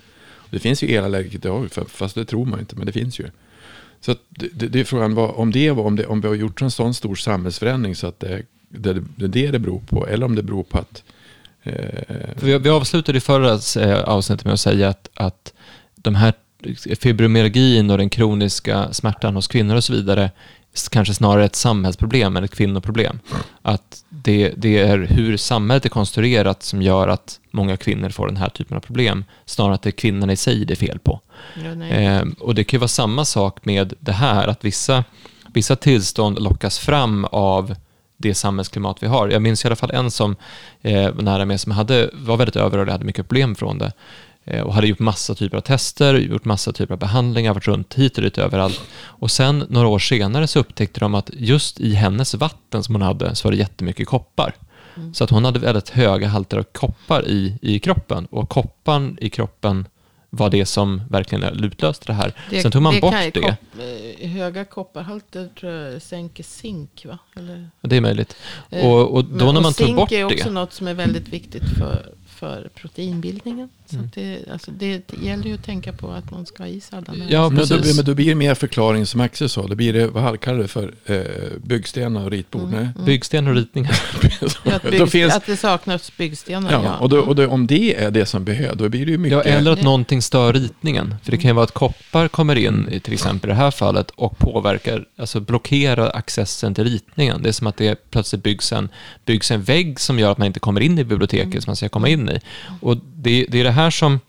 Det 0.50 0.58
finns 0.58 0.82
ju 0.82 0.88
elallergiker, 0.88 1.84
fast 1.88 2.14
det 2.14 2.24
tror 2.24 2.46
man 2.46 2.60
inte, 2.60 2.76
men 2.76 2.86
det 2.86 2.92
finns 2.92 3.20
ju. 3.20 3.30
Så 4.00 4.14
det, 4.28 4.48
det, 4.52 4.66
det, 4.66 4.80
är 4.80 4.84
frågan 4.84 5.14
var, 5.14 5.38
om 5.38 5.52
det 5.52 5.70
var, 5.70 5.84
om, 5.84 5.96
det, 5.96 6.06
om 6.06 6.20
vi 6.20 6.28
har 6.28 6.34
gjort 6.34 6.62
en 6.62 6.70
sån 6.70 6.94
stor 6.94 7.14
samhällsförändring 7.14 7.96
så 7.96 8.06
att 8.06 8.20
det, 8.20 8.42
det, 8.68 8.92
det 9.16 9.24
är 9.24 9.28
det 9.28 9.50
det 9.50 9.58
beror 9.58 9.80
på, 9.80 10.06
eller 10.06 10.26
om 10.26 10.34
det 10.34 10.42
beror 10.42 10.62
på 10.62 10.78
att 10.78 11.02
eh, 11.62 11.74
vi, 12.42 12.58
vi 12.58 12.68
avslutade 12.68 13.18
i 13.18 13.20
förra 13.20 13.82
eh, 13.82 14.00
avsnittet 14.00 14.44
med 14.44 14.54
att 14.54 14.60
säga 14.60 14.88
att, 14.88 15.10
att 15.14 15.52
de 15.94 16.14
här 16.14 16.32
fibromyalgin 17.00 17.90
och 17.90 17.98
den 17.98 18.10
kroniska 18.10 18.92
smärtan 18.92 19.34
hos 19.34 19.48
kvinnor 19.48 19.76
och 19.76 19.84
så 19.84 19.92
vidare 19.92 20.30
kanske 20.90 21.14
snarare 21.14 21.44
ett 21.44 21.56
samhällsproblem 21.56 22.36
än 22.36 22.44
ett 22.44 22.54
kvinnoproblem. 22.54 23.18
Att 23.62 24.04
det, 24.08 24.52
det 24.56 24.78
är 24.78 24.98
hur 24.98 25.36
samhället 25.36 25.84
är 25.84 25.88
konstruerat 25.88 26.62
som 26.62 26.82
gör 26.82 27.08
att 27.08 27.40
många 27.50 27.76
kvinnor 27.76 28.10
får 28.10 28.26
den 28.26 28.36
här 28.36 28.48
typen 28.48 28.76
av 28.76 28.80
problem, 28.80 29.24
snarare 29.44 29.74
att 29.74 29.82
det 29.82 29.88
är 29.88 29.92
kvinnorna 29.92 30.32
i 30.32 30.36
sig 30.36 30.64
det 30.64 30.74
är 30.74 30.76
fel 30.76 30.98
på. 30.98 31.20
Ja, 31.64 31.86
eh, 31.86 32.22
och 32.38 32.54
det 32.54 32.64
kan 32.64 32.76
ju 32.76 32.80
vara 32.80 32.88
samma 32.88 33.24
sak 33.24 33.64
med 33.64 33.94
det 34.00 34.12
här, 34.12 34.48
att 34.48 34.64
vissa, 34.64 35.04
vissa 35.54 35.76
tillstånd 35.76 36.42
lockas 36.42 36.78
fram 36.78 37.24
av 37.24 37.74
det 38.16 38.34
samhällsklimat 38.34 39.02
vi 39.02 39.06
har. 39.06 39.28
Jag 39.28 39.42
minns 39.42 39.64
i 39.64 39.68
alla 39.68 39.76
fall 39.76 39.90
en 39.90 40.10
som 40.10 40.36
eh, 40.82 41.10
var 41.10 41.22
nära 41.22 41.44
mig 41.44 41.58
som 41.58 41.72
hade, 41.72 42.10
var 42.12 42.36
väldigt 42.36 42.56
överrörd 42.56 42.86
och 42.88 42.92
hade 42.92 43.04
mycket 43.04 43.28
problem 43.28 43.54
från 43.54 43.78
det. 43.78 43.92
Eh, 44.50 44.62
och 44.62 44.74
hade 44.74 44.86
gjort 44.86 44.98
massa 44.98 45.34
typer 45.34 45.56
av 45.56 45.60
tester, 45.60 46.14
gjort 46.14 46.44
massa 46.44 46.72
typer 46.72 46.94
av 46.94 46.98
behandlingar, 46.98 47.54
varit 47.54 47.66
runt 47.68 47.94
hit 47.94 48.16
och 48.16 48.22
dit 48.22 48.38
överallt. 48.38 48.80
Och 49.02 49.30
sen 49.30 49.64
några 49.68 49.88
år 49.88 49.98
senare 49.98 50.46
så 50.46 50.58
upptäckte 50.58 51.00
de 51.00 51.14
att 51.14 51.30
just 51.32 51.80
i 51.80 51.94
hennes 51.94 52.34
vatten 52.34 52.82
som 52.82 52.94
hon 52.94 53.02
hade 53.02 53.34
så 53.34 53.48
var 53.48 53.52
det 53.52 53.58
jättemycket 53.58 54.06
koppar. 54.06 54.54
Mm. 54.96 55.14
Så 55.14 55.24
att 55.24 55.30
hon 55.30 55.44
hade 55.44 55.58
väldigt 55.58 55.88
höga 55.88 56.28
halter 56.28 56.58
av 56.58 56.62
koppar 56.62 57.28
i, 57.28 57.58
i 57.62 57.78
kroppen 57.78 58.26
och 58.26 58.48
kopparn 58.48 59.18
i 59.20 59.30
kroppen 59.30 59.86
var 60.30 60.50
det 60.50 60.66
som 60.66 61.02
verkligen 61.10 61.64
utlöste 61.64 62.06
det 62.06 62.12
här. 62.12 62.32
Det, 62.50 62.62
Sen 62.62 62.70
tog 62.70 62.82
man 62.82 62.94
det 62.94 63.00
bort 63.00 63.14
det. 63.32 63.40
Kopp, 63.40 63.54
eh, 64.20 64.30
höga 64.30 64.64
kopparhalter 64.64 65.48
tror 65.60 65.72
jag 65.72 66.02
sänker 66.02 66.44
zink, 66.44 67.06
va? 67.08 67.18
Eller? 67.36 67.70
Det 67.80 67.96
är 67.96 68.00
möjligt. 68.00 68.36
Eh, 68.70 68.86
och, 68.86 69.14
och 69.14 69.24
då 69.24 69.44
Men, 69.44 69.54
när 69.54 69.60
man 69.60 69.72
tog 69.72 69.94
bort 69.96 70.08
det. 70.08 70.16
Zink 70.16 70.32
är 70.32 70.36
också 70.36 70.50
något 70.50 70.72
som 70.72 70.88
är 70.88 70.94
väldigt 70.94 71.28
viktigt 71.28 71.68
för 71.78 72.12
för 72.40 72.68
proteinbildningen. 72.74 73.68
Så 73.86 73.96
mm. 73.96 74.10
det, 74.14 74.38
alltså 74.52 74.70
det 74.70 75.12
gäller 75.22 75.44
ju 75.44 75.54
att 75.54 75.64
tänka 75.64 75.92
på 75.92 76.10
att 76.10 76.30
man 76.30 76.46
ska 76.46 76.62
ha 76.62 76.68
i 76.68 76.82
alla 76.90 77.14
Ja, 77.28 77.50
men 77.50 77.66
då, 77.66 77.78
men 77.96 78.04
då 78.04 78.14
blir 78.14 78.26
det 78.26 78.34
mer 78.34 78.54
förklaring 78.54 79.06
som 79.06 79.20
Axel 79.20 79.48
sa. 79.48 79.66
Då 79.66 79.74
blir 79.74 79.92
det, 79.92 80.06
vad 80.06 80.40
kallar 80.40 80.58
det 80.58 80.68
för? 80.68 80.94
Eh, 81.06 81.20
byggstenar 81.64 82.24
och 82.24 82.30
ritbord? 82.30 82.62
Mm. 82.62 82.78
Mm. 82.78 83.04
Byggstenar 83.04 83.50
och 83.50 83.56
ritningar. 83.56 83.90
att, 84.64 84.82
bygg, 84.90 85.08
finns, 85.08 85.34
att 85.34 85.46
det 85.46 85.56
saknas 85.56 86.16
byggstenar, 86.16 86.72
ja. 86.72 86.82
ja. 86.84 86.96
Och, 86.96 87.08
då, 87.08 87.20
och 87.20 87.36
då, 87.36 87.48
om 87.48 87.66
det 87.66 87.96
är 87.96 88.10
det 88.10 88.26
som 88.26 88.44
behövs, 88.44 88.78
då 88.78 88.88
blir 88.88 89.06
det 89.06 89.12
ju 89.12 89.18
mycket... 89.18 89.46
Ja, 89.46 89.52
eller 89.52 89.72
att 89.72 89.82
någonting 89.82 90.22
stör 90.22 90.52
ritningen. 90.52 91.14
För 91.22 91.30
det 91.30 91.38
kan 91.38 91.48
ju 91.48 91.54
vara 91.54 91.64
att 91.64 91.74
koppar 91.74 92.28
kommer 92.28 92.56
in, 92.56 92.88
i 92.90 93.00
till 93.00 93.12
exempel 93.12 93.50
i 93.50 93.52
det 93.52 93.56
här 93.56 93.70
fallet, 93.70 94.10
och 94.10 94.38
påverkar, 94.38 95.04
alltså 95.18 95.40
blockerar 95.40 96.16
accessen 96.16 96.74
till 96.74 96.84
ritningen. 96.84 97.42
Det 97.42 97.48
är 97.48 97.52
som 97.52 97.66
att 97.66 97.76
det 97.76 98.10
plötsligt 98.10 98.42
byggs 98.42 98.72
en, 98.72 98.88
byggs 99.24 99.50
en 99.50 99.62
vägg 99.62 100.00
som 100.00 100.18
gör 100.18 100.32
att 100.32 100.38
man 100.38 100.46
inte 100.46 100.60
kommer 100.60 100.80
in 100.80 100.98
i 100.98 101.04
biblioteket 101.04 101.46
mm. 101.46 101.60
som 101.60 101.70
man 101.70 101.76
ska 101.76 101.88
komma 101.88 102.08
in 102.08 102.29
i. 102.30 102.40
Och 102.80 102.96
det, 102.96 103.46
det 103.48 103.60
är 103.60 103.64
det 103.64 103.70
här 103.70 103.90
som, 103.90 104.20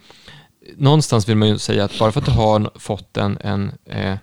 någonstans 0.78 1.30
vill 1.30 1.38
man 1.38 1.48
ju 1.48 1.58
säga 1.58 1.84
att 1.84 2.00
bara 2.00 2.12
för 2.12 2.20
att 2.20 2.26
du 2.26 2.32
har 2.32 2.72
fått 2.76 3.18
en, 3.18 3.38
en 3.42 3.72
eh, 3.86 4.18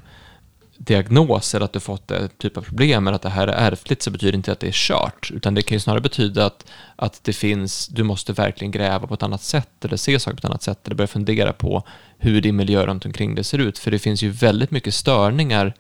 diagnos 0.79 1.55
eller 1.55 1.65
att 1.65 1.73
du 1.73 1.81
fått 1.81 2.11
en 2.11 2.29
typ 2.29 2.57
av 2.57 2.63
problem 2.63 3.07
eller 3.07 3.17
att 3.17 3.23
det 3.23 3.29
här 3.29 3.49
är 3.49 3.73
ärftligt 3.73 4.03
så 4.03 4.11
betyder 4.11 4.33
det 4.33 4.37
inte 4.37 4.53
att 4.53 4.61
det 4.61 4.69
är 4.69 4.73
kört, 4.73 5.31
utan 5.35 5.55
det 5.55 5.63
kan 5.63 5.77
ju 5.77 5.81
snarare 5.81 6.01
betyda 6.01 6.47
att, 6.47 6.71
att 6.97 7.25
det 7.25 7.33
finns, 7.33 7.89
du 7.89 8.03
måste 8.03 8.33
verkligen 8.33 8.71
gräva 8.71 9.07
på 9.07 9.15
ett 9.15 9.23
annat 9.23 9.43
sätt 9.43 9.85
eller 9.85 9.97
se 9.97 10.21
saker 10.21 10.37
på 10.37 10.39
ett 10.39 10.45
annat 10.45 10.63
sätt 10.63 10.87
eller 10.87 10.97
börja 10.97 11.09
fundera 11.09 11.53
på 11.53 11.83
hur 12.19 12.41
din 12.41 12.57
miljö 12.57 12.87
runt 12.87 13.07
omkring 13.07 13.35
det 13.35 13.45
ser 13.45 13.59
ut, 13.59 13.79
för 13.79 13.91
det 13.91 13.99
finns 13.99 14.23
ju 14.23 14.31
väldigt 14.31 14.71
mycket 14.71 14.95
störningar 14.95 15.75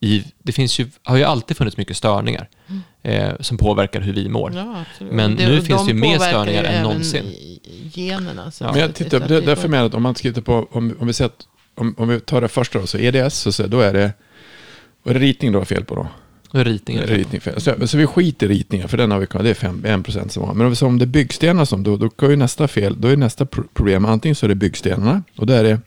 i, 0.00 0.24
det 0.38 0.52
finns 0.52 0.78
ju, 0.80 0.90
har 1.02 1.16
ju 1.16 1.24
alltid 1.24 1.56
funnits 1.56 1.76
mycket 1.76 1.96
störningar 1.96 2.48
mm 2.68 2.82
eh, 3.04 3.32
som 3.40 3.56
påverkar 3.56 4.00
hur 4.00 4.12
vi 4.12 4.28
mår. 4.28 4.52
Ja, 4.54 4.84
Men 4.98 5.36
det, 5.36 5.48
nu 5.48 5.56
de 5.56 5.62
finns 5.62 5.84
det 5.84 5.92
ju 5.92 5.98
mer 5.98 6.18
störningar 6.18 6.64
än 6.64 6.82
någonsin. 6.82 7.24
Generna, 7.94 8.52
ja. 8.60 8.72
Men 8.72 8.80
jag 8.80 8.94
tittar, 8.94 9.20
det, 9.20 9.40
därför 9.40 9.68
menar 9.68 9.82
jag 9.82 9.88
att 9.88 9.94
om 9.94 10.02
man 10.02 10.14
tittar 10.14 10.42
på, 10.42 10.68
om, 10.70 10.96
om 10.98 11.06
vi 11.06 11.12
säger 11.12 11.28
att, 11.28 11.46
om, 11.74 11.94
om 11.98 12.08
vi 12.08 12.20
tar 12.20 12.40
det 12.40 12.48
första 12.48 12.78
då, 12.78 12.86
så 12.86 12.98
EDS, 12.98 13.34
så, 13.34 13.52
så 13.52 13.66
då 13.66 13.80
är 13.80 13.92
det, 13.92 14.12
vad 15.02 15.16
är 15.16 15.20
det 15.20 15.26
ritning 15.26 15.52
då 15.52 15.64
fel 15.64 15.84
på 15.84 15.94
då? 15.94 16.06
Ritning, 16.62 17.00
ritning 17.00 17.40
fel. 17.40 17.60
Så, 17.60 17.86
så 17.86 17.96
vi 17.96 18.06
skiter 18.06 18.46
i 18.46 18.54
ritningen, 18.54 18.88
för 18.88 18.96
den 18.96 19.10
har 19.10 19.18
vi 19.18 19.26
det 19.42 19.50
är 19.50 19.54
5, 19.54 19.82
1% 19.86 20.28
som 20.28 20.42
har. 20.42 20.54
Men 20.54 20.66
om, 20.66 20.72
vi, 20.72 20.86
om 20.86 20.98
det 20.98 21.04
är 21.04 21.06
byggstenar 21.06 21.64
som, 21.64 21.82
då, 21.82 21.96
då 21.96 22.10
kan 22.10 22.30
ju 22.30 22.36
nästa 22.36 22.68
fel, 22.68 23.00
då 23.00 23.08
är 23.08 23.16
nästa 23.16 23.46
problem, 23.74 24.04
antingen 24.04 24.34
så 24.34 24.46
är 24.46 24.48
det 24.48 24.54
byggstenarna, 24.54 25.22
och 25.36 25.46
då 25.46 25.52
är 25.52 25.64
det 25.64 25.80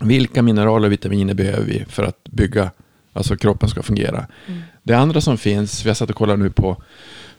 vilka 0.00 0.42
mineraler 0.42 0.86
och 0.86 0.92
vitaminer 0.92 1.34
behöver 1.34 1.64
vi 1.64 1.84
för 1.88 2.02
att 2.02 2.24
bygga 2.24 2.70
Alltså 3.18 3.36
kroppen 3.36 3.68
ska 3.68 3.82
fungera. 3.82 4.26
Mm. 4.46 4.62
Det 4.88 4.94
andra 4.94 5.20
som 5.20 5.38
finns, 5.38 5.84
vi 5.84 5.90
har 5.90 5.94
satt 5.94 6.10
och 6.10 6.16
kollat 6.16 6.38
nu 6.38 6.50
på, 6.50 6.82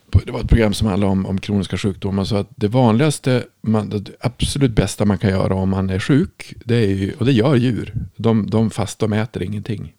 på, 0.10 0.20
det 0.26 0.32
var 0.32 0.40
ett 0.40 0.50
program 0.50 0.74
som 0.74 0.88
handlade 0.88 1.12
om, 1.12 1.26
om 1.26 1.40
kroniska 1.40 1.78
sjukdomar. 1.78 2.24
Så 2.24 2.36
att 2.36 2.48
det 2.56 2.68
vanligaste, 2.68 3.44
man, 3.62 3.90
det 3.90 4.12
absolut 4.20 4.72
bästa 4.72 5.06
man 5.06 5.18
kan 5.18 5.30
göra 5.30 5.54
om 5.54 5.70
man 5.70 5.90
är 5.90 6.00
sjuk, 6.00 6.54
det 6.66 6.76
är 6.76 6.88
ju, 6.88 7.14
och 7.14 7.26
det 7.26 7.32
gör 7.32 7.56
djur, 7.56 7.94
de, 8.16 8.50
de 8.50 8.70
fastar, 8.70 9.08
de 9.08 9.16
äter 9.18 9.44
ingenting. 9.44 9.94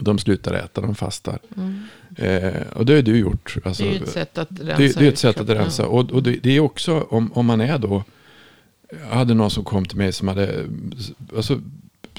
De 0.00 0.18
slutar 0.18 0.54
äta, 0.54 0.80
de 0.80 0.94
fastar. 0.94 1.38
Mm. 1.56 1.82
Eh, 2.16 2.62
och 2.74 2.86
det 2.86 2.94
har 2.94 3.02
du 3.02 3.18
gjort. 3.18 3.56
Alltså, 3.64 3.82
det 3.82 3.88
är 3.88 3.92
ju 3.92 4.02
ett 4.02 4.10
sätt 4.10 4.38
att 4.38 4.48
rensa. 4.50 4.76
Det, 4.76 4.98
det 4.98 5.06
är 5.06 5.08
ett 5.08 5.18
sätt 5.18 5.40
att 5.40 5.48
rensa. 5.48 5.86
Och, 5.86 6.10
och 6.10 6.22
det, 6.22 6.32
det, 6.42 6.56
är 6.56 6.60
också 6.60 7.00
om, 7.00 7.32
om 7.32 7.46
man 7.46 7.60
är 7.60 7.78
då, 7.78 8.04
jag 9.10 9.16
hade 9.16 9.34
någon 9.34 9.50
som 9.50 9.64
kom 9.64 9.84
till 9.84 9.98
mig 9.98 10.12
som 10.12 10.28
hade, 10.28 10.66
alltså 11.36 11.60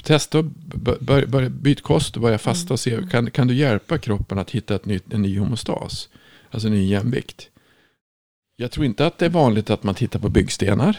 testa 0.02 0.42
bör, 0.42 1.26
bör, 1.26 1.48
byt 1.48 1.82
kost 1.82 2.16
och 2.16 2.22
börja 2.22 2.38
fasta 2.38 2.74
och 2.74 2.80
se, 2.80 2.94
mm. 2.94 3.08
kan, 3.08 3.30
kan 3.30 3.46
du 3.46 3.54
hjälpa 3.54 3.98
kroppen 3.98 4.38
att 4.38 4.50
hitta 4.50 4.74
ett 4.74 4.86
nytt, 4.86 5.12
en 5.12 5.22
ny 5.22 5.38
homostas? 5.38 6.08
Alltså 6.50 6.68
en 6.68 6.74
ny 6.74 6.86
jämvikt. 6.86 7.48
Jag 8.56 8.70
tror 8.70 8.86
inte 8.86 9.06
att 9.06 9.18
det 9.18 9.24
är 9.24 9.30
vanligt 9.30 9.70
att 9.70 9.82
man 9.82 9.94
tittar 9.94 10.18
på 10.18 10.28
byggstenar. 10.28 10.96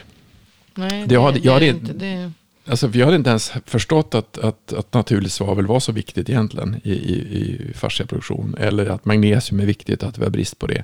Nej, 0.75 0.89
det, 1.01 1.05
det, 1.05 1.15
har, 1.15 1.31
det, 1.31 1.39
jag 1.43 1.61
det 1.61 1.65
är 1.65 1.69
inte. 1.69 1.93
Det... 1.93 2.31
Alltså, 2.65 2.87
vi 2.87 3.01
hade 3.01 3.15
inte 3.15 3.29
ens 3.29 3.51
förstått 3.65 4.15
att, 4.15 4.37
att, 4.37 4.73
att 4.73 4.93
naturligt 4.93 5.31
svavel 5.31 5.67
var 5.67 5.79
så 5.79 5.91
viktigt 5.91 6.29
egentligen 6.29 6.81
i, 6.83 6.91
i, 6.91 7.13
i 7.13 7.73
fasciaproduktion. 7.73 8.55
Eller 8.59 8.85
att 8.85 9.05
magnesium 9.05 9.59
är 9.59 9.65
viktigt, 9.65 10.03
att 10.03 10.17
vi 10.17 10.23
har 10.23 10.29
brist 10.29 10.59
på 10.59 10.67
det. 10.67 10.83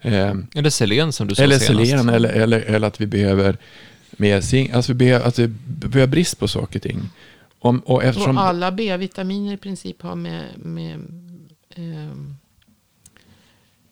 Eh, 0.00 0.34
eller 0.54 0.70
selen 0.70 1.12
som 1.12 1.28
du 1.28 1.34
sa 1.34 1.42
Eller 1.42 1.58
selen, 1.58 2.08
eller, 2.08 2.28
eller, 2.28 2.60
eller 2.60 2.88
att 2.88 3.00
vi 3.00 3.06
behöver 3.06 3.56
mer 4.10 4.40
zink. 4.40 4.70
Alltså 4.72 4.92
vi 4.92 4.96
behöver, 4.96 5.26
att 5.26 5.38
vi 5.38 5.46
behöver 5.66 6.10
brist 6.10 6.38
på 6.38 6.48
saker 6.48 6.78
och 6.78 6.82
ting. 6.82 7.10
Om, 7.58 7.80
och, 7.80 8.04
eftersom, 8.04 8.36
och 8.36 8.42
alla 8.42 8.72
B-vitaminer 8.72 9.52
i 9.52 9.56
princip 9.56 10.02
har 10.02 10.14
med, 10.14 10.44
med 10.56 11.00
eh, 11.70 12.14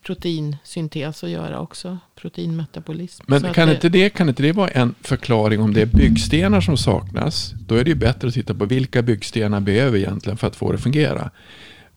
proteinsyntes 0.07 1.25
att 1.25 1.31
göra 1.31 1.61
också. 1.61 1.99
Proteinmetabolism. 2.15 3.25
Men 3.27 3.53
kan, 3.53 3.69
det, 3.69 3.75
inte 3.75 3.89
det, 3.89 4.11
kan 4.11 4.29
inte 4.29 4.43
det 4.43 4.53
vara 4.53 4.69
en 4.69 4.95
förklaring 5.01 5.61
om 5.61 5.75
det 5.75 5.83
är 5.83 5.87
byggstenar 5.87 6.61
som 6.61 6.77
saknas? 6.77 7.55
Då 7.67 7.75
är 7.75 7.85
det 7.85 7.91
ju 7.91 7.97
bättre 7.97 8.29
att 8.29 8.35
titta 8.35 8.55
på 8.55 8.65
vilka 8.65 9.03
byggstenar 9.03 9.61
behöver 9.61 9.99
egentligen 9.99 10.37
för 10.37 10.47
att 10.47 10.57
få 10.57 10.73
det 10.73 10.77
att 10.77 10.83
fungera. 10.83 11.31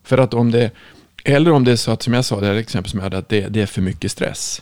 För 0.03 0.17
att 0.17 0.33
om 0.33 0.51
det, 0.51 0.71
eller 1.23 1.51
om 1.51 1.63
det 1.63 1.71
är 1.71 1.75
så 1.75 1.91
att 1.91 2.03
som 2.03 2.13
jag 2.13 2.25
sa, 2.25 2.39
det 2.39 2.47
här 2.47 2.55
exempel 2.55 2.89
som 2.91 2.99
jag 2.99 3.03
hade, 3.03 3.17
att 3.17 3.29
det, 3.29 3.47
det 3.47 3.61
är 3.61 3.65
för 3.65 3.81
mycket 3.81 4.11
stress. 4.11 4.61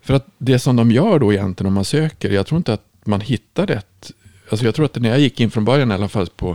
För 0.00 0.14
att 0.14 0.26
det 0.38 0.58
som 0.58 0.76
de 0.76 0.90
gör 0.90 1.18
då 1.18 1.32
egentligen 1.32 1.68
om 1.68 1.74
man 1.74 1.84
söker, 1.84 2.30
jag 2.30 2.46
tror 2.46 2.56
inte 2.56 2.72
att 2.72 2.84
man 3.04 3.20
hittar 3.20 3.66
rätt. 3.66 4.12
Alltså 4.50 4.66
jag 4.66 4.74
tror 4.74 4.86
att 4.86 4.96
när 4.96 5.08
jag 5.08 5.20
gick 5.20 5.40
in 5.40 5.50
från 5.50 5.64
början 5.64 5.90
i 5.90 5.94
alla 5.94 6.08
fall 6.08 6.26
på, 6.26 6.48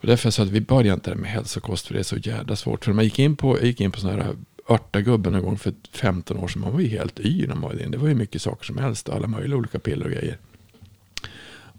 och 0.00 0.06
därför 0.06 0.26
jag 0.26 0.34
sa 0.34 0.42
att 0.42 0.48
vi 0.48 0.60
börjar 0.60 0.94
inte 0.94 1.14
med 1.14 1.30
hälsokost 1.30 1.86
för 1.86 1.94
det 1.94 2.00
är 2.00 2.04
så 2.04 2.16
jävla 2.16 2.56
svårt. 2.56 2.84
För 2.84 2.92
man 2.92 3.04
gick 3.04 3.18
in 3.18 3.36
på, 3.36 3.60
gick 3.60 3.80
in 3.80 3.92
på 3.92 4.00
sådana 4.00 4.22
här 4.22 4.34
örtagubben 4.68 5.34
en 5.34 5.42
gång 5.42 5.58
för 5.58 5.72
15 5.92 6.36
år 6.36 6.48
sedan. 6.48 6.62
Man 6.62 6.72
var 6.72 6.80
ju 6.80 6.88
helt 6.88 7.20
yr 7.20 7.46
när 7.48 7.54
man 7.54 7.62
var 7.62 7.86
Det 7.88 7.98
var 7.98 8.08
ju 8.08 8.14
mycket 8.14 8.42
saker 8.42 8.64
som 8.64 8.78
helst. 8.78 9.08
Alla 9.08 9.26
möjliga 9.26 9.56
olika 9.56 9.78
piller 9.78 10.04
och 10.04 10.12
grejer. 10.12 10.38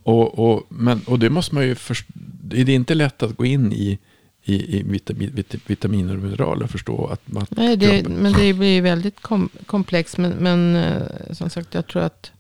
Och, 0.04 0.39
och, 0.39 0.64
men, 0.70 1.01
och 1.06 1.20
det 1.20 1.30
måste 1.30 1.56
man 1.56 1.68
ju 1.68 1.76
först, 1.76 2.06
Det 2.43 2.62
är 2.62 2.70
inte 2.70 2.95
lätt 2.95 3.24
att 3.24 3.38
gå 3.38 3.45
in 3.45 3.74
i, 3.74 3.99
i, 4.43 4.78
i 4.78 4.84
vitamin, 4.84 5.32
vit, 5.34 5.56
vitaminer 5.68 6.18
och 6.18 6.24
mineraler 6.24 6.64
och 6.64 6.70
förstå 6.70 7.08
att 7.08 7.22
man... 7.26 7.45
Nej, 7.49 7.78
det, 7.78 8.08
men 8.10 8.34
det 8.34 8.54
blir 8.54 8.82
väldigt 8.82 9.22
kom, 9.22 9.49
komplext. 9.66 10.18
Men, 10.18 10.32
men 10.32 10.76
eh, 10.76 11.01
som 11.32 11.49
sagt, 11.49 11.74
jag 11.74 11.88
tror 11.88 12.01
att... 12.01 12.32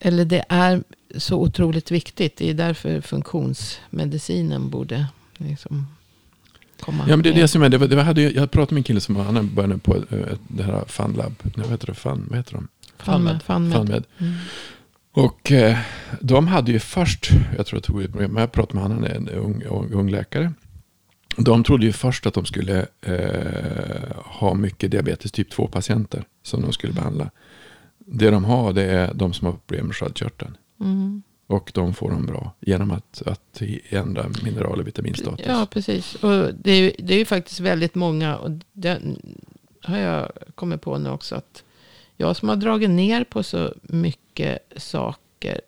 Eller 0.00 0.24
det 0.24 0.44
är 0.48 0.82
så 1.16 1.36
otroligt 1.36 1.90
viktigt. 1.90 2.36
Det 2.36 2.50
är 2.50 2.54
därför 2.54 3.00
funktionsmedicinen 3.00 4.70
borde 4.70 5.06
liksom 5.36 5.86
komma 6.80 7.04
Ja, 7.08 7.16
men 7.16 7.22
det 7.22 7.28
är 7.28 7.34
det 7.34 7.48
som 7.48 7.62
är. 7.62 7.68
Det, 7.68 7.78
var, 7.78 7.86
det 7.86 8.02
hade, 8.02 8.22
jag 8.22 8.50
pratade 8.50 8.74
med 8.74 8.80
en 8.80 8.84
kille 8.84 9.00
som 9.00 9.16
han 9.16 9.54
började 9.54 9.78
på 9.78 9.96
eh, 9.96 10.36
det 10.48 10.62
här 10.62 10.84
FunLab. 10.86 11.34
Vad 11.56 11.70
heter 11.70 11.86
det? 11.86 11.94
Fun, 11.94 12.26
vad 12.28 12.38
heter 12.38 12.54
de? 12.54 12.68
FunMed. 12.98 13.42
FunMed. 13.42 14.04
Mm. 14.18 14.34
Och 15.12 15.52
eh, 15.52 15.78
de 16.20 16.46
hade 16.46 16.72
ju 16.72 16.78
först, 16.78 17.30
jag 17.56 17.66
tror 17.66 17.76
jag 17.76 17.84
tog 17.84 18.12
program, 18.12 18.32
men 18.32 18.40
jag 18.40 18.52
pratade 18.52 18.74
med 18.74 18.82
honom, 18.82 19.02
han 19.02 19.10
är 19.10 19.14
en 19.14 19.28
ung, 19.28 19.62
ung, 19.62 19.92
ung 19.92 20.10
läkare. 20.10 20.52
De 21.36 21.64
trodde 21.64 21.86
ju 21.86 21.92
först 21.92 22.26
att 22.26 22.34
de 22.34 22.44
skulle 22.44 22.86
eh, 23.00 24.16
ha 24.24 24.54
mycket 24.54 24.90
diabetes 24.90 25.32
typ 25.32 25.52
2-patienter 25.52 26.24
som 26.42 26.62
de 26.62 26.72
skulle 26.72 26.92
behandla. 26.92 27.30
Det 28.10 28.30
de 28.30 28.44
har 28.44 28.72
det 28.72 28.84
är 28.84 29.14
de 29.14 29.32
som 29.32 29.46
har 29.46 29.52
problem 29.52 29.86
med 29.86 29.96
sköldkörteln. 29.96 30.56
Mm. 30.80 31.22
Och 31.46 31.70
de 31.74 31.94
får 31.94 32.10
dem 32.10 32.26
bra 32.26 32.52
genom 32.60 32.90
att, 32.90 33.22
att 33.26 33.62
ändra 33.88 34.26
mineral 34.44 34.80
och 34.80 34.86
vitaminstatus. 34.86 35.46
Ja, 35.46 35.66
precis. 35.70 36.14
Och 36.14 36.54
det 36.54 36.72
är, 36.72 36.92
det 36.98 37.14
är 37.14 37.18
ju 37.18 37.24
faktiskt 37.24 37.60
väldigt 37.60 37.94
många. 37.94 38.36
Och 38.36 38.50
det 38.72 39.00
har 39.82 39.98
jag 39.98 40.32
kommit 40.54 40.80
på 40.80 40.98
nu 40.98 41.10
också. 41.10 41.34
Att 41.34 41.62
jag 42.16 42.36
som 42.36 42.48
har 42.48 42.56
dragit 42.56 42.90
ner 42.90 43.24
på 43.24 43.42
så 43.42 43.74
mycket 43.82 44.58
saker. 44.76 45.60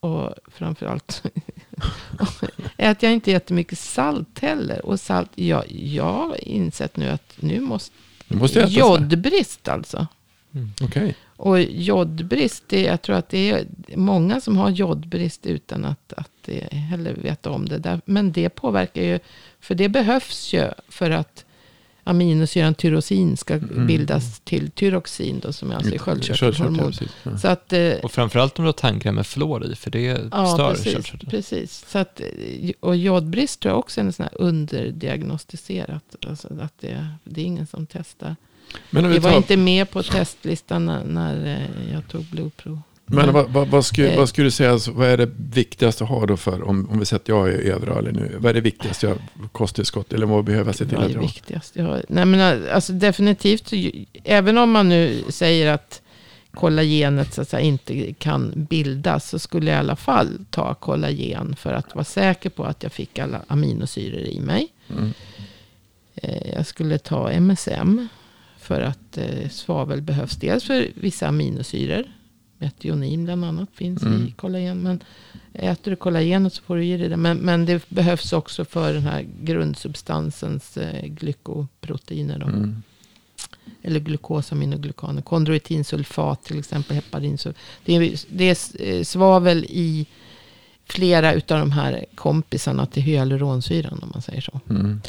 Och 0.00 0.34
framförallt 0.46 1.22
äter 2.76 3.08
jag 3.08 3.12
inte 3.12 3.30
jättemycket 3.30 3.78
salt 3.78 4.38
heller. 4.38 4.86
Och 4.86 5.00
salt, 5.00 5.30
jag, 5.34 5.64
jag 5.72 6.12
har 6.12 6.48
insett 6.48 6.96
nu 6.96 7.08
att 7.08 7.34
nu 7.40 7.60
måste, 7.60 7.94
måste 8.28 8.60
jodbrist 8.60 9.68
alltså. 9.68 10.06
Mm. 10.52 10.70
Okay. 10.82 11.12
Och 11.42 11.60
jodbrist, 11.60 12.64
det, 12.66 12.82
jag 12.82 13.02
tror 13.02 13.16
att 13.16 13.28
det 13.28 13.50
är 13.50 13.66
många 13.96 14.40
som 14.40 14.56
har 14.56 14.70
jodbrist 14.70 15.46
utan 15.46 15.84
att, 15.84 16.12
att 16.12 16.48
heller 16.70 17.14
veta 17.14 17.50
om 17.50 17.68
det. 17.68 17.78
Där. 17.78 18.00
Men 18.04 18.32
det 18.32 18.48
påverkar 18.48 19.02
ju, 19.02 19.18
för 19.60 19.74
det 19.74 19.88
behövs 19.88 20.52
ju 20.52 20.68
för 20.88 21.10
att 21.10 21.44
aminosyran 22.04 22.74
tyrosin 22.74 23.36
ska 23.36 23.54
mm. 23.54 23.86
bildas 23.86 24.40
till 24.40 24.70
tyroxin 24.70 25.40
då, 25.40 25.52
som 25.52 25.70
är 25.70 25.74
alltså 25.74 25.98
sköldkörtelhormon. 25.98 26.92
Ja. 27.22 27.38
Så 27.38 27.48
att, 27.48 27.72
eh, 27.72 27.92
och 28.02 28.12
framförallt 28.12 28.58
om 28.58 28.64
du 28.64 28.68
har 28.68 28.72
tandkräm 28.72 29.14
med 29.14 29.26
fluor 29.26 29.64
i, 29.64 29.74
för 29.74 29.90
det 29.90 30.28
ja, 30.32 30.46
stör 30.46 30.74
precis, 30.74 31.10
precis. 31.30 31.84
Så 31.88 31.98
att, 31.98 32.20
och 32.80 32.96
jodbrist 32.96 33.60
tror 33.60 33.72
jag 33.72 33.78
också 33.78 34.00
är 34.00 34.04
en 34.04 34.12
sån 34.12 34.24
här 34.24 34.42
underdiagnostiserat. 34.42 36.16
Alltså 36.26 36.48
att 36.60 36.78
det, 36.80 37.08
det 37.24 37.40
är 37.40 37.44
ingen 37.44 37.66
som 37.66 37.86
testar. 37.86 38.36
Men 38.90 39.08
vi 39.08 39.18
var 39.18 39.30
tar... 39.30 39.36
inte 39.36 39.56
med 39.56 39.90
på 39.90 40.02
testlistan 40.02 40.86
när, 40.86 41.04
när 41.04 41.46
eh, 41.46 41.92
jag 41.92 42.08
tog 42.08 42.24
blodprov. 42.24 42.80
Men 43.12 43.32
vad, 43.32 43.50
vad, 43.50 43.68
vad, 43.68 43.84
skulle, 43.84 44.16
vad 44.16 44.28
skulle 44.28 44.46
du 44.46 44.50
säga, 44.50 44.72
alltså, 44.72 44.92
vad 44.92 45.08
är 45.08 45.16
det 45.16 45.30
viktigaste 45.36 46.04
att 46.04 46.10
ha 46.10 46.26
då 46.26 46.36
för, 46.36 46.62
om, 46.62 46.88
om 46.90 46.98
vi 46.98 47.04
säger 47.04 47.20
att 47.20 47.28
jag 47.28 47.48
är 47.48 47.58
överrörlig 47.58 48.14
nu, 48.14 48.36
vad 48.38 48.50
är 48.50 48.54
det 48.54 48.60
viktigaste 48.60 49.06
jag 49.06 49.18
kosttillskott, 49.52 50.12
eller 50.12 50.26
vad 50.26 50.44
behöver 50.44 50.68
jag 50.68 50.74
se 50.74 50.86
till 50.86 50.98
att 50.98 51.10
jag 51.10 51.16
har? 51.16 51.26
Viktigast 51.26 51.76
jag 51.76 52.02
Nej 52.08 52.24
men 52.24 52.68
alltså 52.72 52.92
definitivt, 52.92 53.72
även 54.24 54.58
om 54.58 54.70
man 54.70 54.88
nu 54.88 55.22
säger 55.28 55.72
att 55.72 56.02
kollagenet 56.54 57.34
så 57.34 57.42
att 57.42 57.48
säga, 57.48 57.60
inte 57.60 58.12
kan 58.12 58.52
bildas, 58.70 59.28
så 59.28 59.38
skulle 59.38 59.70
jag 59.70 59.76
i 59.76 59.80
alla 59.80 59.96
fall 59.96 60.38
ta 60.50 60.74
kollagen 60.74 61.56
för 61.56 61.72
att 61.72 61.94
vara 61.94 62.04
säker 62.04 62.50
på 62.50 62.64
att 62.64 62.82
jag 62.82 62.92
fick 62.92 63.18
alla 63.18 63.40
aminosyror 63.46 64.20
i 64.20 64.40
mig. 64.40 64.68
Mm. 64.90 65.12
Eh, 66.14 66.52
jag 66.54 66.66
skulle 66.66 66.98
ta 66.98 67.30
MSM 67.30 68.08
för 68.60 68.80
att 68.80 69.18
eh, 69.18 69.48
svavel 69.48 70.02
behövs 70.02 70.36
dels 70.36 70.64
för 70.64 70.88
vissa 70.94 71.28
aminosyror. 71.28 72.04
Metionin 72.58 73.24
bland 73.24 73.44
annat 73.44 73.68
finns 73.74 74.02
mm. 74.02 74.26
i 74.26 74.30
kollagen. 74.30 74.78
Men 74.78 75.00
äter 75.52 75.90
du 75.90 75.96
kollagenet 75.96 76.54
så 76.54 76.62
får 76.62 76.76
du 76.76 76.84
i 76.84 76.96
dig 76.96 77.08
det. 77.08 77.16
Men, 77.16 77.38
men 77.38 77.66
det 77.66 77.88
behövs 77.88 78.32
också 78.32 78.64
för 78.64 78.94
den 78.94 79.02
här 79.02 79.26
grundsubstansens 79.42 80.76
eh, 80.76 81.06
glykoproteiner. 81.06 82.38
Då. 82.38 82.46
Mm. 82.46 82.82
Eller 83.82 84.00
glukosaminoglykaner. 84.00 85.22
Kondroitinsulfat 85.22 86.44
till 86.44 86.58
exempel. 86.58 86.96
Heparinsulfat. 86.96 87.62
Det 87.84 87.96
är, 87.96 88.14
det 88.28 88.44
är 88.44 88.88
eh, 88.88 89.04
svavel 89.04 89.64
i 89.68 90.06
flera 90.84 91.30
av 91.30 91.40
de 91.46 91.72
här 91.72 92.04
kompisarna 92.14 92.86
till 92.86 93.02
hyaluronsyran 93.02 93.98
om 94.02 94.10
man 94.12 94.22
säger 94.22 94.40
så. 94.40 94.60
Mm. 94.70 95.00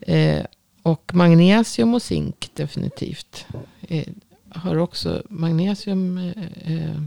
Eh, 0.00 0.46
och 0.86 1.14
magnesium 1.14 1.94
och 1.94 2.02
zink 2.02 2.50
definitivt. 2.54 3.46
Eh, 3.88 4.08
har 4.48 4.76
också 4.76 5.22
magnesium 5.28 6.18
eh, 6.18 6.72
eh 6.72 7.00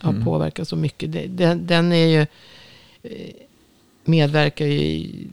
har 0.00 0.12
mm. 0.12 0.24
påverkat 0.24 0.68
så 0.68 0.76
mycket. 0.76 1.36
Den, 1.36 1.66
den 1.66 1.92
är 1.92 2.06
ju, 2.06 2.20
eh, 3.02 3.34
medverkar 4.04 4.66
ju 4.66 4.80
i 4.80 5.28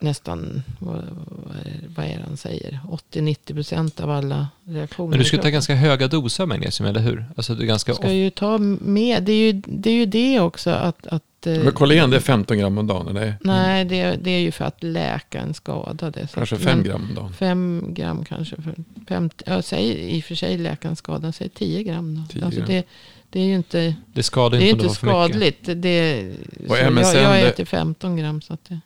nästan, 0.00 0.62
vad, 0.78 1.04
vad 1.96 2.06
är 2.06 2.18
det 2.18 2.24
han 2.26 2.36
säger, 2.36 2.80
80-90% 3.12 4.02
av 4.02 4.10
alla 4.10 4.48
reaktioner. 4.64 5.10
Men 5.10 5.18
du 5.18 5.24
ska 5.24 5.42
ta 5.42 5.48
ganska 5.48 5.74
höga 5.74 6.08
doser 6.08 6.46
magnesium, 6.46 6.88
eller 6.88 7.00
hur? 7.00 7.26
Alltså 7.36 7.54
du 7.54 7.66
ganska 7.66 7.94
ska 7.94 8.12
ju 8.12 8.30
ta 8.30 8.58
med, 8.58 9.22
det 9.22 9.32
är 9.32 9.52
ju 9.52 9.62
det, 9.66 9.90
är 9.90 9.94
ju 9.94 10.06
det 10.06 10.40
också 10.40 10.70
att, 10.70 11.06
att 11.06 11.24
Eh, 11.46 11.64
Men 11.64 11.72
kolla 11.72 11.94
igen, 11.94 12.10
det 12.10 12.16
är 12.16 12.20
15 12.20 12.58
gram 12.58 12.78
om 12.78 12.86
dagen? 12.86 13.08
Eller? 13.16 13.34
Nej, 13.40 13.84
det, 13.84 14.16
det 14.22 14.30
är 14.30 14.40
ju 14.40 14.52
för 14.52 14.64
att 14.64 14.82
läka 14.82 15.40
en 15.40 15.54
skada. 15.54 16.10
Det, 16.10 16.32
kanske 16.34 16.56
5 16.56 16.82
gram 16.82 17.06
om 17.08 17.14
dagen? 17.14 17.32
5 17.32 17.84
gram 17.88 18.24
kanske. 18.24 18.56
För 18.56 18.74
50, 19.08 19.44
jag 19.46 19.64
säger 19.64 19.96
i 19.96 20.20
och 20.20 20.24
för 20.24 20.34
sig 20.34 20.58
läka 20.58 20.88
en 20.88 20.96
skada, 20.96 21.32
säg 21.32 21.48
10 21.48 21.82
gram. 21.82 22.14
Då. 22.14 22.32
10 22.32 22.44
alltså. 22.44 22.60
Det, 22.60 22.86
det 23.30 23.40
är 23.40 23.44
ju 23.44 23.54
inte, 23.54 23.94
det 24.12 24.22
skadar 24.22 24.58
det 24.58 24.64
är 24.64 24.70
inte, 24.70 24.84
inte 24.84 24.94
skadligt. 24.94 25.68
Det, 25.76 26.30
och 26.68 26.92
MSN, 26.92 27.16
jag, 27.16 27.40
jag 27.40 27.40
äter 27.40 27.64
15 27.64 28.16
gram. 28.16 28.40
Så 28.40 28.52
att 28.52 28.64
det, 28.68 28.80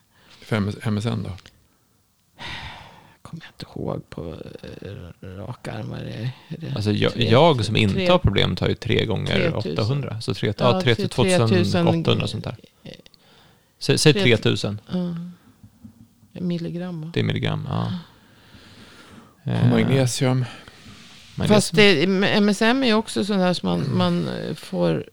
för 0.44 0.90
MSN 0.90 1.22
då? 1.22 1.30
Kommer 3.32 3.44
jag 3.44 3.52
inte 3.52 3.80
ihåg 3.80 4.10
på 4.10 4.36
eh, 4.80 5.26
rak 5.26 5.68
armar. 5.68 6.30
Alltså 6.74 6.92
jag, 6.92 7.16
jag 7.16 7.64
som 7.64 7.76
inte 7.76 7.94
tre, 7.94 8.08
har 8.08 8.18
problem 8.18 8.56
tar 8.56 8.68
ju 8.68 8.74
tre 8.74 9.04
gånger 9.04 9.50
3000. 9.50 9.72
800. 9.72 10.20
Så 10.20 10.34
tre, 10.34 10.52
ja, 10.58 10.80
3 10.80 10.94
till 10.94 11.08
2800 11.08 12.26
sånt 12.26 12.44
där. 12.44 12.56
Säg, 13.78 13.98
säg 13.98 14.12
3000. 14.12 14.80
Uh, 14.94 15.14
milligram. 16.32 17.10
Det 17.14 17.20
är 17.20 17.24
milligram, 17.24 17.68
ja. 17.70 17.92
Och 19.44 19.68
magnesium. 19.68 20.44
Fast 21.48 21.74
det, 21.74 22.06
MSM 22.40 22.84
är 22.84 22.94
också 22.94 23.24
sånt 23.24 23.40
där 23.40 23.52
som 23.52 23.68
man, 23.68 23.96
man 23.96 24.28
får 24.56 25.06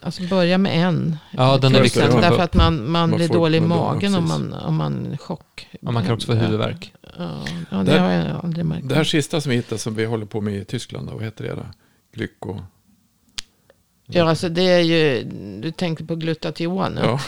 Alltså 0.00 0.22
börja 0.22 0.58
med 0.58 0.86
en. 0.88 1.16
Ja, 1.30 1.58
den 1.58 1.74
är 1.74 1.82
viktig. 1.82 2.02
Därför 2.02 2.42
att 2.42 2.54
man, 2.54 2.90
man, 2.90 3.10
blir 3.10 3.28
dålig 3.28 3.58
i 3.58 3.60
magen 3.60 4.14
om 4.14 4.28
man, 4.28 4.52
om 4.52 4.76
man 4.76 5.18
chock. 5.18 5.68
Ja, 5.80 5.90
man 5.90 6.04
kan 6.04 6.14
också 6.14 6.26
få 6.26 6.32
huvudvärk. 6.32 6.92
Ja, 7.18 7.44
ja 7.70 7.76
det, 7.76 7.84
det 7.84 7.98
har 7.98 8.10
jag 8.10 8.44
aldrig 8.44 8.66
märkt. 8.66 8.88
Det 8.88 8.94
här 8.94 9.04
sista 9.04 9.40
som 9.40 9.50
vi 9.50 9.56
hittade 9.56 9.78
som 9.78 9.94
vi 9.94 10.04
håller 10.04 10.26
på 10.26 10.40
med 10.40 10.56
i 10.56 10.64
Tyskland, 10.64 11.10
vad 11.10 11.24
heter 11.24 11.44
det? 11.44 11.66
Glyko... 12.14 12.60
Ja, 14.08 14.28
alltså 14.28 14.48
det 14.48 14.62
är 14.62 14.80
ju, 14.80 15.24
du 15.62 15.70
tänker 15.70 16.04
på 16.04 16.16
glutation. 16.16 16.98
Ja. 17.02 17.20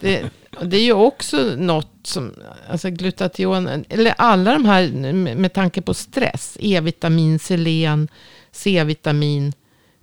Det, 0.00 0.24
det 0.62 0.76
är 0.76 0.84
ju 0.84 0.92
också 0.92 1.36
något 1.56 1.92
som, 2.02 2.34
alltså 2.68 2.90
glutation, 2.90 3.84
eller 3.88 4.14
alla 4.18 4.52
de 4.52 4.64
här 4.64 5.12
med 5.34 5.52
tanke 5.52 5.82
på 5.82 5.94
stress, 5.94 6.56
E-vitamin, 6.60 7.38
selen, 7.38 8.08
C-vitamin. 8.52 9.52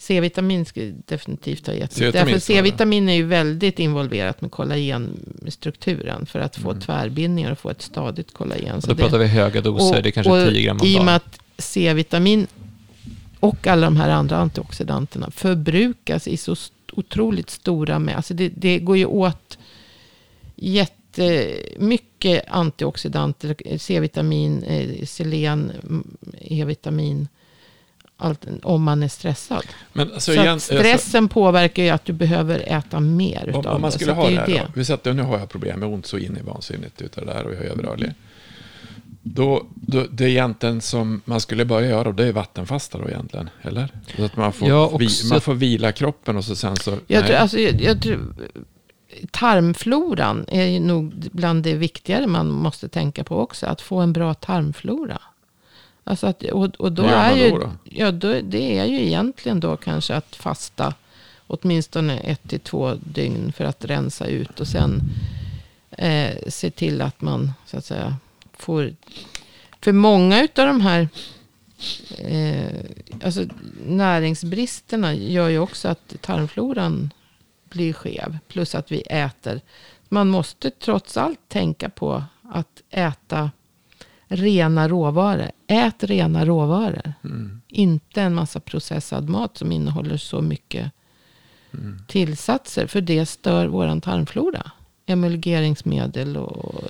C-vitamin 0.04 0.66
ska 0.66 0.82
definitivt 1.06 1.68
ha 1.68 1.74
gett. 1.74 1.96
Därför 1.96 2.40
C-vitamin 2.40 3.10
är 3.10 3.14
ju 3.14 3.26
väldigt 3.26 3.80
involverat 3.80 4.42
med 4.42 4.52
kollagenstrukturen. 4.52 6.26
För 6.26 6.40
att 6.40 6.56
få 6.56 6.70
mm. 6.70 6.82
tvärbindningar 6.82 7.52
och 7.52 7.60
få 7.60 7.70
ett 7.70 7.82
stadigt 7.82 8.34
kollagen. 8.34 8.76
Och 8.76 8.82
då 8.88 8.96
pratar 8.96 9.18
vi 9.18 9.28
höga 9.28 9.62
doser, 9.62 9.98
och, 9.98 10.04
det 10.04 10.10
är 10.10 10.12
kanske 10.12 10.52
10 10.52 10.64
gram 10.64 10.78
om 10.78 10.78
dagen. 10.78 10.92
I 10.92 11.00
och 11.00 11.06
med 11.06 11.16
att 11.16 11.40
C-vitamin 11.58 12.48
och 13.40 13.68
alla 13.68 13.88
de 13.88 13.98
här 13.98 14.10
andra 14.10 14.38
antioxidanterna 14.38 15.32
förbrukas 15.32 16.28
i 16.28 16.38
så 16.38 16.56
otroligt 16.94 17.50
stora 17.50 18.00
med. 18.00 18.16
Alltså 18.16 18.34
det, 18.34 18.50
det 18.56 18.80
går 18.80 18.98
ju 18.98 19.06
åt 19.06 19.58
jättemycket 20.56 22.44
antioxidanter, 22.48 23.78
C-vitamin, 23.78 24.64
eh, 24.64 25.06
selen, 25.06 25.72
E-vitamin. 26.42 27.28
Allt, 28.24 28.46
om 28.64 28.84
man 28.84 29.04
är 29.04 29.08
stressad. 29.08 29.66
Men 29.94 30.08
alltså, 30.08 30.34
så 30.34 30.42
igen, 30.42 30.60
stressen 30.60 31.24
alltså, 31.24 31.28
påverkar 31.28 31.84
ju 31.84 31.90
att 31.90 32.06
du 32.06 32.14
behöver 32.14 32.60
äta 32.60 33.00
mer 33.00 33.52
om, 33.56 33.66
om 33.66 33.82
man 33.82 33.92
skulle 33.92 34.12
det. 34.12 34.16
ha 34.16 34.30
det 34.30 34.36
här 34.36 34.48
det. 34.48 34.54
Då, 34.54 34.72
vi 34.76 34.86
säger 34.86 35.10
att 35.10 35.16
nu 35.16 35.24
har 35.24 35.40
jag 35.40 35.50
problem 35.50 35.80
med 35.80 35.90
ont 35.90 36.06
så 36.06 36.18
in 36.18 36.38
i 36.38 36.42
vansinnigt 36.42 37.02
utav 37.02 37.26
det 37.26 37.34
där 37.34 37.46
och 37.46 37.54
jag 37.54 37.66
är 37.66 37.70
överrörlig. 37.70 38.14
Då, 39.22 39.66
då, 39.76 40.06
det 40.12 40.30
egentligen 40.30 40.82
som 40.82 41.22
man 41.26 41.42
skulle 41.42 41.66
börja 41.66 41.90
göra, 41.90 42.12
det 42.12 42.28
är 42.28 42.32
vattenfasta 42.32 42.98
då 42.98 43.10
egentligen, 43.10 43.50
eller? 43.62 43.90
Så 44.18 44.26
att 44.26 44.38
man 44.38 44.54
får, 44.54 44.70
ja, 44.70 44.98
vi, 44.98 45.08
man 45.30 45.42
får 45.42 45.54
vila 45.54 45.92
kroppen 45.92 46.38
och 46.38 46.46
så 46.46 46.56
sen 46.56 46.76
så... 46.76 46.98
Jag 47.08 47.26
tror, 47.26 47.36
alltså, 47.36 47.60
jag, 47.60 47.82
jag 47.82 48.02
tror, 48.02 48.20
tarmfloran 49.32 50.46
är 50.48 50.80
nog 50.80 51.14
bland 51.32 51.64
det 51.64 51.74
viktigare 51.74 52.28
man 52.28 52.52
måste 52.52 52.90
tänka 52.90 53.24
på 53.24 53.40
också. 53.40 53.66
Att 53.66 53.82
få 53.82 54.00
en 54.00 54.14
bra 54.14 54.34
tarmflora. 54.34 55.22
Alltså 56.04 56.28
att, 56.28 56.44
och, 56.44 56.76
och 56.76 56.92
då 56.92 57.04
är 57.04 57.36
ju, 57.36 57.50
då? 57.50 57.72
Ja, 57.84 58.12
då, 58.12 58.42
det 58.44 58.78
är 58.78 58.86
ju 58.86 59.06
egentligen 59.06 59.60
då 59.60 59.78
kanske 59.78 60.16
att 60.16 60.36
fasta 60.36 60.94
åtminstone 61.48 62.18
ett 62.18 62.50
till 62.50 62.60
två 62.60 62.94
dygn 62.94 63.54
för 63.54 63.66
att 63.66 63.86
rensa 63.86 64.26
ut. 64.26 64.60
Och 64.60 64.68
sen 64.68 65.02
eh, 65.92 66.38
se 66.48 66.72
till 66.72 67.02
att 67.02 67.22
man 67.22 67.54
så 67.66 67.78
att 67.78 67.86
säga 67.86 68.18
får... 68.54 68.96
För 69.82 69.92
många 69.92 70.42
av 70.42 70.48
de 70.68 70.82
här 70.82 71.08
eh, 72.18 72.86
alltså 73.24 73.46
näringsbristerna 73.86 75.14
gör 75.14 75.50
ju 75.50 75.60
också 75.60 75.88
att 75.88 76.16
tarmfloran 76.22 77.14
blir 77.70 77.94
skev. 77.94 78.38
Plus 78.48 78.76
att 78.76 78.92
vi 78.92 79.02
äter. 79.02 79.62
Man 80.10 80.30
måste 80.30 80.72
trots 80.72 81.18
allt 81.18 81.40
tänka 81.48 81.90
på 81.90 82.24
att 82.52 82.82
äta 82.90 83.52
rena 84.28 84.88
råvaror. 84.88 85.52
Ät 85.68 86.04
rena 86.04 86.46
råvaror. 86.46 87.14
Mm. 87.24 87.62
Inte 87.68 88.22
en 88.22 88.36
massa 88.36 88.60
processad 88.60 89.30
mat 89.30 89.58
som 89.58 89.72
innehåller 89.72 90.18
så 90.18 90.42
mycket 90.42 90.92
mm. 91.74 92.00
tillsatser. 92.08 92.88
För 92.88 93.02
det 93.02 93.26
stör 93.26 93.68
våran 93.68 94.02
tarmflora. 94.02 94.72
Emulgeringsmedel 95.06 96.38
och 96.38 96.84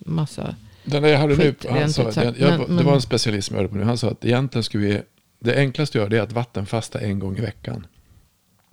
massa 0.00 0.54
Den 0.84 1.04
jag 1.04 1.18
hade 1.18 1.36
nu, 1.36 1.54
han 1.68 1.92
sa, 1.92 2.02
jag, 2.02 2.38
jag, 2.38 2.68
men, 2.68 2.76
det 2.76 2.82
var 2.82 2.94
en 2.94 3.02
specialist 3.02 3.48
som 3.48 3.56
jag 3.56 3.62
hörde 3.62 3.72
på 3.72 3.78
nu. 3.78 3.84
Han 3.84 3.98
sa 3.98 4.10
att 4.10 4.24
egentligen 4.24 4.64
skulle 4.64 4.86
vi, 4.86 5.02
det 5.38 5.56
enklaste 5.56 5.98
att 5.98 6.00
göra 6.00 6.08
det 6.08 6.18
är 6.18 6.22
att 6.22 6.32
vattenfasta 6.32 7.00
en 7.00 7.18
gång 7.18 7.38
i 7.38 7.40
veckan. 7.40 7.86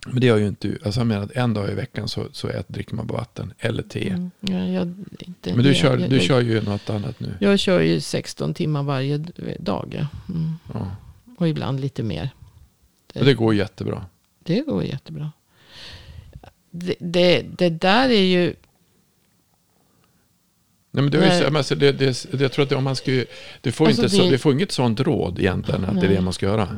Men 0.06 0.20
det 0.20 0.26
gör 0.26 0.36
ju 0.36 0.48
inte 0.48 0.68
du. 0.68 0.78
Alltså 0.84 1.00
han 1.00 1.08
menar 1.08 1.22
att 1.22 1.32
en 1.32 1.54
dag 1.54 1.70
i 1.70 1.74
veckan 1.74 2.08
så, 2.08 2.26
så 2.32 2.48
ät, 2.48 2.68
dricker 2.68 2.94
man 2.94 3.06
bara 3.06 3.18
vatten 3.18 3.52
eller 3.58 3.82
te. 3.82 4.08
Mm, 4.08 4.30
ja, 4.40 4.58
jag, 4.58 4.94
inte, 5.20 5.54
Men 5.54 5.64
du, 5.64 5.74
kör, 5.74 5.98
jag, 5.98 6.10
du 6.10 6.20
kör 6.20 6.40
ju 6.40 6.62
något 6.62 6.90
annat 6.90 7.20
nu. 7.20 7.34
Jag 7.40 7.58
kör 7.58 7.80
ju 7.80 8.00
16 8.00 8.54
timmar 8.54 8.82
varje 8.82 9.18
dag. 9.58 10.06
Mm. 10.28 10.52
Ja. 10.74 10.96
Och 11.36 11.48
ibland 11.48 11.80
lite 11.80 12.02
mer. 12.02 12.30
Det, 13.12 13.24
det 13.24 13.34
går 13.34 13.54
jättebra. 13.54 14.06
Det 14.44 14.60
går 14.60 14.84
jättebra. 14.84 15.32
Det, 16.70 16.94
det, 16.98 17.42
det 17.58 17.70
där 17.70 18.08
är 18.08 18.22
ju 18.22 18.54
Nej, 20.90 21.02
men 21.02 21.10
det 21.10 21.18
är 21.26 21.40
ju, 21.40 21.56
alltså, 21.56 21.74
det, 21.74 21.92
det, 21.92 22.24
jag 22.40 22.52
tror 22.52 22.64
att 22.64 22.72
om 22.72 22.84
man 22.84 22.96
ska, 22.96 23.24
du 23.60 23.72
får, 23.72 23.86
alltså 23.86 24.02
inte 24.02 24.16
det, 24.16 24.22
så, 24.22 24.30
du 24.30 24.38
får 24.38 24.52
inget 24.52 24.72
sånt 24.72 25.00
råd 25.00 25.38
egentligen 25.38 25.84
att 25.84 25.94
nej, 25.94 26.00
det 26.00 26.12
är 26.12 26.16
det 26.16 26.20
man 26.20 26.32
ska 26.32 26.46
göra. 26.46 26.68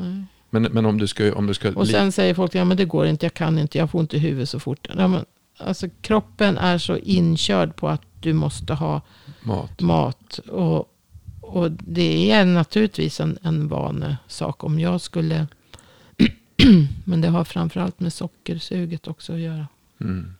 Men, 0.50 0.62
men 0.62 0.86
om 0.86 0.98
du 0.98 1.06
ska... 1.06 1.34
Om 1.34 1.46
du 1.46 1.54
ska 1.54 1.72
och 1.72 1.88
sen 1.88 2.12
säger 2.12 2.34
folk, 2.34 2.54
ja 2.54 2.64
men 2.64 2.76
det 2.76 2.84
går 2.84 3.06
inte, 3.06 3.26
jag 3.26 3.34
kan 3.34 3.58
inte, 3.58 3.78
jag 3.78 3.90
får 3.90 4.00
inte 4.00 4.16
i 4.16 4.20
huvudet 4.20 4.48
så 4.48 4.60
fort. 4.60 4.88
Ja, 4.96 5.08
men, 5.08 5.24
alltså 5.58 5.88
kroppen 6.00 6.58
är 6.58 6.78
så 6.78 6.96
inkörd 6.96 7.76
på 7.76 7.88
att 7.88 8.02
du 8.20 8.32
måste 8.32 8.74
ha 8.74 9.00
mat. 9.42 9.80
mat 9.80 10.38
och, 10.38 10.88
och 11.40 11.70
det 11.70 12.30
är 12.30 12.44
naturligtvis 12.44 13.20
en, 13.20 13.38
en 13.42 13.68
vanesak. 13.68 14.64
Om 14.64 14.80
jag 14.80 15.00
skulle... 15.00 15.46
men 17.04 17.20
det 17.20 17.28
har 17.28 17.44
framförallt 17.44 18.00
med 18.00 18.12
sockersuget 18.12 19.08
också 19.08 19.32
att 19.32 19.40
göra. 19.40 19.66
Mm. 20.00 20.34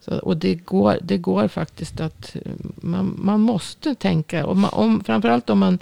Så, 0.00 0.18
och 0.18 0.36
det 0.36 0.54
går, 0.54 0.98
det 1.02 1.18
går 1.18 1.48
faktiskt 1.48 2.00
att 2.00 2.36
man, 2.76 3.14
man 3.18 3.40
måste 3.40 3.94
tänka. 3.94 4.46
Om 4.46 4.60
man, 4.60 4.70
om, 4.72 5.04
framförallt 5.04 5.50
om 5.50 5.58
man 5.58 5.78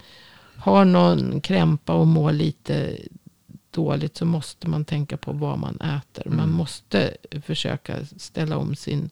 har 0.56 0.84
någon 0.84 1.40
krämpa 1.40 1.94
och 1.94 2.06
mår 2.06 2.32
lite 2.32 2.96
dåligt. 3.72 4.16
Så 4.16 4.24
måste 4.24 4.68
man 4.68 4.84
tänka 4.84 5.16
på 5.16 5.32
vad 5.32 5.58
man 5.58 5.80
äter. 5.80 6.26
Mm. 6.26 6.36
Man 6.36 6.50
måste 6.50 7.16
försöka 7.42 7.96
ställa 8.16 8.56
om 8.56 8.76
sin, 8.76 9.10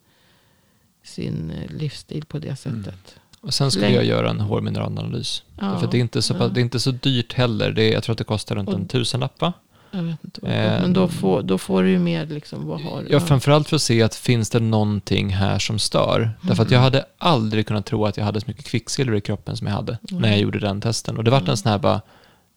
sin 1.03 1.51
eh, 1.51 1.71
livsstil 1.71 2.25
på 2.25 2.39
det 2.39 2.47
mm. 2.47 2.57
sättet. 2.57 2.87
Mm. 2.87 3.21
Och 3.41 3.55
sen 3.55 3.71
skulle 3.71 3.87
Läng 3.87 3.95
jag 3.95 4.05
göra 4.05 4.31
en 4.31 4.41
hårmineralanalys. 4.41 5.43
Ja, 5.61 5.79
för 5.79 5.87
det 5.87 5.99
är, 5.99 6.01
inte 6.01 6.23
så, 6.23 6.35
ja. 6.39 6.49
det 6.49 6.61
är 6.61 6.63
inte 6.63 6.81
så 6.81 6.91
dyrt 6.91 7.33
heller. 7.33 7.71
Det 7.71 7.83
är, 7.83 7.93
jag 7.93 8.03
tror 8.03 8.13
att 8.13 8.19
det 8.19 8.25
kostar 8.25 8.57
runt 8.57 8.69
och, 8.69 8.75
en 8.75 8.89
tusenlapp 8.89 9.43
jag 9.91 10.03
vet 10.03 10.25
inte 10.25 10.41
vad 10.43 10.51
eh, 10.51 10.81
men 10.81 10.93
då 10.93 11.09
får, 11.09 11.43
då 11.43 11.59
får 11.59 11.83
du 11.83 11.91
ju 11.91 11.99
mer 11.99 12.27
liksom, 12.27 12.67
vad 12.67 12.81
har 12.81 13.07
Ja, 13.09 13.21
framförallt 13.21 13.69
för 13.69 13.77
att 13.77 13.83
se 13.83 14.03
att 14.03 14.15
finns 14.15 14.51
det 14.51 14.61
någonting 14.61 15.31
här 15.31 15.59
som 15.59 15.79
stör. 15.79 16.21
Mm. 16.21 16.33
Därför 16.41 16.63
att 16.63 16.71
jag 16.71 16.81
hade 16.81 17.05
aldrig 17.19 17.67
kunnat 17.67 17.87
tro 17.87 18.07
att 18.07 18.17
jag 18.17 18.25
hade 18.25 18.41
så 18.41 18.47
mycket 18.47 18.65
kvicksilver 18.65 19.17
i 19.17 19.21
kroppen 19.21 19.57
som 19.57 19.67
jag 19.67 19.75
hade 19.75 19.99
mm. 20.11 20.23
när 20.23 20.29
jag 20.29 20.39
gjorde 20.39 20.59
den 20.59 20.81
testen. 20.81 21.17
Och 21.17 21.25
det 21.25 21.31
var 21.31 21.49
en 21.49 21.57
sån 21.57 21.71
här 21.71 21.79
bara, 21.79 22.01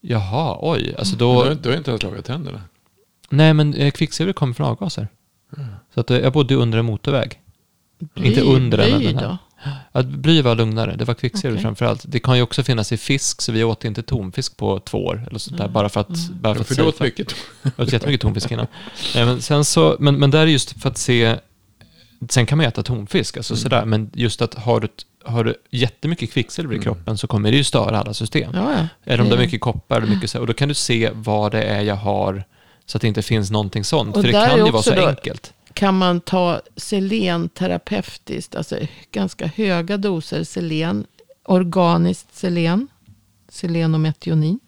jaha, 0.03 0.57
oj. 0.61 0.95
Alltså 0.97 1.15
då, 1.15 1.43
du, 1.43 1.55
du 1.55 1.69
har 1.69 1.77
inte 1.77 1.91
ens 1.91 2.03
lagat 2.03 2.25
tänderna? 2.25 2.61
Nej, 3.29 3.53
men 3.53 3.73
eh, 3.73 3.91
kvicksilver 3.91 4.33
kommer 4.33 4.53
från 4.53 4.67
avgaser. 4.67 5.07
Mm. 5.57 5.69
Så 5.93 5.99
att, 5.99 6.11
eh, 6.11 6.17
jag 6.17 6.33
bodde 6.33 6.55
under 6.55 6.79
en 6.79 6.85
motorväg. 6.85 7.39
Bly, 7.99 8.27
inte 8.27 8.41
under 8.41 8.77
den. 8.77 8.99
Bly 8.99 9.13
då? 9.13 9.37
Att 9.91 10.05
bly 10.05 10.41
var 10.41 10.55
lugnare, 10.55 10.95
det 10.95 11.05
var 11.05 11.13
kvicksilver 11.13 11.55
okay. 11.55 11.63
framförallt. 11.63 12.05
Det 12.07 12.19
kan 12.19 12.37
ju 12.37 12.43
också 12.43 12.63
finnas 12.63 12.91
i 12.91 12.97
fisk, 12.97 13.41
så 13.41 13.51
vi 13.51 13.63
åt 13.63 13.85
inte 13.85 14.03
tonfisk 14.03 14.57
på 14.57 14.79
två 14.79 15.05
år. 15.05 15.25
Eller 15.27 15.39
sånt 15.39 15.57
där, 15.57 15.63
mm. 15.63 15.73
Bara 15.73 15.89
för 15.89 15.99
att... 16.01 16.09
Mm. 16.09 16.41
Bara 16.41 16.53
för, 16.53 16.61
att 16.61 16.67
för 16.67 16.75
du 16.75 16.83
åt 16.83 16.99
mycket. 16.99 17.35
Jag 17.63 17.87
åt 17.87 17.93
jättemycket 17.93 18.21
tonfisk 18.21 18.51
innan. 18.51 18.67
men, 19.15 19.41
sen 19.41 19.65
så, 19.65 19.97
men, 19.99 20.19
men 20.19 20.31
där 20.31 20.39
är 20.39 20.45
just 20.45 20.81
för 20.81 20.89
att 20.89 20.97
se... 20.97 21.35
Sen 22.29 22.45
kan 22.45 22.57
man 22.57 22.67
äta 22.67 22.83
tonfisk, 22.83 23.37
alltså 23.37 23.53
mm. 23.53 23.61
sådär. 23.61 23.85
Men 23.85 24.11
just 24.13 24.41
att 24.41 24.53
har 24.53 24.79
du, 24.79 24.87
har 25.26 25.43
du 25.43 25.55
jättemycket 25.69 26.32
kvicksilver 26.32 26.74
i 26.74 26.76
mm. 26.76 26.84
kroppen 26.84 27.17
så 27.17 27.28
kommer 27.28 27.51
det 27.51 27.57
ju 27.57 27.63
störa 27.63 27.99
alla 27.99 28.13
system. 28.13 28.51
Ja, 28.53 28.74
ja. 28.78 28.88
Eller 29.05 29.24
om 29.24 29.30
det 29.30 29.36
är 29.36 29.39
mycket 29.39 29.61
koppar, 29.61 29.97
eller 29.97 30.07
mycket 30.07 30.30
så, 30.30 30.39
och 30.39 30.47
då 30.47 30.53
kan 30.53 30.67
du 30.67 30.74
se 30.74 31.09
vad 31.13 31.51
det 31.51 31.63
är 31.63 31.82
jag 31.82 31.95
har 31.95 32.43
så 32.86 32.97
att 32.97 33.01
det 33.01 33.07
inte 33.07 33.21
finns 33.21 33.51
någonting 33.51 33.84
sånt. 33.84 34.15
Och 34.15 34.21
för 34.21 34.32
det 34.32 34.47
kan 34.47 34.65
ju 34.65 34.71
vara 34.71 34.84
så 34.84 34.95
då, 34.95 35.05
enkelt 35.05 35.53
kan 35.74 35.97
man 35.97 36.21
ta 36.21 36.61
selen 36.76 37.49
terapeutiskt, 37.49 38.55
alltså 38.55 38.80
ganska 39.11 39.47
höga 39.47 39.97
doser 39.97 40.43
selen, 40.43 41.05
organiskt 41.43 42.36
selen, 42.36 42.88
selen 43.49 43.93
och 43.93 43.99
metionin. 43.99 44.59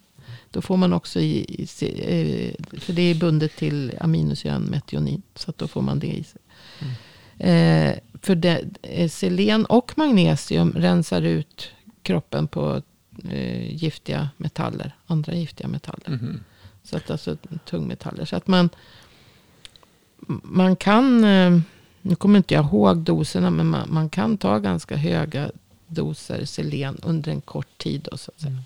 Då 0.52 0.62
får 0.62 0.78
man 0.78 0.94
också 0.94 1.20
i, 1.20 1.46
i, 1.48 2.56
för 2.80 2.94
det 2.94 3.02
är 3.02 3.16
bundet 3.16 3.56
till 3.56 3.94
aminosyran 4.00 4.62
metionin. 4.62 5.22
Så 5.36 5.54
då 5.58 5.68
får 5.68 5.82
man 5.82 6.00
det 6.00 6.08
i 6.08 6.24
sig. 6.24 6.42
Mm. 6.80 7.92
Eh, 7.92 7.96
för 8.26 8.36
det, 8.36 8.64
eh, 8.82 9.10
selen 9.10 9.66
och 9.66 9.98
magnesium 9.98 10.72
rensar 10.72 11.22
ut 11.22 11.72
kroppen 12.02 12.48
på 12.48 12.82
eh, 13.30 13.76
giftiga 13.76 14.30
metaller. 14.38 14.96
Andra 15.08 15.34
giftiga 15.34 15.68
metaller. 15.68 16.08
Mm. 16.08 16.40
Så 16.84 16.98
att 16.98 17.12
alltså 17.12 17.38
tungmetaller. 17.66 18.26
Så 18.26 18.36
att 18.36 18.48
man 18.48 18.70
man 20.44 20.76
kan, 20.76 21.24
eh, 21.24 21.60
nu 22.02 22.16
kommer 22.16 22.38
inte 22.38 22.54
jag 22.54 22.66
ihåg 22.66 22.98
doserna, 22.98 23.50
men 23.50 23.68
man, 23.68 23.94
man 23.94 24.10
kan 24.10 24.38
ta 24.38 24.60
ganska 24.60 24.96
höga 24.96 25.52
doser 25.88 26.46
selen 26.46 26.98
under 27.04 27.32
en 27.32 27.42
kort 27.42 27.78
tid. 27.78 28.08
Då, 28.12 28.18
så 28.18 28.32
att 28.36 28.42
säga. 28.42 28.52
Mm. 28.52 28.64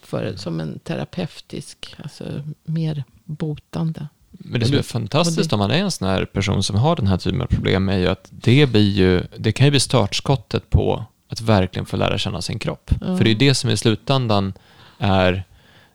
För, 0.00 0.36
som 0.36 0.60
en 0.60 0.78
terapeutisk, 0.78 1.96
alltså 2.02 2.42
mer 2.64 3.04
botande. 3.24 4.06
Men 4.44 4.60
det 4.60 4.66
som 4.66 4.78
är 4.78 4.82
fantastiskt 4.82 5.50
det, 5.50 5.56
om 5.56 5.58
man 5.58 5.70
är 5.70 5.78
en 5.78 5.90
sån 5.90 6.08
här 6.08 6.24
person 6.24 6.62
som 6.62 6.76
har 6.76 6.96
den 6.96 7.06
här 7.06 7.16
typen 7.16 7.42
av 7.42 7.46
problem 7.46 7.88
är 7.88 7.98
ju 7.98 8.06
att 8.06 8.28
det, 8.30 8.66
blir 8.66 8.90
ju, 8.90 9.22
det 9.36 9.52
kan 9.52 9.66
ju 9.66 9.70
bli 9.70 9.80
startskottet 9.80 10.70
på 10.70 11.04
att 11.28 11.40
verkligen 11.40 11.86
få 11.86 11.96
lära 11.96 12.18
känna 12.18 12.42
sin 12.42 12.58
kropp. 12.58 12.90
Mm. 13.02 13.18
För 13.18 13.24
det 13.24 13.30
är 13.30 13.34
det 13.34 13.54
som 13.54 13.70
i 13.70 13.76
slutändan 13.76 14.52
är 14.98 15.44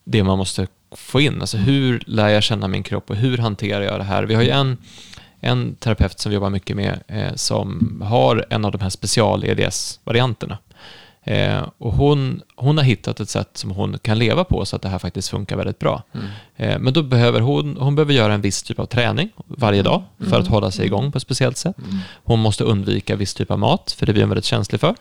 det 0.04 0.24
man 0.24 0.38
måste 0.38 0.68
få 0.92 1.22
in. 1.22 1.42
Alltså 1.42 1.58
hur 1.58 2.04
lär 2.06 2.28
jag 2.28 2.44
känna 2.44 2.68
min 2.68 2.84
kropp 2.84 3.10
och 3.10 3.16
hur 3.16 3.38
hanterar 3.38 3.82
jag 3.82 4.00
det 4.00 4.04
här? 4.04 4.24
Vi 4.24 4.36
har 4.36 4.42
ju 4.42 4.50
en, 4.50 4.78
en 5.40 5.76
terapeut 5.76 6.20
som 6.20 6.30
vi 6.30 6.34
jobbar 6.34 6.50
mycket 6.50 6.76
med 6.76 7.00
eh, 7.08 7.34
som 7.36 8.02
har 8.06 8.46
en 8.50 8.66
av 8.66 8.72
de 8.72 8.82
här 8.82 8.90
special-EDS-varianterna. 8.90 10.58
Eh, 11.28 11.64
och 11.78 11.94
hon, 11.94 12.42
hon 12.56 12.78
har 12.78 12.84
hittat 12.84 13.20
ett 13.20 13.30
sätt 13.30 13.50
som 13.54 13.72
hon 13.72 14.00
kan 14.00 14.20
leva 14.20 14.44
på 14.44 14.66
så 14.66 14.76
att 14.76 14.82
det 14.82 14.90
här 14.90 15.00
faktiskt 15.00 15.30
funkar 15.30 15.58
väldigt 15.58 15.80
bra. 15.80 16.04
Mm. 16.14 16.28
Eh, 16.56 16.80
men 16.80 16.94
då 16.94 17.04
behöver 17.04 17.40
hon, 17.40 17.78
hon 17.80 17.96
behöver 17.96 18.14
göra 18.14 18.34
en 18.34 18.42
viss 18.42 18.64
typ 18.64 18.80
av 18.80 18.86
träning 18.86 19.30
varje 19.48 19.82
dag 19.82 20.04
för 20.18 20.26
mm. 20.26 20.42
att 20.42 20.48
hålla 20.48 20.72
sig 20.72 20.86
igång 20.86 21.12
på 21.12 21.18
ett 21.18 21.22
speciellt 21.22 21.58
sätt. 21.58 21.78
Mm. 21.78 22.00
Hon 22.24 22.40
måste 22.40 22.64
undvika 22.64 23.16
viss 23.16 23.34
typ 23.34 23.52
av 23.52 23.60
mat, 23.60 23.96
för 24.00 24.06
det 24.06 24.14
blir 24.14 24.24
hon 24.24 24.30
väldigt 24.30 24.46
känslig 24.46 24.82
för. 24.82 24.96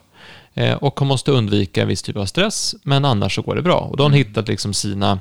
Eh, 0.54 0.74
och 0.74 1.00
hon 1.00 1.08
måste 1.08 1.32
undvika 1.32 1.82
en 1.82 1.88
viss 1.88 2.02
typ 2.02 2.16
av 2.16 2.26
stress, 2.26 2.74
men 2.82 3.04
annars 3.04 3.34
så 3.34 3.42
går 3.42 3.56
det 3.56 3.62
bra. 3.62 3.78
Och 3.78 3.96
då 3.96 4.04
har 4.04 4.10
hon 4.10 4.18
mm. 4.18 4.28
hittat 4.28 4.48
liksom 4.48 4.74
sina 4.74 5.20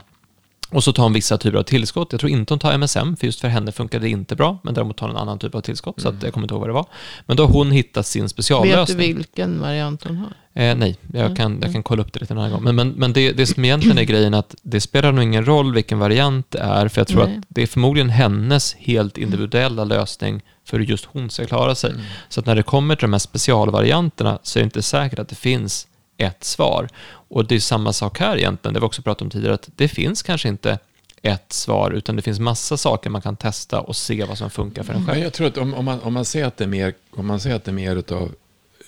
och 0.76 0.84
så 0.84 0.94
tar 0.94 1.04
hon 1.04 1.14
vissa 1.14 1.38
typer 1.38 1.58
av 1.58 1.64
tillskott. 1.64 2.12
Jag 2.12 2.20
tror 2.20 2.32
inte 2.32 2.54
hon 2.54 2.60
tar 2.60 2.74
MSM, 2.74 3.18
för 3.18 3.26
just 3.26 3.42
för 3.42 3.48
henne 3.48 3.72
funkar 3.72 4.00
det 4.00 4.10
inte 4.10 4.36
bra. 4.36 4.60
Men 4.64 4.74
däremot 4.74 4.98
tar 4.98 5.08
hon 5.08 5.16
en 5.16 5.22
annan 5.22 5.40
typ 5.40 5.56
av 5.56 5.62
tillskott, 5.62 5.98
mm. 5.98 6.04
så 6.04 6.18
att 6.18 6.24
jag 6.24 6.34
kommer 6.34 6.46
inte 6.46 6.54
ihåg 6.54 6.62
vad 6.62 6.70
det 6.70 6.74
var. 6.74 6.86
Men 7.26 7.38
då 7.38 7.46
har 7.46 7.54
hon 7.54 7.72
hittat 7.72 8.06
sin 8.06 8.30
speciallösning. 8.30 8.98
Vet 8.98 9.08
du 9.08 9.14
vilken 9.14 9.62
variant 9.62 10.04
hon 10.04 10.18
har? 10.18 10.34
Eh, 10.64 10.76
nej, 10.76 10.98
jag 11.14 11.38
kan, 11.38 11.60
jag 11.62 11.74
kan 11.74 11.84
kolla 11.84 12.02
upp 12.02 12.14
det 12.14 12.20
lite 12.20 12.34
en 12.34 12.38
annan 12.38 12.52
gång. 12.52 12.64
Men, 12.64 12.76
men, 12.76 12.90
men 12.90 13.14
det, 13.14 13.32
det 13.32 13.46
som 13.46 13.66
egentligen 13.66 13.98
är 13.98 14.04
grejen 14.04 14.34
är 14.34 14.40
att 14.40 14.56
det 14.62 14.82
spelar 14.82 15.12
nog 15.12 15.24
ingen 15.24 15.46
roll 15.46 15.74
vilken 15.74 16.00
variant 16.00 16.52
det 16.52 16.60
är, 16.60 16.88
för 16.88 17.02
jag 17.02 17.08
tror 17.08 17.26
nej. 17.26 17.38
att 17.38 17.46
det 17.48 17.62
är 17.62 17.68
förmodligen 17.68 18.10
hennes 18.10 18.76
helt 18.76 19.18
individuella 19.18 19.84
lösning 19.84 20.42
för 20.66 20.80
hur 20.80 20.86
just 20.86 21.06
hon 21.06 21.30
ska 21.30 21.46
klara 21.46 21.76
sig. 21.76 21.90
Mm. 21.92 22.02
Så 22.30 22.40
att 22.40 22.46
när 22.46 22.56
det 22.56 22.64
kommer 22.64 22.96
till 22.96 23.02
de 23.02 23.14
här 23.14 23.20
specialvarianterna 23.20 24.40
så 24.44 24.60
är 24.60 24.62
det 24.62 24.66
inte 24.66 24.82
säkert 24.82 25.20
att 25.20 25.30
det 25.30 25.36
finns 25.36 25.88
ett 26.18 26.44
svar. 26.44 26.90
Och 27.36 27.46
det 27.46 27.56
är 27.56 27.60
samma 27.60 27.94
sak 27.94 28.20
här 28.20 28.38
egentligen, 28.38 28.74
det 28.74 28.80
vi 28.80 28.86
också 28.86 29.02
pratat 29.02 29.22
om 29.22 29.30
tidigare, 29.30 29.54
att 29.54 29.70
det 29.76 29.88
finns 29.88 30.24
kanske 30.24 30.48
inte 30.48 30.80
ett 31.22 31.54
svar, 31.54 31.92
utan 31.92 32.16
det 32.16 32.22
finns 32.22 32.40
massa 32.40 32.78
saker 32.78 33.10
man 33.10 33.22
kan 33.22 33.36
testa 33.36 33.82
och 33.82 33.96
se 33.96 34.24
vad 34.24 34.38
som 34.38 34.50
funkar 34.50 34.84
för 34.84 34.94
en 34.94 35.06
själv. 35.06 35.24
jag 35.24 35.34
tror 35.34 35.48
att 35.48 35.58
om, 35.58 35.74
om, 35.74 35.86
man, 35.86 36.00
om 36.00 36.14
man 36.14 36.26
ser 36.26 36.46
att 36.46 36.58
det 36.58 36.64
är 36.64 36.68
mer, 36.68 36.94
om 37.12 37.28
man 37.28 37.40
ser 37.40 37.56
att 37.56 37.64
det 37.64 37.72
är 37.72 37.74
mer 37.74 37.96
utav 37.96 38.36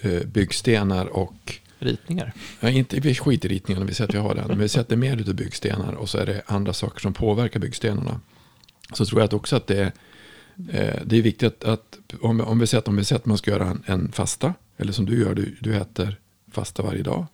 eh, 0.01 0.21
byggstenar 0.25 1.05
och 1.05 1.59
ritningar. 1.79 2.33
Ja, 2.59 2.69
inte, 2.69 2.99
vi 2.99 3.15
skiter 3.15 3.51
i 3.51 3.55
ritningarna, 3.55 3.85
vi 3.85 3.93
säger 3.93 4.09
att 4.09 4.15
vi 4.15 4.19
har 4.19 4.35
den. 4.35 4.47
Men 4.47 4.59
vi 4.59 4.69
säger 4.69 4.81
att 4.81 4.89
det 4.89 4.95
är 4.95 4.97
mer 4.97 5.17
utav 5.17 5.33
byggstenar 5.33 5.93
och 5.93 6.09
så 6.09 6.17
är 6.17 6.25
det 6.25 6.41
andra 6.45 6.73
saker 6.73 6.99
som 6.99 7.13
påverkar 7.13 7.59
byggstenarna. 7.59 8.19
Så 8.93 9.05
tror 9.05 9.21
jag 9.21 9.33
också 9.33 9.55
att 9.55 9.67
det 9.67 9.79
är, 9.79 9.91
eh, 10.71 11.01
det 11.05 11.17
är 11.17 11.21
viktigt 11.21 11.63
att, 11.63 11.63
att 11.63 12.13
om, 12.21 12.41
om, 12.41 12.59
vi 12.59 12.67
säger 12.67 12.79
att, 12.79 12.87
om 12.87 12.95
vi 12.95 13.03
säger 13.03 13.19
att 13.19 13.25
man 13.25 13.37
ska 13.37 13.51
göra 13.51 13.67
en, 13.67 13.83
en 13.85 14.11
fasta, 14.11 14.53
eller 14.77 14.93
som 14.93 15.05
du 15.05 15.21
gör, 15.21 15.35
du, 15.35 15.57
du 15.59 15.75
äter 15.75 16.19
fasta 16.51 16.83
varje 16.83 17.03
dag. 17.03 17.25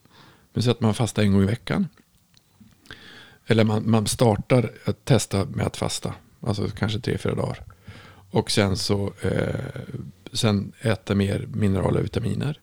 Men 0.54 0.64
så 0.64 0.72
att 0.72 0.82
man 0.82 0.94
fastar 0.94 1.24
en 1.24 1.34
gång 1.34 1.44
i 1.44 1.46
veckan. 1.46 1.88
Eller 3.48 3.64
man, 3.64 3.90
man 3.90 4.08
startar 4.08 4.72
att 4.86 5.06
testa 5.06 5.46
med 5.46 5.66
att 5.66 5.78
fasta. 5.78 6.14
Alltså 6.42 6.68
kanske 6.68 7.00
tre, 7.00 7.18
fyra 7.18 7.36
dagar. 7.36 7.64
Och 8.32 8.52
sen 8.52 8.78
så 8.78 9.14
eh, 9.22 9.56
sen 10.34 10.74
äta 10.82 11.16
mer 11.16 11.48
mineraler 11.54 12.00
och 12.00 12.06
vitaminer. 12.06 12.60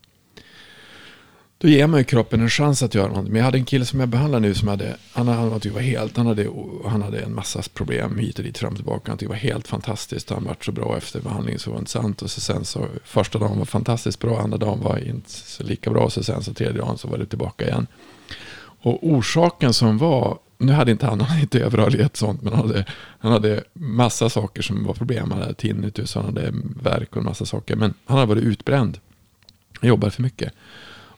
Då 1.62 1.68
ger 1.68 1.86
man 1.86 2.00
ju 2.00 2.04
kroppen 2.04 2.40
en 2.40 2.50
chans 2.50 2.82
att 2.82 2.94
göra 2.94 3.08
någonting. 3.08 3.32
Men 3.32 3.38
jag 3.38 3.44
hade 3.44 3.58
en 3.58 3.64
kille 3.64 3.84
som 3.84 4.00
jag 4.00 4.08
behandlade 4.08 4.48
nu 4.48 4.54
som 4.54 4.68
hade, 4.68 4.96
han, 5.12 5.28
han, 5.28 5.50
var 5.50 5.80
helt, 5.80 6.16
han, 6.16 6.26
hade, 6.26 6.46
han 6.86 7.02
hade 7.02 7.20
en 7.20 7.34
massa 7.34 7.62
problem 7.74 8.18
hit 8.18 8.38
och 8.38 8.44
dit, 8.44 8.58
fram 8.58 8.70
och 8.70 8.76
tillbaka. 8.76 9.10
Han 9.10 9.18
tyckte 9.18 9.24
det 9.24 9.28
var 9.28 9.50
helt 9.52 9.68
fantastiskt. 9.68 10.30
Han 10.30 10.44
var 10.44 10.56
så 10.60 10.72
bra 10.72 10.96
efter 10.96 11.20
behandlingen 11.20 11.58
så 11.60 11.70
var 11.70 11.76
det 11.76 11.80
inte 11.80 11.90
sant. 11.90 12.22
Och 12.22 12.30
så 12.30 12.40
sen 12.40 12.64
så, 12.64 12.86
första 13.04 13.38
dagen 13.38 13.58
var 13.58 13.64
fantastiskt 13.64 14.18
bra, 14.18 14.40
andra 14.40 14.58
dagen 14.58 14.80
var 14.80 14.98
inte 14.98 15.30
så 15.30 15.62
lika 15.62 15.90
bra. 15.90 16.04
Och 16.04 16.12
Så 16.12 16.22
sen 16.22 16.42
så 16.42 16.54
tredje 16.54 16.80
dagen 16.80 16.98
så 16.98 17.08
var 17.08 17.18
det 17.18 17.26
tillbaka 17.26 17.66
igen. 17.66 17.86
Och 18.82 19.06
orsaken 19.06 19.72
som 19.72 19.98
var, 19.98 20.38
nu 20.58 20.72
hade 20.72 20.90
inte 20.90 21.06
han, 21.06 21.20
han 21.20 21.40
inte 21.40 21.60
överrörlighet 21.60 22.16
sånt, 22.16 22.42
men 22.42 22.52
han 22.52 22.66
hade, 22.66 22.84
han 23.18 23.32
hade 23.32 23.64
massa 23.72 24.30
saker 24.30 24.62
som 24.62 24.84
var 24.84 24.94
problem. 24.94 25.30
Han 25.30 25.40
hade 25.40 25.54
tinnitus, 25.54 26.14
han 26.14 26.24
hade 26.24 26.52
värk 26.82 27.10
och 27.10 27.16
en 27.16 27.24
massa 27.24 27.46
saker. 27.46 27.76
Men 27.76 27.94
han 28.04 28.18
hade 28.18 28.28
varit 28.28 28.44
utbränd. 28.44 28.98
Han 29.80 29.88
jobbade 29.88 30.10
för 30.10 30.22
mycket. 30.22 30.52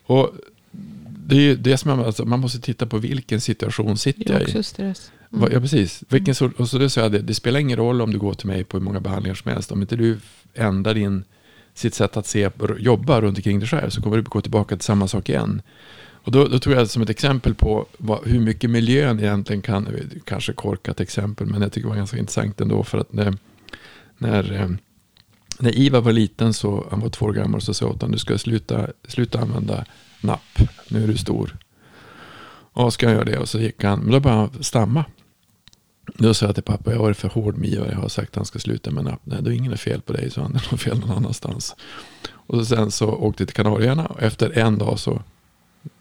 Och 0.02 0.32
det 1.26 1.36
är 1.36 1.40
ju 1.40 1.56
det 1.56 1.76
som 1.76 1.96
man, 1.96 2.06
alltså, 2.06 2.24
man 2.24 2.40
måste 2.40 2.60
titta 2.60 2.86
på 2.86 2.98
vilken 2.98 3.40
situation 3.40 3.98
sitter 3.98 4.32
jag 4.32 4.48
i. 4.48 4.62
stress. 4.62 5.12
Mm. 5.32 5.52
Ja, 5.52 5.60
precis. 5.60 6.02
Vilken, 6.08 6.34
och 6.56 6.68
så 6.68 6.78
det, 6.78 6.90
så 6.90 7.00
jag, 7.00 7.12
det, 7.12 7.18
det 7.18 7.34
spelar 7.34 7.60
ingen 7.60 7.76
roll 7.76 8.00
om 8.00 8.12
du 8.12 8.18
går 8.18 8.34
till 8.34 8.46
mig 8.46 8.64
på 8.64 8.76
hur 8.76 8.84
många 8.84 9.00
behandlingar 9.00 9.34
som 9.34 9.50
helst. 9.50 9.72
Om 9.72 9.80
inte 9.80 9.96
du 9.96 10.18
ändrar 10.54 10.94
din, 10.94 11.24
sitt 11.74 11.94
sätt 11.94 12.16
att 12.16 12.26
se, 12.26 12.50
jobba 12.78 13.20
runt 13.20 13.38
omkring 13.38 13.58
dig 13.58 13.68
själv 13.68 13.90
så 13.90 14.02
kommer 14.02 14.16
du 14.16 14.22
gå 14.22 14.40
tillbaka 14.40 14.76
till 14.76 14.84
samma 14.84 15.08
sak 15.08 15.28
igen. 15.28 15.62
Och 16.24 16.32
då, 16.32 16.48
då 16.48 16.58
tror 16.58 16.76
jag 16.76 16.90
som 16.90 17.02
ett 17.02 17.10
exempel 17.10 17.54
på 17.54 17.86
vad, 17.98 18.26
hur 18.26 18.40
mycket 18.40 18.70
miljön 18.70 19.20
egentligen 19.20 19.62
kan, 19.62 19.88
kanske 20.24 20.52
korkat 20.52 21.00
exempel, 21.00 21.46
men 21.46 21.62
jag 21.62 21.72
tycker 21.72 21.86
det 21.86 21.90
var 21.90 21.96
ganska 21.96 22.18
intressant 22.18 22.60
ändå 22.60 22.84
för 22.84 22.98
att 22.98 23.12
när, 23.12 23.34
när 24.18 24.52
eh, 24.52 24.68
när 25.62 25.78
Iva 25.78 26.00
var 26.00 26.12
liten, 26.12 26.54
så 26.54 26.86
han 26.90 27.00
var 27.00 27.08
två 27.08 27.26
år 27.26 27.32
gammal, 27.32 27.60
så 27.60 27.74
sa 27.74 27.84
jag 27.84 27.94
åt 27.94 28.02
honom, 28.02 28.12
du 28.12 28.18
ska 28.18 28.38
sluta, 28.38 28.88
sluta 29.08 29.40
använda 29.40 29.84
napp, 30.20 30.58
nu 30.88 31.04
är 31.04 31.06
du 31.06 31.16
stor. 31.16 31.56
Och 32.72 32.92
ska 32.92 33.06
jag 33.06 33.14
göra 33.14 33.24
det? 33.24 33.38
Och 33.38 33.48
så 33.48 33.58
gick 33.58 33.84
han, 33.84 34.00
men 34.00 34.12
då 34.12 34.20
började 34.20 34.40
han 34.40 34.62
stamma. 34.62 35.04
Då 36.14 36.34
sa 36.34 36.46
jag 36.46 36.54
till 36.54 36.64
pappa, 36.64 36.90
jag 36.90 36.98
har 36.98 37.04
varit 37.04 37.16
för 37.16 37.28
hård 37.28 37.58
med 37.58 37.68
Iva, 37.68 37.86
jag 37.90 37.96
har 37.96 38.08
sagt 38.08 38.28
att 38.28 38.36
han 38.36 38.44
ska 38.44 38.58
sluta 38.58 38.90
med 38.90 39.04
napp. 39.04 39.20
Nej, 39.24 39.38
då 39.42 39.50
är 39.50 39.54
inget 39.54 39.80
fel 39.80 40.00
på 40.00 40.12
dig, 40.12 40.30
så 40.30 40.42
han, 40.42 40.52
det 40.52 40.72
är 40.72 40.76
fel 40.76 40.98
någon 40.98 41.10
annanstans. 41.10 41.76
Och 42.30 42.66
sen 42.66 42.90
så 42.90 43.08
åkte 43.08 43.42
vi 43.42 43.46
till 43.46 43.56
Kanarieöarna 43.56 44.06
och 44.06 44.22
efter 44.22 44.58
en 44.58 44.78
dag 44.78 44.98
så 44.98 45.22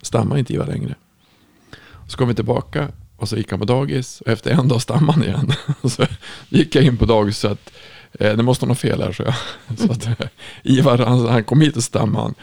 stammade 0.01 0.39
inte 0.39 0.53
Iva 0.53 0.65
längre. 0.65 0.95
Så 2.07 2.17
kom 2.17 2.27
vi 2.27 2.35
tillbaka 2.35 2.91
och 3.17 3.29
så 3.29 3.37
gick 3.37 3.51
han 3.51 3.59
på 3.59 3.65
dagis 3.65 4.21
och 4.21 4.27
efter 4.27 4.51
en 4.51 4.67
dag 4.67 4.81
stammade 4.81 5.11
han 5.11 5.23
igen. 5.23 5.53
Och 5.81 5.91
så 5.91 6.05
gick 6.49 6.75
jag 6.75 6.83
in 6.83 6.97
på 6.97 7.05
dagis 7.05 7.37
så 7.37 7.47
att 7.47 7.71
Eh, 8.19 8.37
det 8.37 8.43
måste 8.43 8.65
vara 8.65 8.71
något 8.71 8.79
fel 8.79 9.01
här, 9.01 9.11
så 9.11 9.23
jag. 9.23 9.33
Så 9.77 9.91
att, 9.91 10.05
eh, 10.05 10.27
Ivar, 10.63 10.97
han, 10.97 11.27
han 11.27 11.43
kom 11.43 11.61
hit 11.61 11.77
och 11.77 11.83
stammade 11.83 12.23
han. 12.23 12.35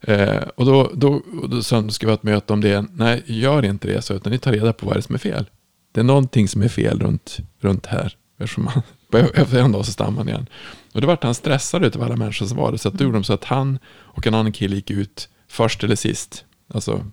Eh, 0.00 0.42
och 0.56 0.66
då, 0.66 0.90
då, 0.94 1.22
då 1.48 1.62
så 1.62 1.88
ska 1.88 2.06
vi 2.06 2.10
ha 2.10 2.16
ett 2.16 2.22
möte 2.22 2.52
om 2.52 2.60
det. 2.60 2.84
Nej, 2.92 3.22
gör 3.26 3.64
inte 3.64 3.88
det, 3.88 4.02
så, 4.02 4.14
utan 4.14 4.32
ni 4.32 4.38
tar 4.38 4.52
reda 4.52 4.72
på 4.72 4.86
vad 4.86 4.94
det 4.94 5.00
är 5.00 5.02
som 5.02 5.14
är 5.14 5.18
fel. 5.18 5.50
Det 5.92 6.00
är 6.00 6.04
någonting 6.04 6.48
som 6.48 6.62
är 6.62 6.68
fel 6.68 7.00
runt, 7.00 7.38
runt 7.60 7.86
här. 7.86 8.16
Eftersom 8.38 8.64
man, 8.64 8.82
efter 9.34 9.58
en 9.58 9.72
dag 9.72 9.86
så 9.86 9.92
stammade 9.92 10.18
han 10.18 10.28
igen. 10.28 10.46
Och 10.92 11.00
då 11.00 11.06
vart 11.06 11.24
han 11.24 11.34
stressad 11.34 11.84
utav 11.84 12.02
alla 12.02 12.16
människor 12.16 12.46
som 12.46 12.56
var 12.56 12.72
det. 12.72 12.78
Så 12.78 12.88
att 12.88 12.94
då 12.94 13.04
gjorde 13.04 13.16
de 13.16 13.24
så 13.24 13.32
att 13.32 13.44
han 13.44 13.78
och 13.88 14.26
en 14.26 14.34
annan 14.34 14.52
kille 14.52 14.76
gick 14.76 14.90
ut 14.90 15.28
först 15.48 15.84
eller 15.84 15.96
sist. 15.96 16.44
Alltså 16.74 17.04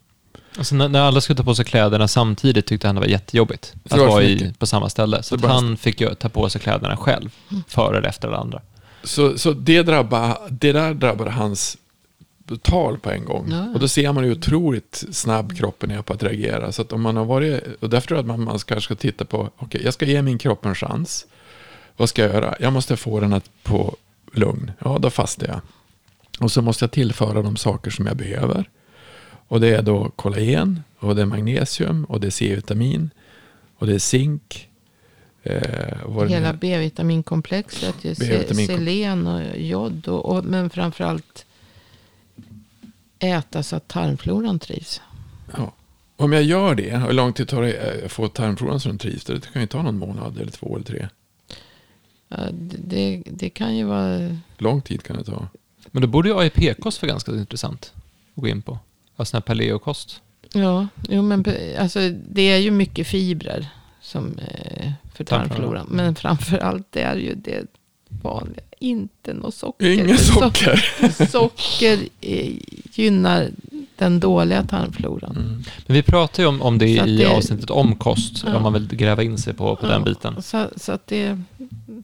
Alltså 0.57 0.75
när, 0.75 0.89
när, 0.89 1.01
alla 1.01 1.21
skulle 1.21 1.37
ta 1.37 1.43
på 1.43 1.55
sig 1.55 1.65
kläderna 1.65 2.07
samtidigt 2.07 2.65
tyckte 2.65 2.87
han 2.87 2.95
det 2.95 3.01
var 3.01 3.07
jättejobbigt 3.07 3.73
att 3.89 3.99
vara 3.99 4.23
i, 4.23 4.53
på 4.57 4.65
samma 4.65 4.89
ställe. 4.89 5.23
Så 5.23 5.47
han 5.47 5.77
fick 5.77 6.01
ju 6.01 6.15
ta 6.15 6.29
på 6.29 6.49
sig 6.49 6.61
kläderna 6.61 6.97
själv, 6.97 7.29
före 7.67 7.97
eller 7.97 8.09
efter 8.09 8.27
alla 8.27 8.37
andra. 8.37 8.61
Så, 9.03 9.37
så 9.37 9.51
det, 9.51 9.83
drabbar, 9.83 10.37
det 10.49 10.71
där 10.71 10.93
drabbade 10.93 11.31
hans 11.31 11.77
tal 12.61 12.99
på 12.99 13.11
en 13.11 13.25
gång. 13.25 13.47
Ja. 13.51 13.67
Och 13.73 13.79
då 13.79 13.87
ser 13.87 14.13
man 14.13 14.25
ju 14.25 14.31
otroligt 14.31 15.03
snabb 15.11 15.57
kroppen 15.57 15.91
är 15.91 16.01
på 16.01 16.13
att 16.13 16.23
reagera. 16.23 16.71
Så 16.71 16.81
att 16.81 16.93
om 16.93 17.01
man 17.01 17.17
har 17.17 17.25
varit, 17.25 17.63
och 17.79 17.89
därför 17.89 18.07
tror 18.07 18.17
jag 18.17 18.23
att 18.23 18.27
man, 18.27 18.43
man 18.43 18.59
kanske 18.59 18.81
ska 18.81 18.95
titta 18.95 19.25
på, 19.25 19.37
okej, 19.37 19.65
okay, 19.65 19.81
jag 19.83 19.93
ska 19.93 20.05
ge 20.05 20.21
min 20.21 20.37
kropp 20.37 20.65
en 20.65 20.75
chans. 20.75 21.25
Vad 21.97 22.09
ska 22.09 22.21
jag 22.21 22.33
göra? 22.33 22.55
Jag 22.59 22.73
måste 22.73 22.97
få 22.97 23.19
den 23.19 23.33
att 23.33 23.49
på 23.63 23.95
lugn. 24.33 24.71
Ja, 24.79 24.97
då 25.01 25.09
fastar 25.09 25.47
jag. 25.47 25.61
Och 26.39 26.51
så 26.51 26.61
måste 26.61 26.83
jag 26.83 26.91
tillföra 26.91 27.41
de 27.41 27.55
saker 27.55 27.91
som 27.91 28.07
jag 28.07 28.17
behöver. 28.17 28.69
Och 29.47 29.61
det 29.61 29.75
är 29.75 29.81
då 29.81 30.09
kollagen, 30.15 30.83
och 30.99 31.15
det 31.15 31.21
är 31.21 31.25
magnesium, 31.25 32.05
och 32.05 32.19
det 32.19 32.27
är 32.27 32.31
C-vitamin, 32.31 33.09
och 33.75 33.87
det 33.87 33.93
är 33.93 33.99
zink. 33.99 34.69
Eh, 35.43 36.27
Hela 36.27 36.53
B-vitaminkomplexet, 36.53 37.95
B-vitamin 38.01 38.67
selen 38.67 39.27
och 39.27 39.57
jod, 39.57 40.07
och, 40.07 40.25
och, 40.25 40.45
men 40.45 40.69
framförallt 40.69 41.45
äta 43.19 43.63
så 43.63 43.75
att 43.75 43.87
tarmfloran 43.87 44.59
trivs. 44.59 45.01
Ja. 45.57 45.73
Om 46.15 46.33
jag 46.33 46.43
gör 46.43 46.75
det, 46.75 46.97
hur 46.97 47.13
lång 47.13 47.33
tid 47.33 47.47
tar 47.47 47.61
det 47.61 48.05
att 48.05 48.11
få 48.11 48.27
tarmfloran 48.27 48.79
så 48.79 48.89
den 48.89 48.97
trivs? 48.97 49.25
Det 49.25 49.53
kan 49.53 49.61
ju 49.61 49.67
ta 49.67 49.81
någon 49.81 49.97
månad, 49.97 50.37
eller 50.37 50.51
två 50.51 50.75
eller 50.75 50.85
tre. 50.85 51.07
Ja, 52.27 52.37
det, 52.77 53.23
det 53.25 53.49
kan 53.49 53.77
ju 53.77 53.83
vara... 53.83 54.37
Lång 54.57 54.81
tid 54.81 55.03
kan 55.03 55.17
det 55.17 55.23
ta. 55.23 55.47
Men 55.91 56.01
då 56.01 56.07
borde 56.07 56.29
ju 56.29 56.39
AIP-kost 56.39 57.01
vara 57.01 57.11
ganska 57.11 57.31
intressant 57.31 57.93
att 58.35 58.41
gå 58.41 58.47
in 58.47 58.61
på. 58.61 58.79
Av 59.15 59.23
sån 59.23 59.37
här 59.37 59.41
paleokost. 59.41 60.21
Ja, 60.53 60.87
jo, 61.09 61.21
men 61.21 61.45
alltså, 61.79 61.99
det 62.29 62.41
är 62.41 62.57
ju 62.57 62.71
mycket 62.71 63.07
fibrer 63.07 63.67
som, 64.01 64.37
eh, 64.37 64.91
för 65.13 65.23
tarmfloran. 65.23 65.87
Men 65.89 66.15
framför 66.15 66.57
allt 66.57 66.95
är 66.95 67.15
ju 67.15 67.35
det 67.35 67.65
vanliga. 68.21 68.63
Inte 68.79 69.33
något 69.33 69.55
socker. 69.55 69.89
Inget 69.89 70.19
socker. 70.19 70.85
So 71.09 71.25
socker 71.29 71.99
eh, 72.21 72.51
gynnar 72.93 73.49
den 73.95 74.19
dåliga 74.19 74.63
tarmfloran. 74.63 75.31
Mm. 75.37 75.63
Men 75.87 75.93
vi 75.93 76.03
pratar 76.03 76.43
ju 76.43 76.49
om, 76.49 76.61
om 76.61 76.77
det 76.77 76.89
i 76.89 77.17
det, 77.17 77.25
avsnittet 77.25 77.69
om 77.69 77.95
kost. 77.95 78.43
Ja. 78.45 78.55
Om 78.55 78.63
man 78.63 78.73
vill 78.73 78.87
gräva 78.87 79.23
in 79.23 79.37
sig 79.37 79.53
på, 79.53 79.75
på 79.75 79.85
ja, 79.85 79.91
den 79.91 80.03
biten. 80.03 80.41
Så, 80.41 80.67
så, 80.75 80.91
att 80.91 81.07
det, 81.07 81.41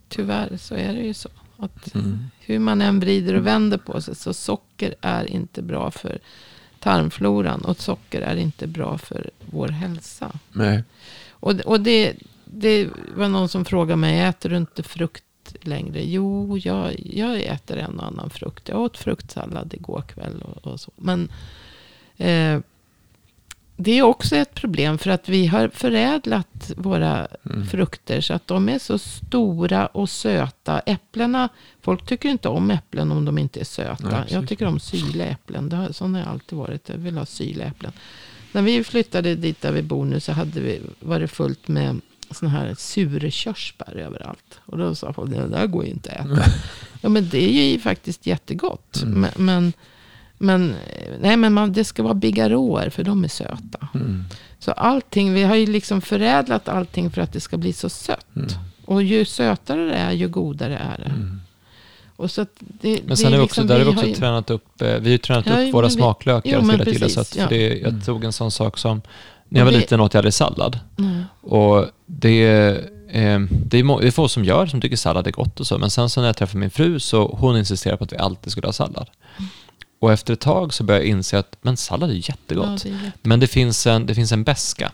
tyvärr 0.09 0.57
så 0.57 0.75
är 0.75 0.93
det 0.93 1.01
ju 1.01 1.13
så. 1.13 1.29
Att 1.57 1.95
mm. 1.95 2.19
Hur 2.39 2.59
man 2.59 2.81
än 2.81 2.99
vrider 2.99 3.33
och 3.33 3.45
vänder 3.45 3.77
på 3.77 4.01
sig. 4.01 4.15
Så 4.15 4.33
socker 4.33 4.95
är 5.01 5.25
inte 5.25 5.61
bra 5.61 5.91
för 5.91 6.19
tarmfloran. 6.79 7.61
Och 7.61 7.77
socker 7.77 8.21
är 8.21 8.35
inte 8.35 8.67
bra 8.67 8.97
för 8.97 9.29
vår 9.51 9.67
hälsa. 9.67 10.31
Nej. 10.51 10.83
Och, 11.29 11.59
och 11.59 11.81
det, 11.81 12.15
det 12.45 12.89
var 13.15 13.29
någon 13.29 13.49
som 13.49 13.65
frågade 13.65 13.95
mig, 13.95 14.19
äter 14.19 14.49
du 14.49 14.57
inte 14.57 14.83
frukt 14.83 15.23
längre? 15.61 16.03
Jo, 16.03 16.57
jag, 16.57 16.95
jag 16.99 17.41
äter 17.41 17.77
en 17.77 17.99
och 17.99 18.05
annan 18.05 18.29
frukt. 18.29 18.67
Jag 18.69 18.79
åt 18.79 18.97
fruktsallad 18.97 19.73
igår 19.73 20.01
kväll 20.01 20.41
och, 20.41 20.71
och 20.71 20.79
så. 20.79 20.91
Men 20.95 21.31
eh, 22.17 22.59
det 23.81 23.91
är 23.91 24.01
också 24.01 24.35
ett 24.35 24.53
problem 24.53 24.97
för 24.97 25.09
att 25.09 25.29
vi 25.29 25.47
har 25.47 25.67
förädlat 25.67 26.71
våra 26.77 27.27
mm. 27.45 27.67
frukter 27.67 28.21
så 28.21 28.33
att 28.33 28.47
de 28.47 28.69
är 28.69 28.79
så 28.79 28.97
stora 28.97 29.87
och 29.87 30.09
söta. 30.09 30.79
Äpplena, 30.79 31.49
folk 31.81 32.05
tycker 32.05 32.29
inte 32.29 32.49
om 32.49 32.71
äpplen 32.71 33.11
om 33.11 33.25
de 33.25 33.37
inte 33.37 33.59
är 33.59 33.63
söta. 33.63 34.09
Nej, 34.09 34.23
jag 34.29 34.47
tycker 34.47 34.65
om 34.65 34.79
syrliga 34.79 35.27
äpplen. 35.27 35.69
Det 35.69 35.75
har, 35.75 35.91
sån 35.91 36.13
har 36.13 36.21
jag 36.21 36.29
alltid 36.29 36.57
varit. 36.57 36.89
Jag 36.89 36.97
vill 36.97 37.17
ha 37.17 37.25
syrliga 37.25 37.67
äpplen. 37.67 37.91
När 38.51 38.61
vi 38.61 38.83
flyttade 38.83 39.35
dit 39.35 39.61
där 39.61 39.71
vi 39.71 39.81
bor 39.81 40.05
nu 40.05 40.19
så 40.19 40.31
hade 40.31 40.59
vi, 40.59 40.81
var 40.99 41.19
det 41.19 41.27
fullt 41.27 41.67
med 41.67 42.01
såna 42.31 42.51
här 42.51 42.75
surkörsbär 42.77 43.97
överallt. 43.97 44.59
Och 44.65 44.77
då 44.77 44.95
sa 44.95 45.13
folk, 45.13 45.31
det 45.31 45.47
där 45.47 45.67
går 45.67 45.85
ju 45.85 45.91
inte 45.91 46.11
att 46.11 46.25
äta. 46.25 46.51
ja 47.01 47.09
men 47.09 47.29
det 47.29 47.59
är 47.59 47.71
ju 47.71 47.79
faktiskt 47.79 48.25
jättegott. 48.25 49.01
Mm. 49.03 49.21
Men, 49.21 49.31
men 49.45 49.73
men, 50.39 50.75
nej, 51.21 51.37
men 51.37 51.53
man, 51.53 51.73
det 51.73 51.83
ska 51.83 52.03
vara 52.03 52.13
bigarråer 52.13 52.89
för 52.89 53.03
de 53.03 53.23
är 53.23 53.27
söta. 53.27 53.87
Mm. 53.93 54.23
Så 54.59 54.71
allting, 54.71 55.33
vi 55.33 55.43
har 55.43 55.55
ju 55.55 55.65
liksom 55.65 56.01
förädlat 56.01 56.69
allting 56.69 57.11
för 57.11 57.21
att 57.21 57.33
det 57.33 57.39
ska 57.39 57.57
bli 57.57 57.73
så 57.73 57.89
sött. 57.89 58.35
Mm. 58.35 58.49
Och 58.85 59.03
ju 59.03 59.25
sötare 59.25 59.85
det 59.85 59.93
är, 59.93 60.11
ju 60.11 60.27
godare 60.27 60.77
är 60.77 60.97
det. 60.97 61.09
Mm. 61.09 61.41
Och 62.15 62.31
så 62.31 62.45
det, 62.57 62.99
men 63.05 63.17
sen 63.17 63.31
det 63.31 63.37
är 63.37 63.41
också, 63.41 63.61
liksom, 63.61 63.67
där 63.67 63.77
har 63.77 63.85
vi 63.85 63.91
också 63.91 64.05
ju, 64.05 64.15
tränat 64.15 64.49
upp, 64.49 64.81
eh, 64.81 64.87
vi 64.87 64.93
har 64.93 65.09
ju 65.09 65.17
tränat 65.17 65.45
ja, 65.45 65.67
upp 65.67 65.73
våra 65.73 65.87
vi, 65.87 65.93
smaklökar 65.93 66.61
jo, 66.61 66.69
till 66.69 66.81
att 66.81 66.87
gilla 66.87 67.09
sött. 67.09 67.35
Ja. 67.35 67.43
För 67.43 67.55
det, 67.55 67.67
jag 67.67 67.89
mm. 67.89 68.01
tog 68.01 68.23
en 68.23 68.33
sån 68.33 68.51
sak 68.51 68.77
som, 68.77 69.01
när 69.49 69.59
jag 69.59 69.65
var 69.65 69.71
liten 69.71 69.99
åt 69.99 70.13
jag 70.13 70.19
aldrig 70.19 70.33
sallad. 70.33 70.79
Mm. 70.97 71.23
Och 71.41 71.85
det, 72.05 72.47
eh, 73.09 73.39
det 73.49 73.79
är 73.79 74.11
få 74.11 74.27
som 74.27 74.45
gör, 74.45 74.65
som 74.65 74.81
tycker 74.81 74.97
sallad 74.97 75.27
är 75.27 75.31
gott 75.31 75.59
och 75.59 75.67
så. 75.67 75.77
Men 75.77 75.89
sen 75.89 76.09
så 76.09 76.19
när 76.21 76.27
jag 76.27 76.37
träffade 76.37 76.59
min 76.59 76.69
fru 76.69 76.99
så 76.99 77.37
hon 77.39 77.57
insisterade 77.57 77.97
på 77.97 78.03
att 78.03 78.13
vi 78.13 78.17
alltid 78.17 78.51
skulle 78.51 78.67
ha 78.67 78.73
sallad. 78.73 79.09
Mm. 80.01 80.07
Och 80.07 80.13
efter 80.13 80.33
ett 80.33 80.39
tag 80.39 80.73
så 80.73 80.83
började 80.83 81.05
jag 81.05 81.09
inse 81.09 81.39
att 81.39 81.57
men 81.61 81.77
sallad 81.77 82.09
är 82.09 82.29
jättegott. 82.29 82.85
Ja, 82.85 82.89
det 82.89 82.89
är 82.89 83.05
jätte... 83.05 83.17
Men 83.21 83.39
det 83.39 83.47
finns, 83.47 83.87
en, 83.87 84.05
det 84.05 84.15
finns 84.15 84.31
en 84.31 84.43
beska. 84.43 84.91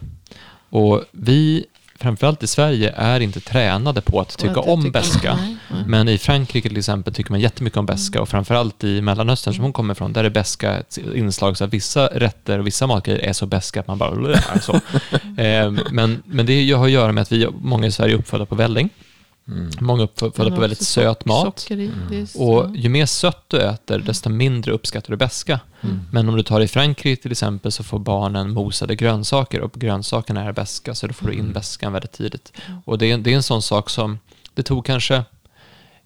Och 0.70 1.04
vi, 1.12 1.66
framförallt 1.96 2.44
i 2.44 2.48
Sverige, 2.48 2.94
är 2.96 3.20
inte 3.20 3.40
tränade 3.40 4.02
på 4.02 4.20
att 4.20 4.38
tycka 4.38 4.60
om 4.60 4.92
beska. 4.92 5.40
Men 5.88 6.08
i 6.08 6.18
Frankrike 6.18 6.70
till 6.70 6.78
exempel 6.78 7.14
tycker 7.14 7.32
man 7.32 7.40
jättemycket 7.40 7.78
om 7.78 7.86
beska. 7.86 8.18
Mm. 8.18 8.22
Och 8.22 8.30
framförallt 8.30 8.84
i 8.84 9.02
Mellanöstern 9.02 9.54
som 9.54 9.64
hon 9.64 9.74
kommer 9.74 9.94
ifrån, 9.94 10.14
där 10.14 10.24
är 10.24 10.30
beska 10.30 10.78
ett 10.78 10.98
inslag. 11.16 11.58
Så 11.58 11.64
att 11.64 11.74
vissa 11.74 12.08
rätter 12.08 12.60
och 12.60 12.68
vissa 12.68 12.88
matgrejer 12.88 13.20
är 13.20 13.34
så 13.34 13.46
beska 13.46 13.80
att 13.80 13.88
man 13.88 13.98
bara... 13.98 14.42
Så. 14.62 14.74
eh, 15.42 15.72
men, 15.92 16.24
men 16.26 16.46
det 16.46 16.72
har 16.72 16.86
att 16.86 16.92
göra 16.92 17.12
med 17.12 17.22
att 17.22 17.32
vi, 17.32 17.48
många 17.62 17.88
i 17.88 17.92
Sverige 17.92 18.16
är 18.16 18.20
uppfödda 18.20 18.46
på 18.46 18.56
välling. 18.56 18.90
Mm. 19.48 19.70
Många 19.80 20.04
uppfödda 20.04 20.56
på 20.56 20.62
väldigt 20.62 20.82
söt 20.82 21.26
mat. 21.26 21.68
Mm. 21.70 22.28
Och 22.36 22.76
ju 22.76 22.90
mer 22.90 23.06
sött 23.06 23.44
du 23.48 23.62
äter, 23.62 24.00
desto 24.00 24.30
mindre 24.30 24.72
uppskattar 24.72 25.12
du 25.12 25.18
beska. 25.18 25.60
Mm. 25.82 26.02
Men 26.12 26.30
om 26.30 26.36
du 26.36 26.44
tar 26.44 26.62
i 26.62 26.68
Frankrike 26.68 27.22
till 27.22 27.32
exempel 27.32 27.72
så 27.72 27.84
får 27.84 28.00
barnen 28.00 28.52
mosade 28.52 28.96
grönsaker 28.96 29.62
och 29.62 29.74
grönsakerna 29.74 30.44
är 30.44 30.52
beska 30.52 30.96
så 30.96 31.08
då 31.08 31.14
får 31.14 31.28
du 31.28 31.34
in 31.34 31.40
mm. 31.40 31.54
beskan 31.54 31.94
väldigt 31.94 32.12
tidigt. 32.12 32.52
Mm. 32.68 32.82
Och 32.86 32.98
det 32.98 33.12
är, 33.12 33.18
det 33.18 33.32
är 33.32 33.36
en 33.36 33.44
sån 33.44 33.62
sak 33.62 33.90
som 33.90 34.20
det 34.54 34.64
tog 34.64 34.86
kanske 34.86 35.24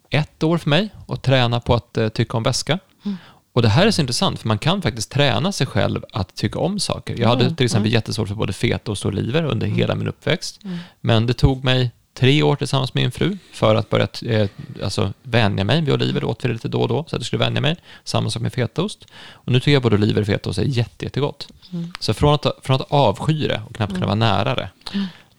ett 0.09 0.43
år 0.43 0.57
för 0.57 0.69
mig 0.69 0.89
att 1.07 1.23
träna 1.23 1.59
på 1.59 1.73
att 1.73 1.97
uh, 1.97 2.09
tycka 2.09 2.37
om 2.37 2.43
beska. 2.43 2.79
Mm. 3.05 3.17
Och 3.53 3.61
det 3.61 3.69
här 3.69 3.87
är 3.87 3.91
så 3.91 4.01
intressant, 4.01 4.39
för 4.39 4.47
man 4.47 4.59
kan 4.59 4.81
faktiskt 4.81 5.11
träna 5.11 5.51
sig 5.51 5.67
själv 5.67 6.05
att 6.13 6.35
tycka 6.35 6.59
om 6.59 6.79
saker. 6.79 7.15
Jag 7.19 7.29
hade 7.29 7.55
till 7.55 7.65
exempel 7.65 7.93
jättesvårt 7.93 8.27
för 8.27 8.35
både 8.35 8.53
fetaost 8.53 9.05
och 9.05 9.09
oliver 9.11 9.43
under 9.43 9.67
hela 9.67 9.95
min 9.95 10.07
uppväxt. 10.07 10.59
Men 11.01 11.25
det 11.25 11.33
tog 11.33 11.63
mig 11.63 11.91
tre 12.19 12.43
år 12.43 12.55
tillsammans 12.55 12.93
med 12.93 13.03
min 13.03 13.11
fru 13.11 13.37
för 13.51 13.75
att 13.75 13.89
börja 13.89 14.07
eh, 14.25 14.49
alltså, 14.83 15.13
vänja 15.23 15.63
mig 15.63 15.81
vid 15.81 15.93
oliver. 15.93 16.23
Åt 16.23 16.45
vi 16.45 16.47
det 16.47 16.53
lite 16.53 16.67
då 16.67 16.81
och 16.81 16.87
då 16.87 17.05
så 17.07 17.15
att 17.15 17.21
det 17.21 17.25
skulle 17.25 17.39
vänja 17.39 17.61
mig. 17.61 17.75
Samma 18.03 18.29
sak 18.29 18.41
med 18.41 18.53
fetaost. 18.53 19.05
Och 19.31 19.51
nu 19.51 19.59
tycker 19.59 19.71
jag 19.71 19.81
både 19.81 19.95
oliver 19.95 20.21
och 20.21 20.27
fetaost 20.27 20.59
är 20.59 20.63
jätte, 20.63 21.05
jättegott. 21.05 21.47
Mm. 21.73 21.93
Så 21.99 22.13
från 22.13 22.33
att, 22.33 22.45
från 22.61 22.75
att 22.75 22.91
avsky 22.91 23.47
det 23.47 23.61
och 23.69 23.75
knappt 23.75 23.93
kunna 23.93 24.05
vara 24.05 24.15
nära 24.15 24.55
det 24.55 24.69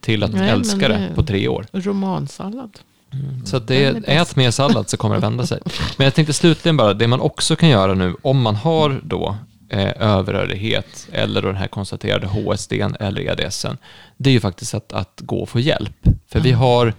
till 0.00 0.22
att 0.22 0.32
Nej, 0.32 0.50
älska 0.50 0.88
det, 0.88 1.08
på 1.14 1.22
tre 1.22 1.48
år. 1.48 1.66
Romansallad. 1.72 2.78
Mm. 3.12 3.46
Så 3.46 3.58
det, 3.58 4.08
ät 4.08 4.36
mer 4.36 4.50
sallad 4.50 4.88
så 4.88 4.96
kommer 4.96 5.14
det 5.14 5.20
vända 5.20 5.46
sig. 5.46 5.60
Men 5.96 6.04
jag 6.04 6.14
tänkte 6.14 6.32
slutligen 6.32 6.76
bara, 6.76 6.94
det 6.94 7.06
man 7.06 7.20
också 7.20 7.56
kan 7.56 7.68
göra 7.68 7.94
nu 7.94 8.16
om 8.22 8.42
man 8.42 8.56
har 8.56 9.00
då 9.04 9.36
eh, 9.70 9.92
överrörlighet 9.96 11.08
eller 11.12 11.42
den 11.42 11.56
här 11.56 11.68
konstaterade 11.68 12.26
HSD 12.26 12.72
eller 13.00 13.20
EDSen, 13.20 13.78
det 14.16 14.30
är 14.30 14.34
ju 14.34 14.40
faktiskt 14.40 14.74
att, 14.74 14.92
att 14.92 15.20
gå 15.20 15.40
och 15.40 15.48
få 15.48 15.60
hjälp. 15.60 15.96
För 16.28 16.38
mm. 16.38 16.42
vi, 16.42 16.52
har, 16.52 16.94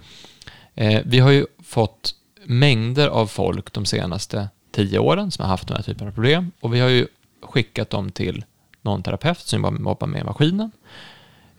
eh, 0.74 1.02
vi 1.04 1.18
har 1.18 1.30
ju 1.30 1.46
fått 1.64 2.14
mängder 2.44 3.08
av 3.08 3.26
folk 3.26 3.72
de 3.72 3.84
senaste 3.84 4.48
tio 4.72 4.98
åren 4.98 5.30
som 5.30 5.42
har 5.42 5.50
haft 5.50 5.68
den 5.68 5.76
här 5.76 5.84
typen 5.84 6.08
av 6.08 6.12
problem 6.12 6.52
och 6.60 6.74
vi 6.74 6.80
har 6.80 6.88
ju 6.88 7.06
skickat 7.42 7.90
dem 7.90 8.10
till 8.10 8.44
någon 8.82 9.02
terapeut 9.02 9.38
som 9.38 9.62
jobbar 9.84 10.06
med 10.06 10.24
maskinen. 10.24 10.70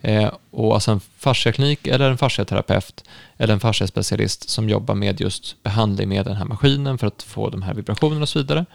Eh, 0.02 0.32
och 0.52 0.74
alltså 0.74 0.92
en 0.92 1.00
fasciaklinik 1.00 1.88
eller 1.88 2.10
en 2.10 2.18
fasciaterapeut 2.18 3.04
eller 3.38 3.54
en 3.54 3.60
fasciaspecialist 3.60 4.50
som 4.50 4.70
jobbar 4.70 4.96
med 4.96 5.22
just 5.22 5.64
behandling 5.64 6.10
med 6.10 6.26
den 6.26 6.36
här 6.36 6.46
maskinen 6.46 6.98
för 6.98 7.08
att 7.08 7.24
få 7.24 7.50
de 7.50 7.62
här 7.62 7.74
vibrationerna 7.74 8.22
och 8.22 8.30
så 8.30 8.40
vidare. 8.40 8.66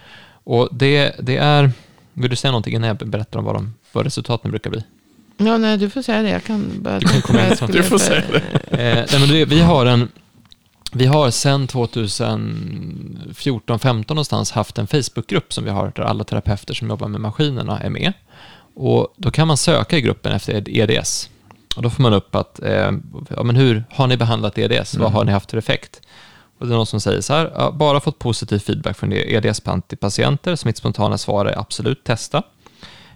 Och 0.44 0.68
det, 0.72 1.14
det 1.18 1.36
är 1.36 1.72
vill 2.20 2.30
du 2.30 2.36
säga 2.36 2.50
någonting 2.50 2.74
innan 2.74 2.88
jag 2.88 2.96
berättar 2.96 3.38
om 3.38 3.44
vad, 3.44 3.54
de, 3.54 3.74
vad 3.92 4.04
resultaten 4.04 4.50
brukar 4.50 4.70
bli? 4.70 4.84
Ja, 5.36 5.58
nej, 5.58 5.78
du 5.78 5.90
får 5.90 6.02
säga 6.02 6.22
det. 6.22 6.30
Jag 6.30 6.44
kan 6.44 6.82
bara... 6.82 6.98
du 7.72 7.82
får 7.82 7.98
säga 7.98 8.22
det. 8.30 8.38
Eh, 8.70 9.06
nej, 9.10 9.20
men 9.20 9.28
det, 9.28 9.44
vi 9.44 9.60
har 9.60 9.86
en... 9.86 10.08
Vi 10.92 11.06
har 11.06 11.30
sedan 11.30 11.68
2014-15 11.68 14.04
någonstans 14.08 14.50
haft 14.50 14.78
en 14.78 14.86
Facebookgrupp 14.86 15.52
som 15.52 15.64
vi 15.64 15.70
har 15.70 15.92
där 15.96 16.02
alla 16.02 16.24
terapeuter 16.24 16.74
som 16.74 16.88
jobbar 16.88 17.08
med 17.08 17.20
maskinerna 17.20 17.80
är 17.80 17.90
med. 17.90 18.12
Och 18.74 19.14
då 19.16 19.30
kan 19.30 19.48
man 19.48 19.56
söka 19.56 19.96
i 19.96 20.00
gruppen 20.00 20.32
efter 20.32 20.68
EDS. 20.68 21.30
Och 21.76 21.82
då 21.82 21.90
får 21.90 22.02
man 22.02 22.12
upp 22.12 22.34
att, 22.34 22.62
eh, 22.62 22.92
ja 23.36 23.42
men 23.42 23.56
hur 23.56 23.84
har 23.90 24.06
ni 24.06 24.16
behandlat 24.16 24.58
EDS? 24.58 24.94
Mm. 24.94 25.04
Vad 25.04 25.12
har 25.12 25.24
ni 25.24 25.32
haft 25.32 25.50
för 25.50 25.58
effekt? 25.58 26.00
Och 26.58 26.66
det 26.66 26.72
är 26.72 26.76
någon 26.76 26.86
som 26.86 27.00
säger 27.00 27.20
så 27.20 27.32
här, 27.32 27.70
bara 27.72 28.00
fått 28.00 28.18
positiv 28.18 28.58
feedback 28.58 28.96
från 28.96 29.12
EDS-patienter, 29.12 30.56
så 30.56 30.68
mitt 30.68 30.76
spontana 30.76 31.18
svar 31.18 31.46
är 31.46 31.58
absolut 31.58 32.04
testa. 32.04 32.42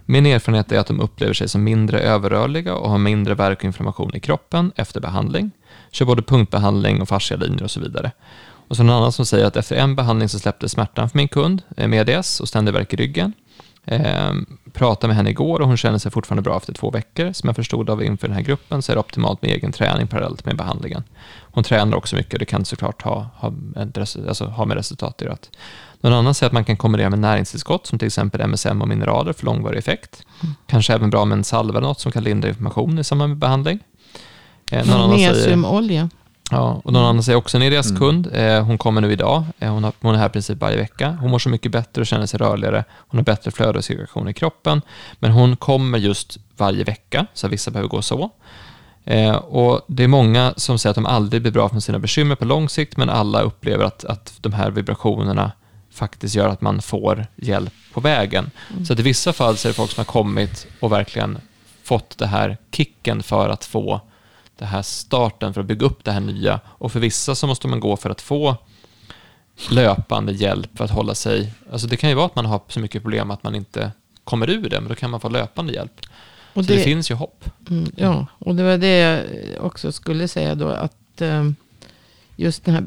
Min 0.05 0.25
erfarenhet 0.25 0.71
är 0.71 0.79
att 0.79 0.87
de 0.87 0.99
upplever 0.99 1.33
sig 1.33 1.49
som 1.49 1.63
mindre 1.63 1.99
överrörliga 1.99 2.75
och 2.75 2.89
har 2.89 2.97
mindre 2.97 3.35
värk 3.35 3.57
och 3.57 3.65
inflammation 3.65 4.15
i 4.15 4.19
kroppen 4.19 4.71
efter 4.75 5.01
behandling. 5.01 5.51
Kör 5.91 6.05
både 6.05 6.21
punktbehandling 6.21 7.01
och 7.01 7.07
fascialinjer 7.07 7.63
och 7.63 7.71
så 7.71 7.79
vidare. 7.79 8.11
Och 8.67 8.75
så 8.75 8.83
någon 8.83 8.95
annan 8.95 9.11
som 9.11 9.25
säger 9.25 9.45
att 9.45 9.55
efter 9.55 9.75
en 9.75 9.95
behandling 9.95 10.29
så 10.29 10.39
släppte 10.39 10.69
smärtan 10.69 11.09
för 11.09 11.17
min 11.17 11.27
kund 11.27 11.61
eh, 11.77 11.87
med 11.87 12.09
EDS 12.09 12.39
och 12.39 12.47
ständig 12.47 12.73
värk 12.73 12.93
i 12.93 12.95
ryggen. 12.95 13.33
Ehm, 13.85 14.45
pratade 14.73 15.07
med 15.07 15.17
henne 15.17 15.29
igår 15.29 15.59
och 15.59 15.67
hon 15.67 15.77
känner 15.77 15.97
sig 15.97 16.11
fortfarande 16.11 16.41
bra 16.41 16.57
efter 16.57 16.73
två 16.73 16.91
veckor. 16.91 17.33
Som 17.33 17.47
jag 17.47 17.55
förstod 17.55 17.89
av 17.89 18.03
inför 18.03 18.27
den 18.27 18.35
här 18.35 18.43
gruppen 18.43 18.81
så 18.81 18.91
är 18.91 18.95
det 18.95 18.99
optimalt 18.99 19.41
med 19.41 19.51
egen 19.51 19.71
träning 19.71 20.07
parallellt 20.07 20.45
med 20.45 20.57
behandlingen. 20.57 21.03
Hon 21.53 21.63
tränar 21.63 21.97
också 21.97 22.15
mycket 22.15 22.33
och 22.33 22.39
det 22.39 22.45
kan 22.45 22.65
såklart 22.65 23.01
ha, 23.01 23.27
ha, 23.35 23.53
alltså, 24.27 24.45
ha 24.45 24.65
med 24.65 24.77
resultat 24.77 25.21
i 25.21 25.25
det. 25.25 25.37
Någon 26.01 26.13
annan 26.13 26.33
säger 26.33 26.47
att 26.47 26.53
man 26.53 26.65
kan 26.65 26.77
kombinera 26.77 27.09
med 27.09 27.19
näringstillskott 27.19 27.87
som 27.87 27.99
till 27.99 28.05
exempel 28.05 28.41
MSM 28.41 28.81
och 28.81 28.87
mineraler 28.87 29.33
för 29.33 29.45
långvarig 29.45 29.77
effekt. 29.77 30.23
Mm. 30.43 30.55
Kanske 30.67 30.93
även 30.93 31.09
bra 31.09 31.25
med 31.25 31.37
en 31.37 31.43
salva 31.43 31.77
eller 31.77 31.87
något 31.87 31.99
som 31.99 32.11
kan 32.11 32.23
lindra 32.23 32.49
inflammation 32.49 32.99
i 32.99 33.03
samband 33.03 33.29
med 33.29 33.37
behandling. 33.37 33.79
Eh, 34.71 34.87
Magnesiumolja. 34.87 36.09
Ja, 36.51 36.81
och 36.83 36.93
någon 36.93 37.05
annan 37.05 37.23
säger 37.23 37.37
också 37.37 37.57
en 37.57 37.63
EDS-kund. 37.63 38.27
Mm. 38.27 38.57
Eh, 38.57 38.63
hon 38.63 38.77
kommer 38.77 39.01
nu 39.01 39.11
idag. 39.11 39.43
Eh, 39.59 39.73
hon, 39.73 39.83
har, 39.83 39.93
hon 40.01 40.15
är 40.15 40.19
här 40.19 40.25
i 40.25 40.29
princip 40.29 40.61
varje 40.61 40.77
vecka. 40.77 41.17
Hon 41.21 41.31
mår 41.31 41.39
så 41.39 41.49
mycket 41.49 41.71
bättre 41.71 42.01
och 42.01 42.07
känner 42.07 42.25
sig 42.25 42.39
rörligare. 42.39 42.83
Hon 42.91 43.17
har 43.17 43.23
bättre 43.23 43.51
flöde 43.51 43.77
och 43.77 43.85
cirkulation 43.85 44.29
i 44.29 44.33
kroppen. 44.33 44.81
Men 45.19 45.31
hon 45.31 45.55
kommer 45.55 45.97
just 45.97 46.37
varje 46.57 46.83
vecka, 46.83 47.25
så 47.33 47.47
vissa 47.47 47.71
behöver 47.71 47.89
gå 47.89 48.01
så. 48.01 48.31
Eh, 49.05 49.35
och 49.35 49.81
Det 49.87 50.03
är 50.03 50.07
många 50.07 50.53
som 50.57 50.79
säger 50.79 50.91
att 50.91 50.95
de 50.95 51.05
aldrig 51.05 51.41
blir 51.41 51.51
bra 51.51 51.69
från 51.69 51.81
sina 51.81 51.99
bekymmer 51.99 52.35
på 52.35 52.45
lång 52.45 52.69
sikt, 52.69 52.97
men 52.97 53.09
alla 53.09 53.41
upplever 53.41 53.85
att, 53.85 54.05
att 54.05 54.33
de 54.41 54.53
här 54.53 54.71
vibrationerna 54.71 55.51
faktiskt 55.91 56.35
gör 56.35 56.49
att 56.49 56.61
man 56.61 56.81
får 56.81 57.27
hjälp 57.35 57.73
på 57.93 58.01
vägen. 58.01 58.51
Mm. 58.71 58.85
Så 58.85 58.93
att 58.93 58.99
i 58.99 59.03
vissa 59.03 59.33
fall 59.33 59.57
så 59.57 59.67
är 59.67 59.69
det 59.69 59.73
folk 59.73 59.91
som 59.91 60.01
har 60.01 60.11
kommit 60.11 60.67
och 60.79 60.91
verkligen 60.91 61.37
fått 61.83 62.17
det 62.17 62.27
här 62.27 62.57
kicken 62.71 63.23
för 63.23 63.49
att 63.49 63.65
få 63.65 64.01
det 64.57 64.65
här 64.65 64.81
starten 64.81 65.53
för 65.53 65.61
att 65.61 65.67
bygga 65.67 65.85
upp 65.85 66.03
det 66.03 66.11
här 66.11 66.19
nya. 66.19 66.59
Och 66.65 66.91
för 66.91 66.99
vissa 66.99 67.35
så 67.35 67.47
måste 67.47 67.67
man 67.67 67.79
gå 67.79 67.97
för 67.97 68.09
att 68.09 68.21
få 68.21 68.55
löpande 69.69 70.31
hjälp 70.31 70.77
för 70.77 70.83
att 70.85 70.91
hålla 70.91 71.15
sig... 71.15 71.53
Alltså 71.71 71.87
det 71.87 71.97
kan 71.97 72.09
ju 72.09 72.15
vara 72.15 72.25
att 72.25 72.35
man 72.35 72.45
har 72.45 72.61
så 72.67 72.79
mycket 72.79 73.01
problem 73.01 73.31
att 73.31 73.43
man 73.43 73.55
inte 73.55 73.91
kommer 74.23 74.49
ur 74.49 74.69
det, 74.69 74.79
men 74.79 74.89
då 74.89 74.95
kan 74.95 75.09
man 75.09 75.19
få 75.19 75.29
löpande 75.29 75.73
hjälp. 75.73 76.01
Och 76.53 76.65
så 76.65 76.73
det, 76.73 76.79
finns 76.79 77.11
ju 77.11 77.15
hopp. 77.15 77.45
Mm, 77.69 77.91
ja, 77.95 78.25
och 78.39 78.55
det 78.55 78.63
var 78.63 78.77
det 78.77 78.97
jag 78.97 79.65
också 79.65 79.91
skulle 79.91 80.27
säga 80.27 80.55
då, 80.55 80.67
att 80.67 81.21
eh, 81.21 81.49
just 82.35 82.65
det 82.65 82.71
här 82.71 82.83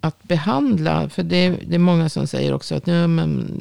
att 0.00 0.22
behandla, 0.22 1.08
för 1.08 1.22
det, 1.22 1.48
det 1.50 1.74
är 1.74 1.78
många 1.78 2.08
som 2.08 2.26
säger 2.26 2.54
också 2.54 2.74
att 2.74 2.86
ja, 2.86 3.06
men 3.06 3.60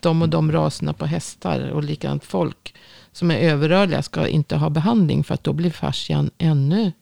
de 0.00 0.22
och 0.22 0.28
de 0.28 0.52
raserna 0.52 0.92
på 0.92 1.06
hästar 1.06 1.68
och 1.68 1.84
likadant 1.84 2.24
folk 2.24 2.74
som 3.12 3.30
är 3.30 3.38
överrörliga 3.38 4.02
ska 4.02 4.28
inte 4.28 4.56
ha 4.56 4.70
behandling. 4.70 5.24
För 5.24 5.34
att 5.34 5.44
då 5.44 5.52
blir 5.52 5.70
fascian 5.70 6.30
ännu, 6.38 6.92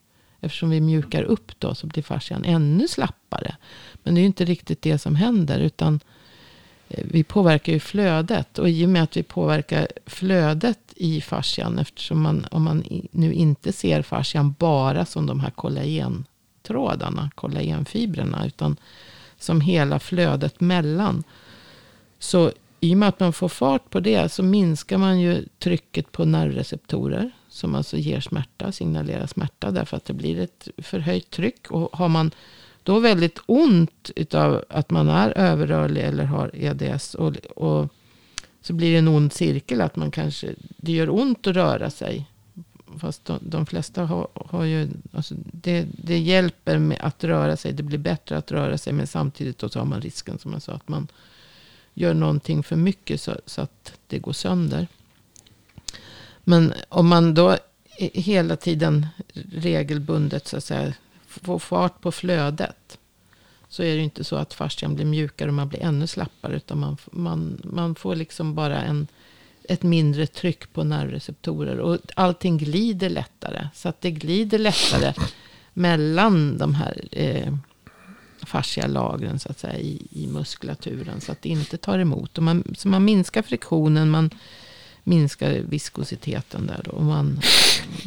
eftersom 0.41 0.71
vi 0.71 0.81
mjukar 0.81 1.23
upp 1.23 1.53
då, 1.59 1.75
så 1.75 1.87
blir 1.87 2.03
fascian 2.03 2.45
ännu 2.45 2.89
slappare. 2.89 3.57
Men 4.03 4.15
det 4.15 4.19
är 4.19 4.23
ju 4.23 4.27
inte 4.27 4.45
riktigt 4.45 4.83
det 4.83 4.99
som 4.99 5.17
händer. 5.17 5.59
Utan 5.59 6.01
vi 7.05 7.25
påverkar 7.25 7.73
ju 7.73 7.81
flödet. 7.81 8.59
Och 8.59 8.69
i 8.71 8.85
och 8.85 8.89
med 8.89 9.03
att 9.03 9.17
vi 9.17 9.23
påverkar 9.23 9.89
flödet 10.07 10.79
i 10.97 11.21
fascian. 11.21 11.79
Eftersom 11.79 12.23
man, 12.23 12.47
om 12.51 12.63
man 12.63 12.85
nu 13.11 13.33
inte 13.33 13.73
ser 13.73 14.03
fascian 14.03 14.55
bara 14.59 15.05
som 15.05 15.27
de 15.27 15.41
här 15.41 15.51
kollagentrådarna, 15.51 17.31
kollagenfibrerna. 17.35 18.47
Utan 18.47 18.77
som 19.39 19.61
hela 19.61 19.99
flödet 19.99 20.61
mellan. 20.61 21.25
Så 22.19 22.53
i 22.81 22.95
och 22.95 22.99
med 22.99 23.09
att 23.09 23.21
man 23.21 23.33
får 23.33 23.49
fart 23.49 23.91
på 23.91 24.01
det 24.01 24.33
så 24.33 24.43
minskar 24.43 24.99
man 24.99 25.21
ju 25.21 25.45
trycket 25.59 26.13
på 26.13 26.25
nervreceptorer. 26.25 27.31
Som 27.49 27.75
alltså 27.75 27.97
ger 27.97 28.21
smärta, 28.21 28.73
signalerar 28.73 29.27
smärta. 29.27 29.71
Därför 29.71 29.97
att 29.97 30.05
det 30.05 30.13
blir 30.13 30.41
ett 30.41 30.69
förhöjt 30.79 31.31
tryck. 31.31 31.71
Och 31.71 31.97
har 31.97 32.09
man 32.09 32.31
då 32.83 32.99
väldigt 32.99 33.39
ont 33.47 34.11
av 34.35 34.65
att 34.69 34.91
man 34.91 35.09
är 35.09 35.39
överrörlig 35.39 36.03
eller 36.03 36.25
har 36.25 36.51
EDS. 36.55 37.15
Och, 37.15 37.37
och 37.57 37.89
så 38.61 38.73
blir 38.73 38.93
det 38.93 38.99
en 38.99 39.09
ond 39.09 39.33
cirkel. 39.33 39.81
Att 39.81 39.97
man 39.97 40.11
kanske, 40.11 40.55
det 40.77 40.93
gör 40.93 41.11
ont 41.11 41.47
att 41.47 41.57
röra 41.57 41.91
sig. 41.91 42.29
Fast 42.99 43.25
de, 43.25 43.39
de 43.43 43.67
flesta 43.67 44.05
har, 44.05 44.29
har 44.35 44.65
ju, 44.65 44.89
alltså 45.13 45.35
det, 45.53 45.87
det 45.91 46.19
hjälper 46.19 46.79
med 46.79 46.99
att 47.01 47.25
röra 47.25 47.57
sig. 47.57 47.73
Det 47.73 47.83
blir 47.83 47.99
bättre 47.99 48.37
att 48.37 48.53
röra 48.53 48.79
sig. 48.79 48.93
Men 48.93 49.07
samtidigt 49.07 49.59
då 49.59 49.69
har 49.75 49.85
man 49.85 50.01
risken 50.01 50.39
som 50.39 50.53
jag 50.53 50.63
sa. 50.63 50.73
Att 50.73 50.89
man 50.89 51.09
gör 51.95 52.15
någonting 52.15 52.63
för 52.63 52.77
mycket 52.77 53.21
så, 53.21 53.37
så 53.47 53.61
att 53.61 53.93
det 54.07 54.19
går 54.19 54.33
sönder. 54.33 54.87
Men 56.45 56.75
om 56.89 57.09
man 57.09 57.35
då 57.35 57.57
hela 57.99 58.57
tiden 58.57 59.07
regelbundet 59.53 60.49
så 60.49 60.57
att 60.57 60.65
säga, 60.65 60.95
får 61.33 61.59
fart 61.59 62.01
på 62.01 62.13
flödet. 62.13 62.99
Så 63.69 63.83
är 63.83 63.97
det 63.97 64.03
inte 64.03 64.25
så 64.25 64.37
att 64.37 64.55
fascian 64.55 64.95
blir 64.95 65.05
mjukare 65.05 65.49
och 65.49 65.55
man 65.55 65.69
blir 65.69 65.83
ännu 65.83 66.07
slappare. 66.07 66.57
Utan 66.57 66.79
man, 66.79 66.97
man, 67.13 67.61
man 67.65 67.95
får 67.95 68.17
liksom 68.17 68.55
bara 68.55 68.83
en, 68.83 69.07
ett 69.69 69.83
mindre 69.83 70.27
tryck 70.27 70.73
på 70.73 70.85
nervreceptorer. 70.85 71.79
Och 71.79 71.99
allting 72.17 72.59
glider 72.59 73.11
lättare. 73.11 73.69
Så 73.75 73.89
att 73.89 74.01
det 74.01 74.11
glider 74.11 74.59
lättare 74.59 75.15
mellan 75.73 76.59
de 76.59 76.75
här 76.75 77.09
eh, 77.11 77.55
fascialagren 78.43 79.39
så 79.39 79.51
att 79.51 79.59
säga, 79.59 79.79
i, 79.79 80.07
i 80.11 80.27
muskulaturen. 80.27 81.21
Så 81.21 81.33
att 81.33 81.43
det 81.43 81.49
inte 81.49 81.77
tar 81.77 81.99
emot. 81.99 82.39
Och 82.39 82.45
man, 82.45 82.75
så 82.79 82.89
man 82.89 83.05
minskar 83.05 83.43
friktionen. 83.43 84.11
Man 84.11 84.31
minskar 85.05 85.53
viskositeten 85.53 86.67
där. 86.67 86.81
Då, 86.85 86.91
och 86.91 87.05
man, 87.05 87.41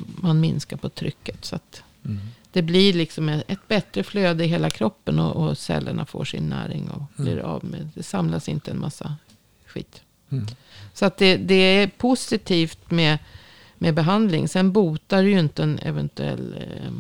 man 0.06 0.40
minskar 0.40 0.78
på 0.78 0.90
trycket. 0.90 1.46
Så 1.46 1.56
att 1.56 1.84
mm. 2.06 2.20
Det 2.56 2.62
blir 2.62 2.94
liksom 2.94 3.30
ett 3.30 3.68
bättre 3.68 4.04
flöde 4.04 4.44
i 4.44 4.48
hela 4.48 4.70
kroppen. 4.70 5.20
Och, 5.20 5.36
och 5.36 5.58
cellerna 5.58 6.06
får 6.06 6.26
sin 6.26 6.50
näring 6.50 6.90
och 6.90 6.96
mm. 6.96 7.08
blir 7.18 7.40
av 7.40 7.66
med. 7.66 7.90
Det 7.94 8.04
samlas 8.04 8.50
inte 8.50 8.72
en 8.72 8.80
massa 8.80 9.16
skit. 9.66 10.02
Mm. 10.30 10.46
Så 10.94 11.06
att 11.06 11.18
det, 11.18 11.38
det 11.38 11.56
är 11.56 11.88
positivt 11.88 12.92
med, 12.92 13.18
med 13.78 13.94
behandling. 13.94 14.48
Sen 14.48 14.72
botar 14.72 15.22
ju 15.22 15.40
inte 15.40 15.64
en 15.64 15.80
eventuell 15.80 16.56
eh, 16.58 16.92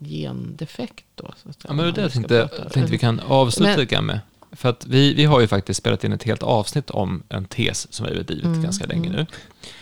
gendefekt. 0.00 1.06
Då, 1.14 1.34
så 1.42 1.48
att 1.48 1.64
ja, 1.68 1.74
men 1.74 1.94
det 1.94 2.00
jag 2.00 2.12
tänkte, 2.12 2.48
tänkte 2.48 2.92
vi 2.92 2.98
kan 2.98 3.20
avsluta 3.20 3.76
lite 3.76 4.00
med. 4.00 4.20
För 4.52 4.68
att 4.68 4.86
vi, 4.86 5.14
vi 5.14 5.24
har 5.24 5.40
ju 5.40 5.46
faktiskt 5.46 5.78
spelat 5.78 6.04
in 6.04 6.12
ett 6.12 6.22
helt 6.22 6.42
avsnitt 6.42 6.90
om 6.90 7.22
en 7.28 7.44
tes 7.44 7.92
som 7.92 8.06
vi 8.06 8.12
har 8.12 8.18
bedrivit 8.18 8.44
mm, 8.44 8.62
ganska 8.62 8.86
länge 8.86 9.08
mm. 9.08 9.20
nu. 9.20 9.26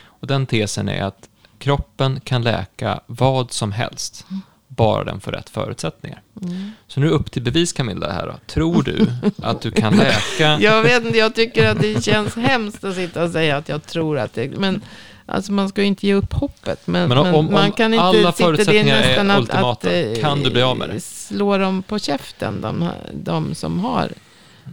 Och 0.05 0.27
den 0.27 0.47
tesen 0.47 0.89
är 0.89 1.03
att 1.03 1.29
kroppen 1.59 2.21
kan 2.21 2.43
läka 2.43 3.01
vad 3.07 3.53
som 3.53 3.73
helst, 3.73 4.27
mm. 4.31 4.43
Bara 4.81 5.05
den 5.05 5.21
får 5.21 5.33
rätt 5.33 5.51
förutsättningar. 5.51 6.23
Mm. 6.43 6.71
Så 6.87 7.01
nu 7.01 7.07
är 7.07 7.11
det 7.11 7.17
upp 7.17 7.31
till 7.31 7.43
bevis 7.43 7.73
Camilla 7.73 8.13
här 8.13 8.27
då. 8.27 8.35
Tror 8.47 8.83
du 8.83 9.07
att 9.43 9.61
du 9.61 9.71
kan 9.71 9.97
läka? 9.97 10.61
jag 10.61 10.83
vet 10.83 11.05
inte, 11.05 11.19
jag 11.19 11.35
tycker 11.35 11.69
att 11.69 11.81
det 11.81 12.05
känns 12.05 12.37
hemskt 12.37 12.85
att 12.85 12.95
sitta 12.95 13.25
och 13.25 13.31
säga 13.31 13.57
att 13.57 13.69
jag 13.69 13.87
tror 13.87 14.19
att 14.19 14.35
det, 14.35 14.59
men 14.59 14.83
Alltså 15.27 15.53
man 15.53 15.69
ska 15.69 15.81
ju 15.81 15.87
inte 15.87 16.07
ge 16.07 16.15
upp 16.15 16.33
hoppet. 16.33 16.87
Men, 16.87 17.09
men, 17.09 17.19
om, 17.19 17.45
men 17.45 17.55
man 17.55 17.73
kan 17.73 17.95
inte 17.95 18.05
alla 18.05 18.33
förutsättningar 18.33 18.97
är 18.97 19.39
ultimata, 19.39 19.71
att, 19.71 19.85
att, 19.85 20.21
kan 20.21 20.43
du 20.43 20.51
bli 20.51 20.63
av 20.63 20.77
med 20.77 20.89
det? 20.89 21.01
Slå 21.01 21.59
dem 21.59 21.83
på 21.83 21.99
käften, 21.99 22.61
de, 22.61 22.83
här, 22.83 23.11
de 23.13 23.55
som 23.55 23.81
har 23.81 24.13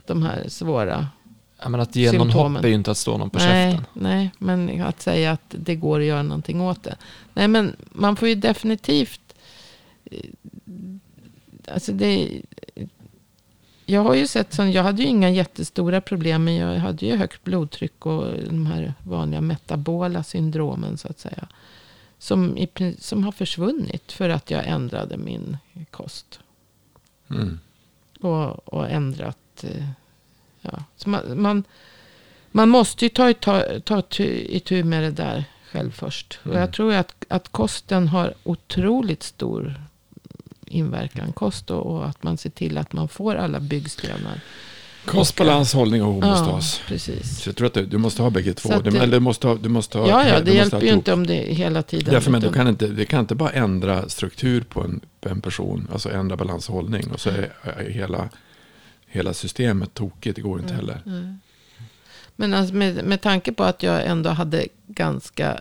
de 0.06 0.24
här 0.24 0.46
svåra 0.48 1.08
ja, 1.62 1.70
men 1.70 1.80
Att 1.80 1.96
ge 1.96 2.10
symptomen. 2.10 2.38
någon 2.38 2.56
hopp 2.56 2.64
är 2.64 2.68
ju 2.68 2.74
inte 2.74 2.92
att 2.92 2.98
slå 2.98 3.18
någon 3.18 3.30
på 3.30 3.40
nej, 3.40 3.72
käften. 3.72 3.86
Nej, 3.94 4.32
men 4.38 4.82
att 4.82 5.02
säga 5.02 5.32
att 5.32 5.42
det 5.50 5.76
går 5.76 6.00
att 6.00 6.06
göra 6.06 6.24
någonting 6.24 6.62
åt 6.62 6.84
det. 6.84 6.96
Nej, 7.34 7.48
men 7.48 7.76
man 7.90 8.16
får 8.16 8.28
ju 8.28 8.36
definitivt... 8.36 9.22
Eh, 10.12 10.30
alltså 11.74 11.92
det, 11.92 12.42
jag 13.90 14.02
har 14.02 14.16
ju 14.16 14.28
sett 14.28 14.54
som, 14.54 14.72
jag 14.72 14.84
hade 14.84 15.02
ju 15.02 15.08
inga 15.08 15.30
jättestora 15.30 16.02
problem. 16.02 16.44
Men 16.44 16.56
jag 16.56 16.76
hade 16.76 17.06
ju 17.06 17.16
högt 17.16 17.44
blodtryck 17.44 18.06
och 18.06 18.26
de 18.50 18.66
här 18.66 18.94
vanliga 19.04 19.42
metabola 19.42 20.24
syndromen 20.24 20.98
så 20.98 21.08
att 21.08 21.20
säga. 21.20 21.48
Som, 22.20 22.58
i, 22.58 22.96
som 23.00 23.24
har 23.24 23.32
försvunnit 23.32 24.12
för 24.12 24.30
att 24.30 24.52
jag 24.52 24.68
ändrade 24.68 25.18
min 25.18 25.58
kost. 25.92 26.40
Mm. 27.30 27.60
Och, 28.22 28.74
och 28.74 28.90
ändrat, 28.90 29.64
eh, 29.64 29.88
ja. 30.62 30.84
Så 30.96 31.10
man, 31.10 31.42
man, 31.42 31.64
man 32.52 32.70
måste 32.70 33.06
ju 33.06 33.10
ta, 33.10 33.34
ta, 33.34 33.82
ta 33.82 34.04
itu 34.24 34.84
med 34.84 35.04
det 35.04 35.12
där 35.12 35.44
själv 35.72 35.92
först. 35.92 36.40
Mm. 36.44 36.56
Och 36.56 36.62
jag 36.62 36.74
tror 36.74 36.94
att, 36.94 37.26
att 37.28 37.50
kosten 37.50 38.08
har 38.08 38.34
otroligt 38.44 39.24
stor 39.24 39.82
inverkan. 40.68 41.34
Kost 41.34 41.72
och, 41.72 41.86
och, 41.86 42.06
att 42.06 42.24
man 42.24 42.38
ser 42.38 42.50
till 42.50 42.78
att 42.78 42.94
man 42.94 43.08
får 43.08 43.36
alla 43.36 43.60
byggstenar. 43.60 44.42
Kostbalans, 45.06 45.74
hållning 45.74 46.04
och 46.04 46.14
homostas. 46.14 46.80
Ja, 46.80 46.88
precis. 46.88 47.40
Så 47.42 47.50
jag 47.50 47.56
tror 47.56 47.68
att 47.68 47.74
du, 47.74 47.86
du 47.86 47.98
måste 47.98 48.22
ha 48.22 48.30
bägge 48.30 48.54
två. 48.54 48.80
Det, 48.80 48.90
eller 49.00 49.08
du 49.14 49.20
måste 49.20 49.48
ha, 49.48 49.56
du 49.56 49.70
måste 49.70 49.98
ha, 49.98 50.08
ja, 50.08 50.28
ja, 50.28 50.40
det 50.40 50.54
hjälper 50.54 50.82
ju 50.82 50.90
inte 50.90 51.14
om 51.14 51.28
det 51.28 51.34
hela 51.34 51.84
tiden. 51.84 52.14
Därför, 52.14 52.32
men 52.32 52.42
du 52.42 52.52
kan 52.52 52.68
inte, 52.68 52.88
det 52.88 53.06
kan 53.06 53.20
inte 53.20 53.36
bara 53.36 53.50
ändra 53.50 54.10
struktur 54.10 54.62
på 54.62 54.82
en, 54.82 55.02
på 55.22 55.30
en 55.30 55.42
person. 55.42 55.88
Alltså 55.92 56.12
ändra 56.12 56.38
balans 56.38 56.70
och 56.70 56.76
hållning. 56.76 57.12
Och 57.12 57.20
så 57.20 57.30
är, 57.30 57.54
är 57.62 57.90
hela, 57.90 58.30
hela 59.08 59.34
systemet 59.34 59.94
tokigt. 59.94 60.36
Det 60.36 60.42
går 60.42 60.60
inte 60.60 60.74
mm, 60.74 60.86
heller. 60.86 61.02
Mm. 61.06 61.40
Men 62.36 62.54
alltså 62.54 62.76
med, 62.76 63.06
med 63.06 63.22
tanke 63.22 63.52
på 63.52 63.64
att 63.64 63.84
jag 63.84 64.06
ändå 64.06 64.30
hade 64.30 64.68
ganska 64.88 65.60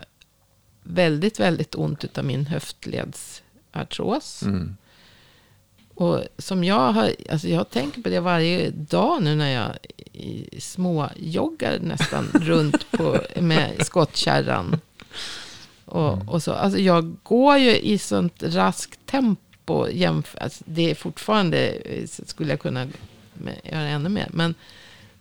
väldigt, 0.83 1.39
väldigt 1.39 1.75
ont 1.75 2.17
av 2.17 2.25
min 2.25 2.45
höftledsartros. 2.45 4.43
Mm. 4.43 4.77
Och 5.97 6.23
som 6.37 6.63
jag 6.63 6.91
har, 6.91 7.11
alltså 7.29 7.47
jag 7.47 7.69
tänker 7.69 8.01
på 8.01 8.09
det 8.09 8.19
varje 8.19 8.69
dag 8.69 9.23
nu 9.23 9.35
när 9.35 9.49
jag 9.49 9.71
småjoggar 10.59 11.79
nästan 11.79 12.29
runt 12.33 12.91
på, 12.91 13.19
med 13.35 13.85
skottkärran. 13.85 14.79
Och, 15.85 16.13
mm. 16.13 16.29
och 16.29 16.43
så. 16.43 16.53
Alltså 16.53 16.79
jag 16.79 17.15
går 17.23 17.57
ju 17.57 17.77
i 17.77 17.97
sånt 17.97 18.43
raskt 18.43 19.05
tempo. 19.05 19.87
Jämför, 19.89 20.39
alltså 20.39 20.63
det 20.67 20.91
är 20.91 20.95
fortfarande, 20.95 21.77
skulle 22.07 22.49
jag 22.49 22.59
kunna 22.59 22.87
göra 23.63 23.81
ännu 23.81 24.09
mer. 24.09 24.27
Men 24.33 24.55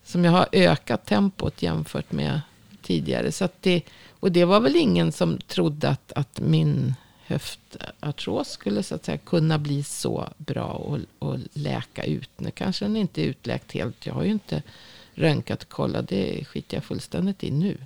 som 0.05 0.25
jag 0.25 0.33
har 0.33 0.49
ökat 0.53 1.07
tempot 1.07 1.63
jämfört 1.63 2.13
med 2.13 2.41
tidigare. 2.83 3.33
Så 3.33 3.49
det, 3.61 3.83
och 4.11 4.33
det 4.33 4.45
var 4.45 4.61
väl 4.61 4.77
ingen 4.77 5.13
som 5.13 5.39
trodde 5.39 5.89
att, 5.89 6.13
att 6.13 6.41
min 6.41 6.95
höftartros 7.27 8.49
skulle 8.49 8.83
så 8.83 8.95
att 8.95 9.05
säga 9.05 9.19
kunna 9.19 9.59
bli 9.59 9.83
så 9.83 10.29
bra 10.37 10.65
och, 10.65 10.99
och 11.19 11.39
läka 11.53 12.05
ut. 12.05 12.31
Nu 12.37 12.51
kanske 12.51 12.85
den 12.85 12.97
inte 12.97 13.23
är 13.23 13.27
utläkt 13.27 13.73
helt. 13.73 14.07
Jag 14.07 14.15
har 14.15 14.25
ju 14.25 14.31
inte 14.31 14.63
röntgat 15.15 15.63
och 15.63 15.69
kollat. 15.69 16.09
Det 16.09 16.45
skiter 16.45 16.77
jag 16.77 16.85
fullständigt 16.85 17.45
i 17.45 17.51
nu. 17.51 17.79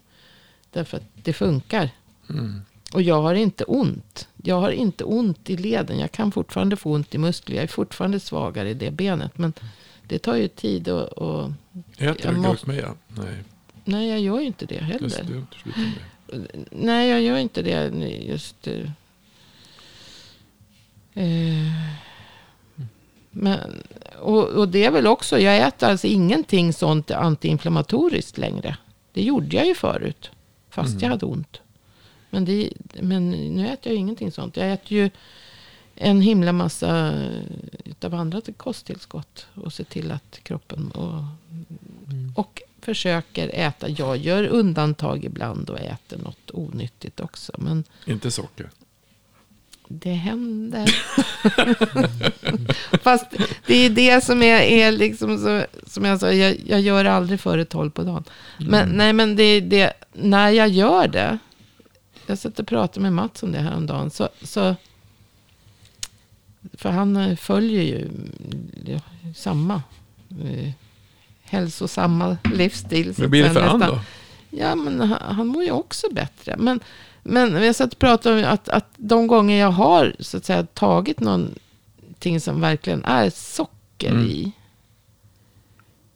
Därför 0.71 0.97
att 0.97 1.05
det 1.15 1.33
funkar. 1.33 1.91
Mm. 2.31 2.63
Och 2.93 3.03
jag 3.03 3.23
har 3.23 3.35
inte 3.35 3.65
ont. 3.65 4.29
Jag 4.43 4.61
har 4.61 4.71
inte 4.71 5.05
ont 5.05 5.51
i 5.51 5.57
leden. 5.57 5.99
Jag 5.99 6.13
kan 6.13 6.33
fortfarande 6.33 6.77
få 6.77 6.93
ont 6.93 7.15
i 7.15 7.19
muskler. 7.19 7.57
Jag 7.57 7.63
är 7.63 7.69
fortfarande 7.69 8.21
svagare 8.21 8.71
i 8.71 8.75
det 8.75 8.91
benet. 8.91 9.39
Men 9.39 9.53
det 10.03 10.19
tar 10.19 10.37
ju 10.37 10.49
tid 10.49 10.89
och... 10.89 11.09
och 11.09 11.51
Äter 11.99 12.33
du 12.33 12.39
måste... 12.39 12.67
Nej. 13.09 13.45
Nej, 13.85 14.09
jag 14.09 14.21
gör 14.21 14.41
ju 14.41 14.47
inte 14.47 14.67
det 14.67 14.79
heller. 14.79 15.47
Nej, 16.71 17.11
jag 17.11 17.23
gör 17.23 17.37
inte 17.37 17.63
det. 17.63 17.89
Just 18.29 18.67
Eh, 18.67 18.91
men, 23.31 23.83
och, 24.19 24.49
och, 24.49 24.69
det 24.69 24.85
är 24.85 24.91
väl 24.91 25.07
också, 25.07 25.39
jag 25.39 25.57
äter 25.69 25.89
alltså 25.89 26.07
ingenting 26.07 26.73
sånt 26.73 27.11
antiinflammatoriskt 27.11 28.39
längre. 28.39 28.77
Det 29.13 29.23
gjorde 29.23 29.57
jag 29.57 29.67
ju 29.67 29.75
förut. 29.75 30.31
Fast 30.71 30.91
mm. 30.91 31.03
jag 31.03 31.11
hade 31.11 31.27
ont. 31.27 31.61
Men, 32.31 32.45
det, 32.45 32.73
men 33.01 33.31
nu 33.31 33.69
äter 33.69 33.93
jag 33.93 34.01
ingenting 34.01 34.33
sånt. 34.33 34.57
Jag 34.57 34.73
äter 34.73 34.93
ju 34.93 35.11
en 35.95 36.21
himla 36.21 36.53
massa 36.53 37.15
av 38.01 38.15
andra 38.15 38.41
kosttillskott. 38.57 39.47
Och 39.55 39.73
ser 39.73 39.85
till 39.85 40.11
att 40.11 40.41
kroppen... 40.43 40.91
Och, 40.91 41.25
mm. 42.11 42.33
och 42.37 42.63
försöker 42.81 43.49
äta. 43.55 43.89
Jag 43.89 44.17
gör 44.17 44.45
undantag 44.47 45.25
ibland 45.25 45.71
och 45.71 45.81
äter 45.81 46.19
något 46.19 46.51
onyttigt 46.51 47.21
också. 47.21 47.53
Men 47.59 47.85
Inte 48.07 48.31
socker? 48.31 48.71
Det 49.93 50.13
händer. 50.13 50.95
Fast 53.03 53.27
det 53.67 53.75
är 53.75 53.91
det 53.91 54.25
som 54.25 54.43
är, 54.43 54.61
är 54.61 54.93
liksom 54.93 55.39
så, 55.39 55.65
som 55.87 56.05
jag 56.05 56.21
sa, 56.21 56.33
jag, 56.33 56.57
jag 56.67 56.81
gör 56.81 57.05
aldrig 57.05 57.41
före 57.41 57.65
tolv 57.65 57.91
på 57.91 58.03
dagen. 58.03 58.25
Men 58.59 58.83
mm. 58.85 58.97
nej, 58.97 59.13
men 59.13 59.37
det 59.37 59.43
är 59.43 59.61
det, 59.61 59.93
när 60.13 60.51
jag 60.51 60.69
gör 60.69 61.09
det. 61.09 61.39
Jag 62.27 62.39
satt 62.39 62.59
och 62.59 62.67
pratade 62.67 63.01
med 63.01 63.13
Mats 63.13 63.43
om 63.43 63.53
det 63.53 63.59
här 63.59 63.77
om 63.77 63.87
dagen. 63.87 64.11
Så, 64.11 64.29
så, 64.43 64.77
för 66.73 66.91
han 66.91 67.37
följer 67.37 67.83
ju 67.83 68.09
ja, 68.85 69.01
samma 69.37 69.83
eh, 70.45 70.71
hälsosamma 71.43 72.37
livsstil. 72.55 73.15
Vad 73.19 73.31
blir 73.31 73.45
det 73.45 73.51
för 73.51 73.61
han 73.61 73.81
då? 73.81 74.01
Ja, 74.51 74.75
men 74.75 75.01
han, 75.01 75.37
han 75.37 75.47
mår 75.47 75.65
ju 75.65 75.71
också 75.71 76.07
bättre. 76.13 76.57
Men, 76.59 76.81
men 77.23 77.63
jag 77.63 77.77
satt 77.77 77.93
och 77.93 77.99
pratade 77.99 78.47
om 78.47 78.53
att, 78.53 78.69
att 78.69 78.89
de 78.97 79.27
gånger 79.27 79.57
jag 79.57 79.71
har 79.71 80.17
så 80.19 80.37
att 80.37 80.45
säga, 80.45 80.67
tagit 80.67 81.21
någonting 81.21 82.41
som 82.41 82.61
verkligen 82.61 83.05
är 83.05 83.31
socker 83.31 84.11
mm. 84.11 84.27
i. 84.27 84.53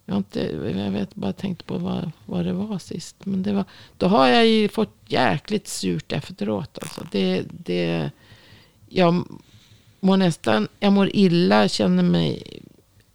Jag, 0.05 0.15
har 0.15 0.19
inte, 0.19 0.41
jag 0.77 0.91
vet 0.91 1.15
bara 1.15 1.33
tänkt 1.33 1.67
på 1.67 1.79
vad, 1.79 2.11
vad 2.27 2.45
det 2.45 2.53
var 2.53 2.79
sist. 2.79 3.17
Men 3.25 3.43
det 3.43 3.53
var, 3.53 3.65
då 3.97 4.07
har 4.07 4.27
jag 4.29 4.47
ju 4.47 4.69
fått 4.69 4.95
jäkligt 5.07 5.69
surt 5.69 6.13
efteråt. 6.13 6.79
Alltså. 6.83 7.07
Det, 7.13 7.43
det, 7.51 8.11
jag 8.89 9.25
mår 10.01 10.17
nästan, 10.17 10.69
jag 10.81 10.93
mår 10.93 11.17
illa, 11.17 11.69
känner 11.69 12.03
mig 12.03 12.61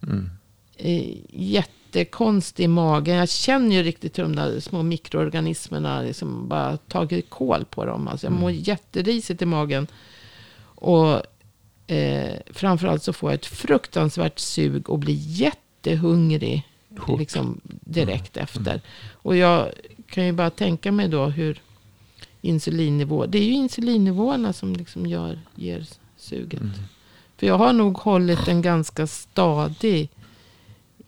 mm. 0.02 0.30
eh, 0.76 1.16
jätte 1.28 1.79
jättekonstig 1.94 2.64
i 2.64 2.68
magen. 2.68 3.16
Jag 3.16 3.28
känner 3.28 3.76
ju 3.76 3.82
riktigt 3.82 4.18
hur 4.18 4.22
de 4.22 4.36
där 4.36 4.60
små 4.60 4.82
mikroorganismerna 4.82 6.02
liksom 6.02 6.48
bara 6.48 6.76
tagit 6.76 7.30
kål 7.30 7.64
på 7.64 7.84
dem. 7.84 8.08
Alltså 8.08 8.26
jag 8.26 8.32
mår 8.32 8.50
mm. 8.50 8.62
jätterisigt 8.62 9.42
i 9.42 9.46
magen. 9.46 9.86
Och 10.62 11.22
eh, 11.86 12.36
framförallt 12.50 13.02
så 13.02 13.12
får 13.12 13.30
jag 13.30 13.34
ett 13.34 13.46
fruktansvärt 13.46 14.38
sug 14.38 14.90
och 14.90 14.98
blir 14.98 15.18
jättehungrig. 15.18 16.66
Liksom 17.18 17.60
direkt 17.64 18.36
mm. 18.36 18.44
efter. 18.44 18.80
Och 19.12 19.36
jag 19.36 19.72
kan 20.06 20.26
ju 20.26 20.32
bara 20.32 20.50
tänka 20.50 20.92
mig 20.92 21.08
då 21.08 21.26
hur 21.26 21.60
insulinnivå. 22.40 23.26
Det 23.26 23.38
är 23.38 23.42
ju 23.42 23.52
insulinnivåerna 23.52 24.52
som 24.52 24.72
liksom 24.72 25.06
gör, 25.06 25.38
ger 25.54 25.86
suget. 26.16 26.60
Mm. 26.60 26.72
För 27.36 27.46
jag 27.46 27.58
har 27.58 27.72
nog 27.72 27.98
hållit 27.98 28.48
en 28.48 28.62
ganska 28.62 29.06
stadig 29.06 30.10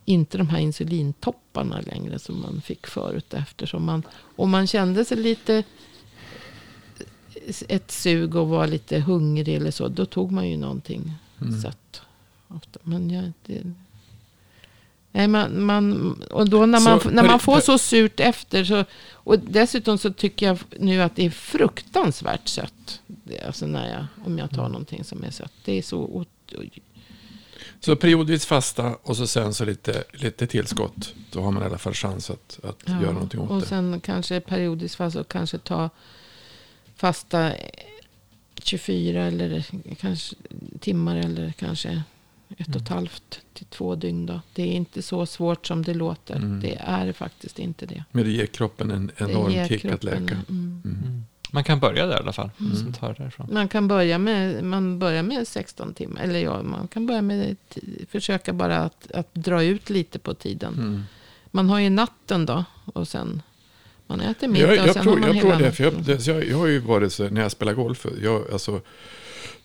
inte 0.05 0.39
de 0.39 0.49
här 0.49 0.59
insulintopparna 0.59 1.81
längre 1.81 2.19
som 2.19 2.41
man 2.41 2.61
fick 2.61 2.87
förut. 2.87 3.35
Eftersom 3.35 3.85
man, 3.85 4.03
om 4.37 4.51
man 4.51 4.67
kände 4.67 5.05
sig 5.05 5.17
lite 5.17 5.65
ett 7.69 7.91
sug 7.91 8.37
och 8.37 8.49
var 8.49 8.67
lite 8.67 8.99
hungrig 8.99 9.55
eller 9.55 9.71
så. 9.71 9.89
Då 9.89 10.07
tog 10.07 10.33
man 10.33 10.49
ju 10.49 10.57
någonting 10.57 11.13
mm. 11.41 11.61
sött. 11.61 12.03
Ofta. 12.49 12.79
Men 12.83 13.11
jag, 13.11 13.33
det, 13.47 13.63
nej, 15.13 15.29
man, 15.29 15.65
man, 15.65 16.13
och 16.23 16.49
då 16.49 16.67
när 16.67 16.81
man, 16.81 17.01
så, 17.01 17.11
när 17.11 17.25
man 17.25 17.41
får 17.41 17.61
så 17.61 17.79
surt 17.79 18.21
efter. 18.21 18.65
Så, 18.65 18.85
och 19.13 19.39
dessutom 19.39 19.99
så 19.99 20.13
tycker 20.13 20.47
jag 20.47 20.59
nu 20.79 21.03
att 21.03 21.17
det 21.17 21.27
är 21.27 21.31
fruktansvärt 21.31 22.49
sött. 22.49 23.01
Det, 23.07 23.41
alltså 23.41 23.67
när 23.67 23.91
jag, 23.91 24.07
om 24.27 24.39
jag 24.39 24.51
tar 24.51 24.59
mm. 24.59 24.73
någonting 24.73 25.05
som 25.05 25.25
är 25.25 25.31
sött. 25.31 25.53
Det 25.65 25.79
är 25.79 25.83
så 25.83 26.25
så 27.81 27.97
periodvis 27.97 28.47
fasta 28.47 28.97
och 29.03 29.17
så 29.17 29.27
sen 29.27 29.55
så 29.55 29.65
lite, 29.65 30.05
lite 30.13 30.47
tillskott. 30.47 31.15
Då 31.31 31.43
har 31.43 31.51
man 31.51 31.63
i 31.63 31.67
alla 31.67 31.79
fall 31.79 31.95
chans 31.95 32.31
att, 32.31 32.61
att 32.63 32.79
ja, 32.85 33.03
göra 33.03 33.13
någonting 33.13 33.41
åt 33.41 33.51
och 33.51 33.57
det. 33.57 33.63
Och 33.63 33.69
sen 33.69 34.01
kanske 34.01 34.41
periodvis 34.41 34.97
fasta 34.97 35.21
och 35.21 35.29
kanske 35.29 35.59
ta 35.59 35.91
fasta 36.97 37.53
24 38.63 39.25
eller 39.25 39.67
kanske 40.01 40.37
timmar 40.81 41.17
eller 41.17 41.53
kanske 41.53 42.03
ett 42.59 42.69
och 42.69 42.77
ett 42.77 42.91
mm. 42.91 42.93
halvt 42.93 43.41
till 43.53 43.67
två 43.67 43.95
dygn. 43.95 44.27
Då. 44.27 44.41
Det 44.53 44.63
är 44.63 44.73
inte 44.73 45.03
så 45.03 45.27
svårt 45.27 45.67
som 45.67 45.83
det 45.83 45.95
låter. 45.95 46.37
Mm. 46.37 46.61
Det 46.61 46.75
är 46.81 47.13
faktiskt 47.13 47.59
inte 47.59 47.87
det. 47.87 48.05
Men 48.13 48.25
det 48.25 48.31
ger 48.31 48.47
kroppen 48.47 48.91
en 48.91 49.11
enorm 49.17 49.69
kick 49.69 49.85
att 49.85 50.05
läka. 50.05 50.37
Mm. 50.49 51.22
Man 51.55 51.65
kan 51.65 51.81
börja 51.81 52.07
där 52.07 52.15
i 52.15 52.19
alla 52.19 52.33
fall. 52.33 52.51
Mm. 52.61 52.77
Sen 52.77 52.93
tar 52.93 53.15
därifrån. 53.19 53.49
Man 53.53 53.69
kan 53.69 53.89
börja 53.89 54.19
med, 54.19 54.65
man 54.65 54.99
börjar 54.99 55.23
med 55.23 55.49
16 55.49 55.95
timmar. 55.95 56.23
Eller 56.23 56.39
ja, 56.39 56.63
man 56.63 56.89
kan 56.89 57.07
börja 57.07 57.23
med 57.23 57.57
försöka 58.09 58.53
bara 58.53 58.79
att, 58.79 59.13
att 59.13 59.35
dra 59.35 59.63
ut 59.63 59.91
lite 59.91 60.19
på 60.19 60.35
tiden. 60.35 60.75
Mm. 60.75 61.03
Man 61.51 61.71
har 61.71 61.79
ju 61.79 61.91
natten 61.91 62.47
då. 62.47 62.65
Och 62.93 63.09
sen 63.09 63.43
man 64.07 64.21
äter 64.21 64.49
middag 64.49 64.75
jag, 64.75 64.77
jag 64.77 64.89
och 64.89 64.95
sen 64.95 65.03
tror, 65.03 65.13
har 65.13 65.21
man 65.21 65.29
jag 65.29 65.35
hela 65.35 65.57
tror 65.57 65.67
det, 65.67 65.73
för 65.73 65.85
jag, 65.85 66.03
det, 66.03 66.27
jag, 66.27 66.49
jag 66.49 66.59
har 66.59 66.67
ju 66.67 66.79
varit 66.79 67.13
så 67.13 67.29
när 67.29 67.41
jag 67.41 67.51
spelar 67.51 67.73
golf. 67.73 68.07
Jag, 68.23 68.53
alltså, 68.53 68.81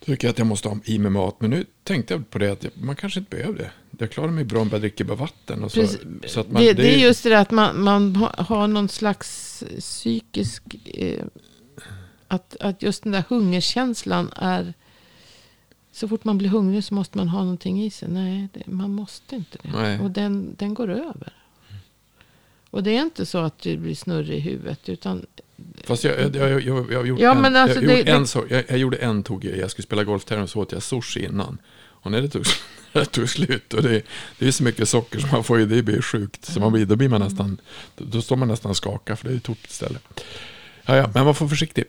tycker 0.05 0.29
att 0.29 0.37
jag 0.37 0.47
måste 0.47 0.69
ha 0.69 0.77
i 0.83 0.99
mig 0.99 1.11
mat. 1.11 1.35
Men 1.39 1.49
nu 1.49 1.65
tänkte 1.83 2.13
jag 2.13 2.29
på 2.29 2.37
det 2.37 2.49
att 2.51 2.65
man 2.73 2.95
kanske 2.95 3.19
inte 3.19 3.35
behöver 3.35 3.59
det. 3.59 3.71
Jag 3.99 4.11
klarar 4.11 4.31
mig 4.31 4.43
bra 4.43 4.61
om 4.61 4.69
jag 4.71 4.81
dricker 4.81 5.03
bara 5.03 5.17
vatten. 5.17 5.63
Och 5.63 5.71
så, 5.71 5.87
så 6.25 6.39
att 6.39 6.51
man, 6.51 6.61
det, 6.61 6.73
det, 6.73 6.95
är 6.95 6.97
just 6.97 7.23
det 7.23 7.29
där 7.29 7.41
att 7.41 7.51
man, 7.51 7.83
man 7.83 8.15
har 8.37 8.67
någon 8.67 8.89
slags 8.89 9.63
psykisk 9.79 10.63
eh, 10.85 11.25
att, 12.27 12.55
att 12.59 12.81
just 12.81 13.03
den 13.03 13.11
där 13.11 13.23
hungerkänslan 13.29 14.31
är... 14.35 14.73
Så 15.91 16.07
fort 16.07 16.23
man 16.23 16.37
blir 16.37 16.49
hungrig 16.49 16.83
så 16.83 16.93
måste 16.93 17.17
man 17.17 17.27
ha 17.27 17.39
någonting 17.39 17.83
i 17.83 17.89
sig. 17.89 18.09
Nej, 18.09 18.47
det, 18.53 18.67
man 18.67 18.91
måste 18.91 19.35
inte 19.35 19.57
det. 19.61 19.69
Nej. 19.73 19.99
Och 19.99 20.11
den, 20.11 20.55
den 20.57 20.73
går 20.73 20.89
över. 20.89 21.33
Och 22.69 22.83
det 22.83 22.91
är 22.91 23.01
inte 23.01 23.25
så 23.25 23.37
att 23.37 23.59
du 23.59 23.77
blir 23.77 23.95
snurrig 23.95 24.37
i 24.37 24.39
huvudet. 24.39 24.89
Utan, 24.89 25.25
Fast 25.83 26.03
jag, 26.03 26.35
jag, 26.35 26.35
jag, 26.35 26.61
jag, 26.61 26.91
jag 26.91 27.07
gjort 27.07 27.19
ja, 27.19 27.45
en, 27.45 27.55
alltså 27.55 27.81
jag, 27.81 28.05
det, 28.05 28.11
en 28.11 28.27
så, 28.27 28.45
jag, 28.49 28.63
jag, 28.67 28.77
gjorde 28.77 28.97
en 28.97 29.23
tog 29.23 29.45
jag 29.45 29.71
skulle 29.71 29.83
spela 29.83 30.03
golftävling 30.03 30.47
så 30.47 30.59
åt 30.59 30.71
jag 30.71 30.83
sushi 30.83 31.25
innan. 31.25 31.57
Och 31.77 32.11
när 32.11 32.21
det 32.21 32.29
tog, 32.29 32.43
det 32.93 33.05
tog 33.05 33.29
slut 33.29 33.73
och 33.73 33.83
det, 33.83 34.01
det 34.39 34.47
är 34.47 34.51
så 34.51 34.63
mycket 34.63 34.89
socker 34.89 35.19
som 35.19 35.29
man 35.31 35.43
får 35.43 35.59
i 35.59 35.65
det 35.65 35.83
blir 35.83 36.01
sjukt. 36.01 36.45
Så 36.45 36.59
man 36.59 36.71
blir, 36.71 36.85
då 36.85 36.95
blir 36.95 37.09
man 37.09 37.21
nästan, 37.21 37.57
då 37.95 38.21
står 38.21 38.35
man 38.35 38.47
nästan 38.47 38.69
och 38.69 38.77
skakar 38.77 39.15
för 39.15 39.27
det 39.27 39.33
är 39.33 39.37
ett 39.37 39.43
tomt 39.43 39.69
ställe. 39.69 39.99
Ja, 40.85 40.95
ja, 40.95 41.09
men 41.13 41.25
man 41.25 41.35
får 41.35 41.47
försiktig 41.47 41.83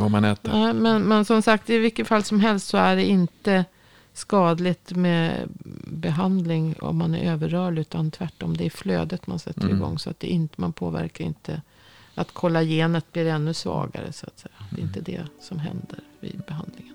vad 0.00 0.10
man 0.10 0.24
äter. 0.24 0.58
Ja, 0.58 0.72
men, 0.72 1.02
men 1.02 1.24
som 1.24 1.42
sagt, 1.42 1.70
i 1.70 1.78
vilket 1.78 2.08
fall 2.08 2.22
som 2.22 2.40
helst 2.40 2.66
så 2.66 2.76
är 2.76 2.96
det 2.96 3.04
inte 3.04 3.64
skadligt 4.12 4.90
med 4.90 5.48
behandling 5.86 6.74
om 6.80 6.96
man 6.96 7.14
är 7.14 7.32
överrörlig. 7.32 7.80
Utan 7.80 8.10
tvärtom, 8.10 8.56
det 8.56 8.66
är 8.66 8.70
flödet 8.70 9.26
man 9.26 9.38
sätter 9.38 9.64
mm. 9.64 9.76
igång. 9.76 9.98
Så 9.98 10.10
att 10.10 10.20
det 10.20 10.26
inte, 10.26 10.60
man 10.60 10.72
påverkar 10.72 11.24
inte 11.24 11.62
att 12.14 12.32
kollagenet 12.32 13.12
blir 13.12 13.26
ännu 13.26 13.54
svagare. 13.54 14.12
Så 14.12 14.26
att 14.26 14.38
säga. 14.38 14.54
Det 14.70 14.80
är 14.80 14.84
inte 14.84 15.00
det 15.00 15.22
som 15.40 15.58
händer 15.58 16.00
vid 16.20 16.42
behandlingen. 16.46 16.91